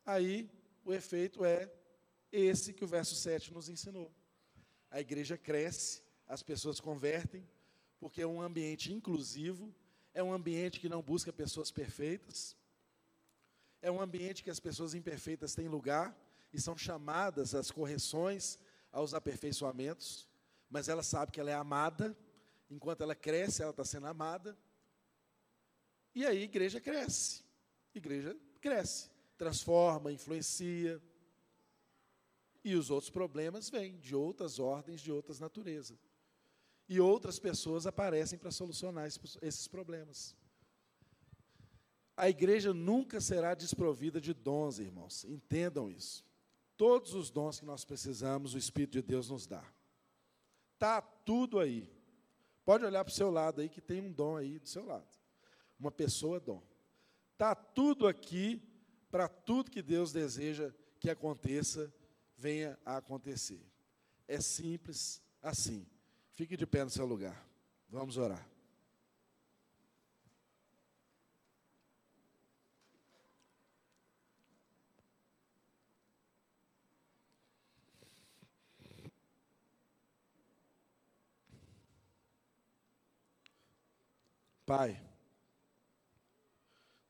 aí 0.06 0.48
o 0.84 0.94
efeito 0.94 1.44
é 1.44 1.68
esse 2.30 2.72
que 2.72 2.84
o 2.84 2.88
verso 2.88 3.16
7 3.16 3.52
nos 3.52 3.68
ensinou. 3.68 4.14
A 4.88 5.00
igreja 5.00 5.36
cresce, 5.36 6.00
as 6.28 6.44
pessoas 6.44 6.78
convertem, 6.78 7.44
porque 7.98 8.22
é 8.22 8.26
um 8.26 8.40
ambiente 8.40 8.92
inclusivo, 8.92 9.74
é 10.14 10.22
um 10.22 10.32
ambiente 10.32 10.78
que 10.78 10.88
não 10.88 11.02
busca 11.02 11.32
pessoas 11.32 11.72
perfeitas, 11.72 12.56
é 13.84 13.90
um 13.90 14.00
ambiente 14.00 14.42
que 14.42 14.48
as 14.48 14.58
pessoas 14.58 14.94
imperfeitas 14.94 15.54
têm 15.54 15.68
lugar 15.68 16.16
e 16.50 16.58
são 16.58 16.74
chamadas 16.76 17.54
às 17.54 17.70
correções, 17.70 18.58
aos 18.90 19.12
aperfeiçoamentos, 19.12 20.26
mas 20.70 20.88
ela 20.88 21.02
sabe 21.02 21.30
que 21.30 21.38
ela 21.38 21.50
é 21.50 21.54
amada, 21.54 22.16
enquanto 22.70 23.02
ela 23.02 23.14
cresce, 23.14 23.60
ela 23.60 23.72
está 23.72 23.84
sendo 23.84 24.06
amada, 24.06 24.56
e 26.14 26.24
aí 26.24 26.38
a 26.38 26.44
igreja 26.44 26.80
cresce, 26.80 27.44
a 27.94 27.98
igreja 27.98 28.34
cresce, 28.58 29.10
transforma, 29.36 30.10
influencia, 30.10 31.02
e 32.64 32.74
os 32.76 32.90
outros 32.90 33.10
problemas 33.10 33.68
vêm 33.68 33.98
de 33.98 34.16
outras 34.16 34.58
ordens, 34.58 35.02
de 35.02 35.12
outras 35.12 35.38
naturezas. 35.38 35.98
E 36.88 36.98
outras 36.98 37.38
pessoas 37.38 37.86
aparecem 37.86 38.38
para 38.38 38.50
solucionar 38.50 39.06
esses 39.06 39.68
problemas. 39.68 40.34
A 42.16 42.28
igreja 42.28 42.72
nunca 42.72 43.20
será 43.20 43.54
desprovida 43.54 44.20
de 44.20 44.32
dons, 44.32 44.78
irmãos. 44.78 45.24
Entendam 45.24 45.90
isso. 45.90 46.24
Todos 46.76 47.14
os 47.14 47.30
dons 47.30 47.58
que 47.58 47.66
nós 47.66 47.84
precisamos, 47.84 48.54
o 48.54 48.58
Espírito 48.58 48.92
de 48.92 49.02
Deus 49.02 49.30
nos 49.30 49.46
dá. 49.46 49.64
Tá 50.78 51.00
tudo 51.00 51.58
aí. 51.58 51.90
Pode 52.64 52.84
olhar 52.84 53.04
para 53.04 53.12
o 53.12 53.14
seu 53.14 53.30
lado 53.30 53.60
aí 53.60 53.68
que 53.68 53.80
tem 53.80 54.00
um 54.00 54.12
dom 54.12 54.36
aí 54.36 54.58
do 54.58 54.68
seu 54.68 54.84
lado. 54.84 55.08
Uma 55.78 55.90
pessoa 55.90 56.40
dom. 56.40 56.62
Tá 57.36 57.54
tudo 57.54 58.06
aqui 58.06 58.62
para 59.10 59.28
tudo 59.28 59.70
que 59.70 59.82
Deus 59.82 60.12
deseja 60.12 60.72
que 60.98 61.10
aconteça, 61.10 61.92
venha 62.36 62.78
a 62.84 62.96
acontecer. 62.96 63.60
É 64.26 64.40
simples 64.40 65.20
assim. 65.42 65.86
Fique 66.32 66.56
de 66.56 66.66
pé 66.66 66.82
no 66.82 66.90
seu 66.90 67.06
lugar. 67.06 67.46
Vamos 67.88 68.16
orar. 68.16 68.53
Pai, 84.66 85.00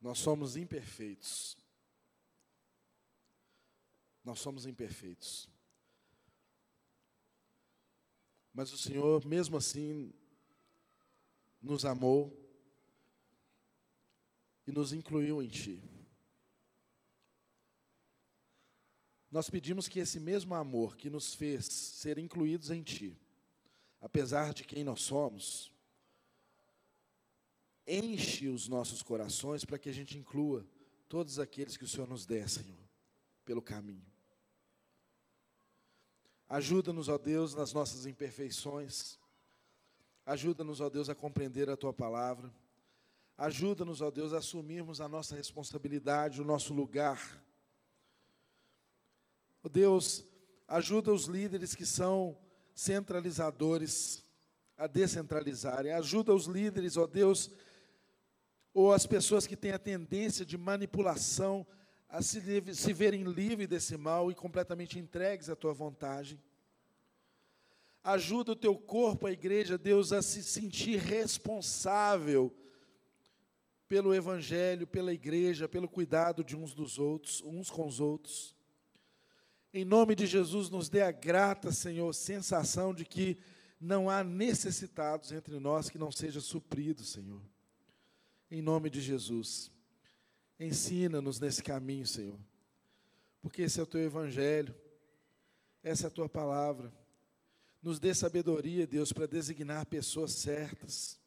nós 0.01 0.19
somos 0.19 0.55
imperfeitos. 0.57 1.57
Nós 4.23 4.39
somos 4.39 4.65
imperfeitos. 4.65 5.49
Mas 8.53 8.71
o 8.71 8.77
Senhor, 8.77 9.25
mesmo 9.25 9.57
assim, 9.57 10.13
nos 11.61 11.85
amou 11.85 12.33
e 14.67 14.71
nos 14.71 14.93
incluiu 14.93 15.41
em 15.41 15.47
Ti. 15.47 15.83
Nós 19.29 19.49
pedimos 19.49 19.87
que 19.87 19.99
esse 19.99 20.19
mesmo 20.19 20.55
amor 20.55 20.95
que 20.95 21.09
nos 21.09 21.35
fez 21.35 21.65
ser 21.65 22.17
incluídos 22.17 22.69
em 22.69 22.81
Ti, 22.81 23.19
apesar 23.99 24.53
de 24.53 24.63
quem 24.63 24.83
nós 24.83 25.01
somos, 25.01 25.74
enche 27.87 28.47
os 28.47 28.67
nossos 28.67 29.01
corações 29.01 29.63
para 29.63 29.77
que 29.77 29.89
a 29.89 29.93
gente 29.93 30.17
inclua 30.17 30.65
todos 31.07 31.39
aqueles 31.39 31.77
que 31.77 31.83
o 31.83 31.87
Senhor 31.87 32.07
nos 32.07 32.25
der, 32.25 32.49
Senhor, 32.49 32.77
pelo 33.43 33.61
caminho. 33.61 34.05
Ajuda-nos, 36.47 37.09
ó 37.09 37.17
Deus, 37.17 37.53
nas 37.53 37.73
nossas 37.73 38.05
imperfeições. 38.05 39.17
Ajuda-nos, 40.25 40.79
ó 40.79 40.89
Deus, 40.89 41.09
a 41.09 41.15
compreender 41.15 41.69
a 41.69 41.77
tua 41.77 41.93
palavra. 41.93 42.51
Ajuda-nos, 43.37 44.01
ó 44.01 44.09
Deus, 44.09 44.33
a 44.33 44.37
assumirmos 44.37 45.01
a 45.01 45.07
nossa 45.07 45.35
responsabilidade, 45.35 46.41
o 46.41 46.45
nosso 46.45 46.73
lugar. 46.73 47.43
Ó 49.63 49.69
Deus, 49.69 50.23
ajuda 50.67 51.11
os 51.11 51.25
líderes 51.25 51.75
que 51.75 51.85
são 51.85 52.37
centralizadores 52.73 54.23
a 54.77 54.87
descentralizarem. 54.87 55.91
Ajuda 55.91 56.33
os 56.33 56.45
líderes, 56.45 56.97
ó 56.97 57.07
Deus, 57.07 57.49
ou 58.75 58.91
as 58.91 59.05
pessoas 59.05 59.47
que 59.47 59.55
têm 59.55 59.71
a 59.71 59.79
tendência 59.79 60.45
de 60.45 60.57
manipulação 60.57 61.65
a 62.09 62.21
se, 62.21 62.41
se 62.73 62.91
verem 62.91 63.23
livres 63.23 63.69
desse 63.69 63.95
mal 63.95 64.29
e 64.29 64.35
completamente 64.35 64.99
entregues 64.99 65.49
à 65.49 65.55
tua 65.55 65.73
vontade. 65.73 66.37
Ajuda 68.03 68.51
o 68.51 68.55
teu 68.55 68.77
corpo, 68.77 69.27
a 69.27 69.31
igreja, 69.31 69.77
Deus, 69.77 70.11
a 70.11 70.21
se 70.21 70.43
sentir 70.43 70.99
responsável 70.99 72.53
pelo 73.87 74.13
evangelho, 74.13 74.85
pela 74.85 75.13
igreja, 75.13 75.69
pelo 75.69 75.87
cuidado 75.87 76.43
de 76.43 76.53
uns 76.53 76.73
dos 76.73 76.99
outros, 76.99 77.41
uns 77.43 77.69
com 77.69 77.87
os 77.87 78.01
outros. 78.01 78.53
Em 79.73 79.85
nome 79.85 80.15
de 80.15 80.27
Jesus, 80.27 80.69
nos 80.69 80.89
dê 80.89 81.01
a 81.01 81.13
grata, 81.13 81.71
Senhor, 81.71 82.13
sensação 82.13 82.93
de 82.93 83.05
que 83.05 83.37
não 83.79 84.09
há 84.09 84.21
necessitados 84.21 85.31
entre 85.31 85.61
nós 85.61 85.89
que 85.89 85.97
não 85.97 86.11
seja 86.11 86.41
suprido, 86.41 87.01
Senhor 87.01 87.54
em 88.49 88.61
nome 88.61 88.89
de 88.89 89.01
Jesus. 89.01 89.71
Ensina-nos 90.59 91.39
nesse 91.39 91.61
caminho, 91.61 92.07
Senhor, 92.07 92.39
porque 93.41 93.63
esse 93.63 93.79
é 93.79 93.83
o 93.83 93.87
teu 93.87 94.01
evangelho, 94.01 94.73
essa 95.83 96.05
é 96.05 96.07
a 96.07 96.11
tua 96.11 96.29
palavra. 96.29 96.91
Nos 97.81 97.99
dê 97.99 98.13
sabedoria, 98.13 98.87
Deus, 98.87 99.11
para 99.11 99.27
designar 99.27 99.85
pessoas 99.85 100.31
certas. 100.31 101.19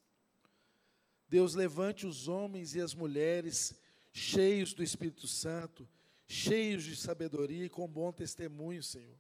Deus, 1.29 1.55
levante 1.55 2.07
os 2.07 2.27
homens 2.27 2.75
e 2.75 2.81
as 2.81 2.95
mulheres 2.95 3.75
cheios 4.13 4.73
do 4.73 4.83
Espírito 4.83 5.29
Santo, 5.29 5.87
cheios 6.27 6.83
de 6.83 6.97
sabedoria 6.97 7.67
e 7.67 7.69
com 7.69 7.87
bom 7.87 8.11
testemunho, 8.11 8.83
Senhor, 8.83 9.17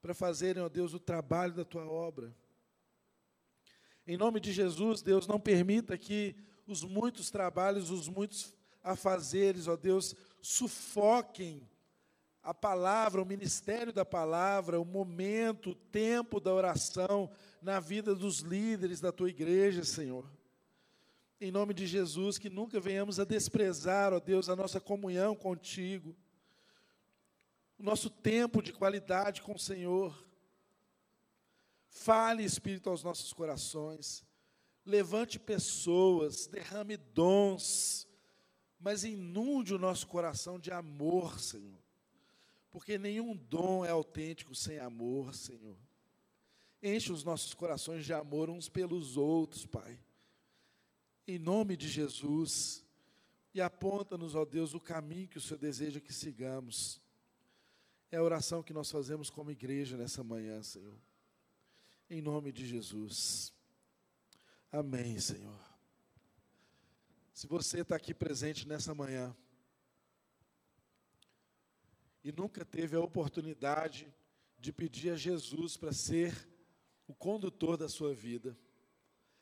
para 0.00 0.14
fazerem, 0.14 0.62
ó 0.62 0.68
Deus, 0.68 0.94
o 0.94 1.00
trabalho 1.00 1.54
da 1.54 1.64
tua 1.64 1.86
obra. 1.86 2.32
Em 4.06 4.16
nome 4.16 4.38
de 4.38 4.52
Jesus, 4.52 5.02
Deus, 5.02 5.26
não 5.26 5.40
permita 5.40 5.98
que 5.98 6.36
os 6.68 6.84
muitos 6.84 7.30
trabalhos, 7.30 7.90
os 7.90 8.08
muitos 8.08 8.54
afazeres, 8.82 9.66
ó 9.66 9.76
Deus, 9.76 10.14
sufoquem 10.42 11.66
a 12.42 12.54
palavra, 12.54 13.22
o 13.22 13.26
ministério 13.26 13.92
da 13.92 14.04
palavra, 14.04 14.80
o 14.80 14.84
momento, 14.84 15.70
o 15.70 15.74
tempo 15.74 16.38
da 16.38 16.52
oração 16.52 17.30
na 17.60 17.80
vida 17.80 18.14
dos 18.14 18.40
líderes 18.40 19.00
da 19.00 19.10
tua 19.10 19.30
igreja, 19.30 19.82
Senhor. 19.82 20.24
Em 21.40 21.50
nome 21.50 21.72
de 21.72 21.86
Jesus, 21.86 22.38
que 22.38 22.50
nunca 22.50 22.78
venhamos 22.78 23.18
a 23.18 23.24
desprezar, 23.24 24.12
ó 24.12 24.20
Deus, 24.20 24.48
a 24.48 24.56
nossa 24.56 24.80
comunhão 24.80 25.34
contigo, 25.34 26.14
o 27.78 27.82
nosso 27.82 28.10
tempo 28.10 28.62
de 28.62 28.72
qualidade 28.72 29.40
com 29.42 29.54
o 29.54 29.58
Senhor. 29.58 30.26
Fale, 31.88 32.44
Espírito, 32.44 32.90
aos 32.90 33.02
nossos 33.02 33.32
corações 33.32 34.27
levante 34.88 35.38
pessoas, 35.38 36.46
derrame 36.46 36.96
dons, 36.96 38.08
mas 38.80 39.04
inunde 39.04 39.74
o 39.74 39.78
nosso 39.78 40.06
coração 40.06 40.58
de 40.58 40.72
amor, 40.72 41.38
Senhor. 41.38 41.78
Porque 42.70 42.96
nenhum 42.96 43.36
dom 43.36 43.84
é 43.84 43.90
autêntico 43.90 44.54
sem 44.54 44.78
amor, 44.78 45.34
Senhor. 45.34 45.76
Enche 46.82 47.12
os 47.12 47.22
nossos 47.22 47.52
corações 47.52 48.04
de 48.04 48.14
amor 48.14 48.48
uns 48.48 48.68
pelos 48.68 49.16
outros, 49.16 49.66
Pai. 49.66 50.00
Em 51.26 51.38
nome 51.38 51.76
de 51.76 51.88
Jesus. 51.88 52.84
E 53.52 53.60
aponta-nos, 53.60 54.34
ó 54.34 54.44
Deus, 54.44 54.72
o 54.72 54.80
caminho 54.80 55.28
que 55.28 55.38
o 55.38 55.40
Senhor 55.40 55.58
deseja 55.58 56.00
que 56.00 56.12
sigamos. 56.12 57.00
É 58.10 58.16
a 58.16 58.22
oração 58.22 58.62
que 58.62 58.72
nós 58.72 58.90
fazemos 58.90 59.28
como 59.28 59.50
igreja 59.50 59.96
nessa 59.98 60.24
manhã, 60.24 60.62
Senhor. 60.62 60.96
Em 62.08 62.22
nome 62.22 62.52
de 62.52 62.66
Jesus. 62.66 63.52
Amém, 64.70 65.18
Senhor. 65.18 65.58
Se 67.32 67.46
você 67.46 67.80
está 67.80 67.96
aqui 67.96 68.12
presente 68.12 68.68
nessa 68.68 68.94
manhã 68.94 69.34
e 72.22 72.30
nunca 72.30 72.66
teve 72.66 72.94
a 72.94 73.00
oportunidade 73.00 74.12
de 74.58 74.70
pedir 74.70 75.10
a 75.10 75.16
Jesus 75.16 75.78
para 75.78 75.90
ser 75.92 76.46
o 77.06 77.14
condutor 77.14 77.78
da 77.78 77.88
sua 77.88 78.14
vida, 78.14 78.58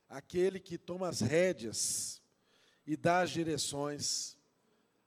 aquele 0.08 0.60
que 0.60 0.78
toma 0.78 1.08
as 1.08 1.20
rédeas 1.20 2.22
e 2.86 2.96
dá 2.96 3.22
as 3.22 3.30
direções, 3.30 4.38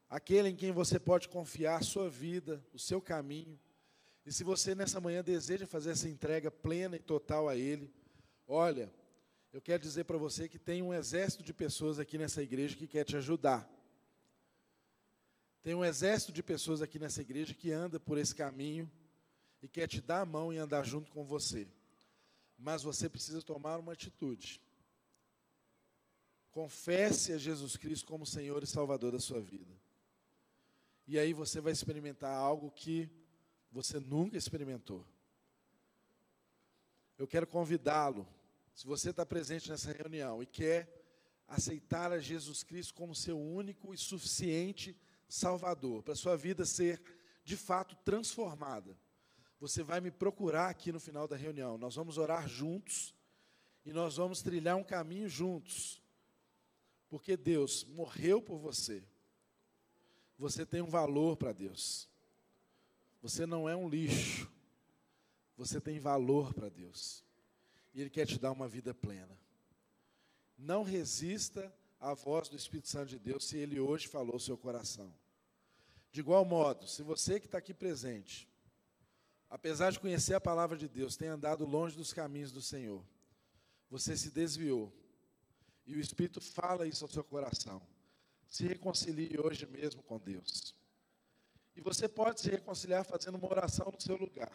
aquele 0.09 0.49
em 0.49 0.55
quem 0.55 0.73
você 0.73 0.99
pode 0.99 1.29
confiar 1.29 1.81
sua 1.81 2.09
vida, 2.09 2.61
o 2.73 2.79
seu 2.79 3.01
caminho. 3.01 3.57
E 4.25 4.33
se 4.33 4.43
você 4.43 4.75
nessa 4.75 4.99
manhã 4.99 5.23
deseja 5.23 5.65
fazer 5.65 5.91
essa 5.91 6.09
entrega 6.09 6.51
plena 6.51 6.97
e 6.97 6.99
total 6.99 7.47
a 7.47 7.55
Ele, 7.55 7.93
olha, 8.45 8.91
eu 9.51 9.61
quero 9.61 9.81
dizer 9.81 10.03
para 10.03 10.17
você 10.17 10.47
que 10.47 10.59
tem 10.59 10.81
um 10.81 10.93
exército 10.93 11.43
de 11.43 11.53
pessoas 11.53 11.97
aqui 11.99 12.17
nessa 12.17 12.41
igreja 12.41 12.75
que 12.75 12.87
quer 12.87 13.03
te 13.03 13.17
ajudar. 13.17 13.67
Tem 15.61 15.73
um 15.73 15.83
exército 15.83 16.31
de 16.31 16.43
pessoas 16.43 16.81
aqui 16.81 16.99
nessa 16.99 17.21
igreja 17.21 17.53
que 17.53 17.71
anda 17.71 17.99
por 17.99 18.17
esse 18.17 18.33
caminho 18.35 18.89
e 19.61 19.67
quer 19.67 19.87
te 19.87 20.01
dar 20.01 20.21
a 20.21 20.25
mão 20.25 20.53
e 20.53 20.57
andar 20.57 20.85
junto 20.85 21.11
com 21.11 21.25
você. 21.25 21.67
Mas 22.57 22.83
você 22.83 23.09
precisa 23.09 23.41
tomar 23.41 23.79
uma 23.79 23.93
atitude. 23.93 24.61
Confesse 26.51 27.33
a 27.33 27.37
Jesus 27.37 27.75
Cristo 27.75 28.05
como 28.05 28.25
Senhor 28.25 28.63
e 28.63 28.67
Salvador 28.67 29.11
da 29.11 29.19
sua 29.19 29.41
vida. 29.41 29.73
E 31.07 31.17
aí 31.17 31.33
você 31.33 31.59
vai 31.59 31.73
experimentar 31.73 32.33
algo 32.35 32.71
que 32.71 33.09
você 33.71 33.99
nunca 33.99 34.37
experimentou. 34.37 35.05
Eu 37.17 37.27
quero 37.27 37.45
convidá-lo, 37.45 38.27
se 38.73 38.85
você 38.85 39.09
está 39.09 39.25
presente 39.25 39.69
nessa 39.69 39.91
reunião 39.91 40.41
e 40.41 40.45
quer 40.45 40.87
aceitar 41.47 42.11
a 42.11 42.19
Jesus 42.19 42.63
Cristo 42.63 42.93
como 42.93 43.15
seu 43.15 43.39
único 43.39 43.93
e 43.93 43.97
suficiente 43.97 44.95
Salvador, 45.27 46.01
para 46.03 46.15
sua 46.15 46.35
vida 46.35 46.65
ser 46.65 47.01
de 47.43 47.55
fato 47.55 47.95
transformada, 48.03 48.97
você 49.59 49.83
vai 49.83 49.99
me 49.99 50.09
procurar 50.09 50.69
aqui 50.69 50.91
no 50.91 50.99
final 50.99 51.27
da 51.27 51.35
reunião. 51.35 51.77
Nós 51.77 51.95
vamos 51.95 52.17
orar 52.17 52.47
juntos 52.47 53.13
e 53.85 53.91
nós 53.91 54.15
vamos 54.15 54.41
trilhar 54.41 54.77
um 54.77 54.83
caminho 54.83 55.27
juntos, 55.27 56.01
porque 57.09 57.35
Deus 57.35 57.83
morreu 57.83 58.41
por 58.41 58.57
você. 58.57 59.03
Você 60.37 60.65
tem 60.65 60.81
um 60.81 60.89
valor 60.89 61.35
para 61.35 61.51
Deus. 61.51 62.07
Você 63.21 63.45
não 63.45 63.67
é 63.67 63.75
um 63.75 63.89
lixo. 63.89 64.49
Você 65.57 65.81
tem 65.81 65.99
valor 65.99 66.53
para 66.53 66.69
Deus. 66.69 67.25
E 67.93 68.01
Ele 68.01 68.09
quer 68.09 68.25
te 68.25 68.39
dar 68.39 68.51
uma 68.51 68.67
vida 68.67 68.93
plena. 68.93 69.37
Não 70.57 70.83
resista 70.83 71.73
à 71.99 72.13
voz 72.13 72.49
do 72.49 72.55
Espírito 72.55 72.89
Santo 72.89 73.09
de 73.09 73.19
Deus 73.19 73.45
se 73.45 73.57
Ele 73.57 73.79
hoje 73.79 74.07
falou 74.07 74.35
o 74.35 74.39
seu 74.39 74.57
coração. 74.57 75.13
De 76.11 76.19
igual 76.21 76.43
modo, 76.43 76.87
se 76.87 77.03
você 77.03 77.39
que 77.39 77.45
está 77.45 77.59
aqui 77.59 77.73
presente, 77.73 78.47
apesar 79.49 79.91
de 79.91 79.99
conhecer 79.99 80.33
a 80.33 80.41
palavra 80.41 80.77
de 80.77 80.87
Deus, 80.87 81.15
tem 81.15 81.27
andado 81.27 81.65
longe 81.65 81.95
dos 81.95 82.13
caminhos 82.13 82.51
do 82.51 82.61
Senhor, 82.61 83.03
você 83.89 84.15
se 84.17 84.31
desviou, 84.31 84.93
e 85.85 85.95
o 85.95 85.99
Espírito 85.99 86.39
fala 86.41 86.87
isso 86.87 87.03
ao 87.03 87.09
seu 87.09 87.23
coração, 87.23 87.81
se 88.47 88.67
reconcilie 88.67 89.39
hoje 89.39 89.65
mesmo 89.65 90.01
com 90.03 90.19
Deus. 90.19 90.75
E 91.75 91.81
você 91.81 92.07
pode 92.07 92.41
se 92.41 92.49
reconciliar 92.49 93.05
fazendo 93.05 93.35
uma 93.35 93.49
oração 93.49 93.91
no 93.91 94.01
seu 94.01 94.17
lugar. 94.17 94.51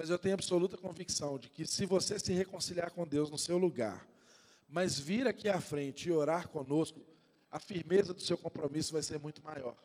Mas 0.00 0.08
eu 0.08 0.18
tenho 0.18 0.32
absoluta 0.32 0.78
convicção 0.78 1.38
de 1.38 1.50
que 1.50 1.66
se 1.66 1.84
você 1.84 2.18
se 2.18 2.32
reconciliar 2.32 2.90
com 2.90 3.06
Deus 3.06 3.28
no 3.28 3.36
seu 3.36 3.58
lugar, 3.58 4.08
mas 4.66 4.98
vir 4.98 5.26
aqui 5.26 5.46
à 5.46 5.60
frente 5.60 6.08
e 6.08 6.10
orar 6.10 6.48
conosco, 6.48 6.98
a 7.50 7.58
firmeza 7.58 8.14
do 8.14 8.22
seu 8.22 8.38
compromisso 8.38 8.94
vai 8.94 9.02
ser 9.02 9.18
muito 9.18 9.42
maior. 9.44 9.76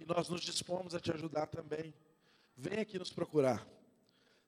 E 0.00 0.04
nós 0.04 0.28
nos 0.28 0.40
dispomos 0.40 0.96
a 0.96 0.98
te 0.98 1.12
ajudar 1.12 1.46
também. 1.46 1.94
Vem 2.56 2.80
aqui 2.80 2.98
nos 2.98 3.12
procurar. 3.12 3.64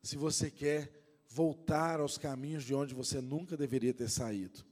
Se 0.03 0.17
você 0.17 0.51
quer 0.51 0.91
voltar 1.29 2.01
aos 2.01 2.19
caminhos 2.19 2.65
de 2.65 2.75
onde 2.75 2.93
você 2.93 3.21
nunca 3.21 3.57
deveria 3.57 3.95
ter 3.95 4.11
saído. 4.11 4.65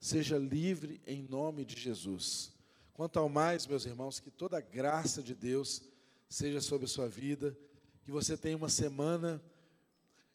Seja 0.00 0.38
livre 0.38 1.02
em 1.06 1.20
nome 1.24 1.66
de 1.66 1.78
Jesus. 1.78 2.50
Quanto 2.94 3.18
ao 3.18 3.28
mais, 3.28 3.66
meus 3.66 3.84
irmãos, 3.84 4.18
que 4.18 4.30
toda 4.30 4.56
a 4.56 4.62
graça 4.62 5.22
de 5.22 5.34
Deus 5.34 5.82
seja 6.30 6.62
sobre 6.62 6.86
a 6.86 6.88
sua 6.88 7.10
vida, 7.10 7.54
que 8.02 8.10
você 8.10 8.36
tenha 8.36 8.56
uma 8.56 8.68
semana 8.68 9.42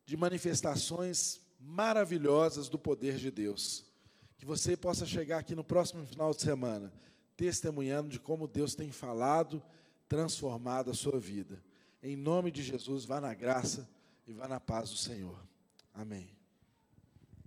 de 0.06 0.16
manifestações 0.16 1.42
maravilhosas 1.60 2.70
do 2.70 2.80
poder 2.80 3.18
de 3.18 3.30
Deus. 3.30 3.86
Que 4.38 4.46
você 4.46 4.78
possa 4.78 5.06
chegar 5.06 5.40
aqui 5.40 5.56
no 5.56 5.64
próximo 5.64 6.06
final 6.06 6.34
de 6.34 6.42
semana 6.42 6.94
testemunhando 7.38 8.10
de 8.10 8.20
como 8.20 8.48
Deus 8.48 8.74
tem 8.74 8.92
falado, 8.92 9.62
transformado 10.10 10.90
a 10.90 10.96
sua 10.96 11.20
vida. 11.20 11.64
Em 12.02 12.16
nome 12.16 12.50
de 12.50 12.64
Jesus, 12.64 13.06
vá 13.06 13.22
na 13.22 13.34
graça 13.34 13.88
e 14.26 14.34
vá 14.34 14.48
na 14.48 14.60
paz 14.60 14.90
do 14.90 14.98
Senhor. 14.98 15.40
Amém. 15.94 16.37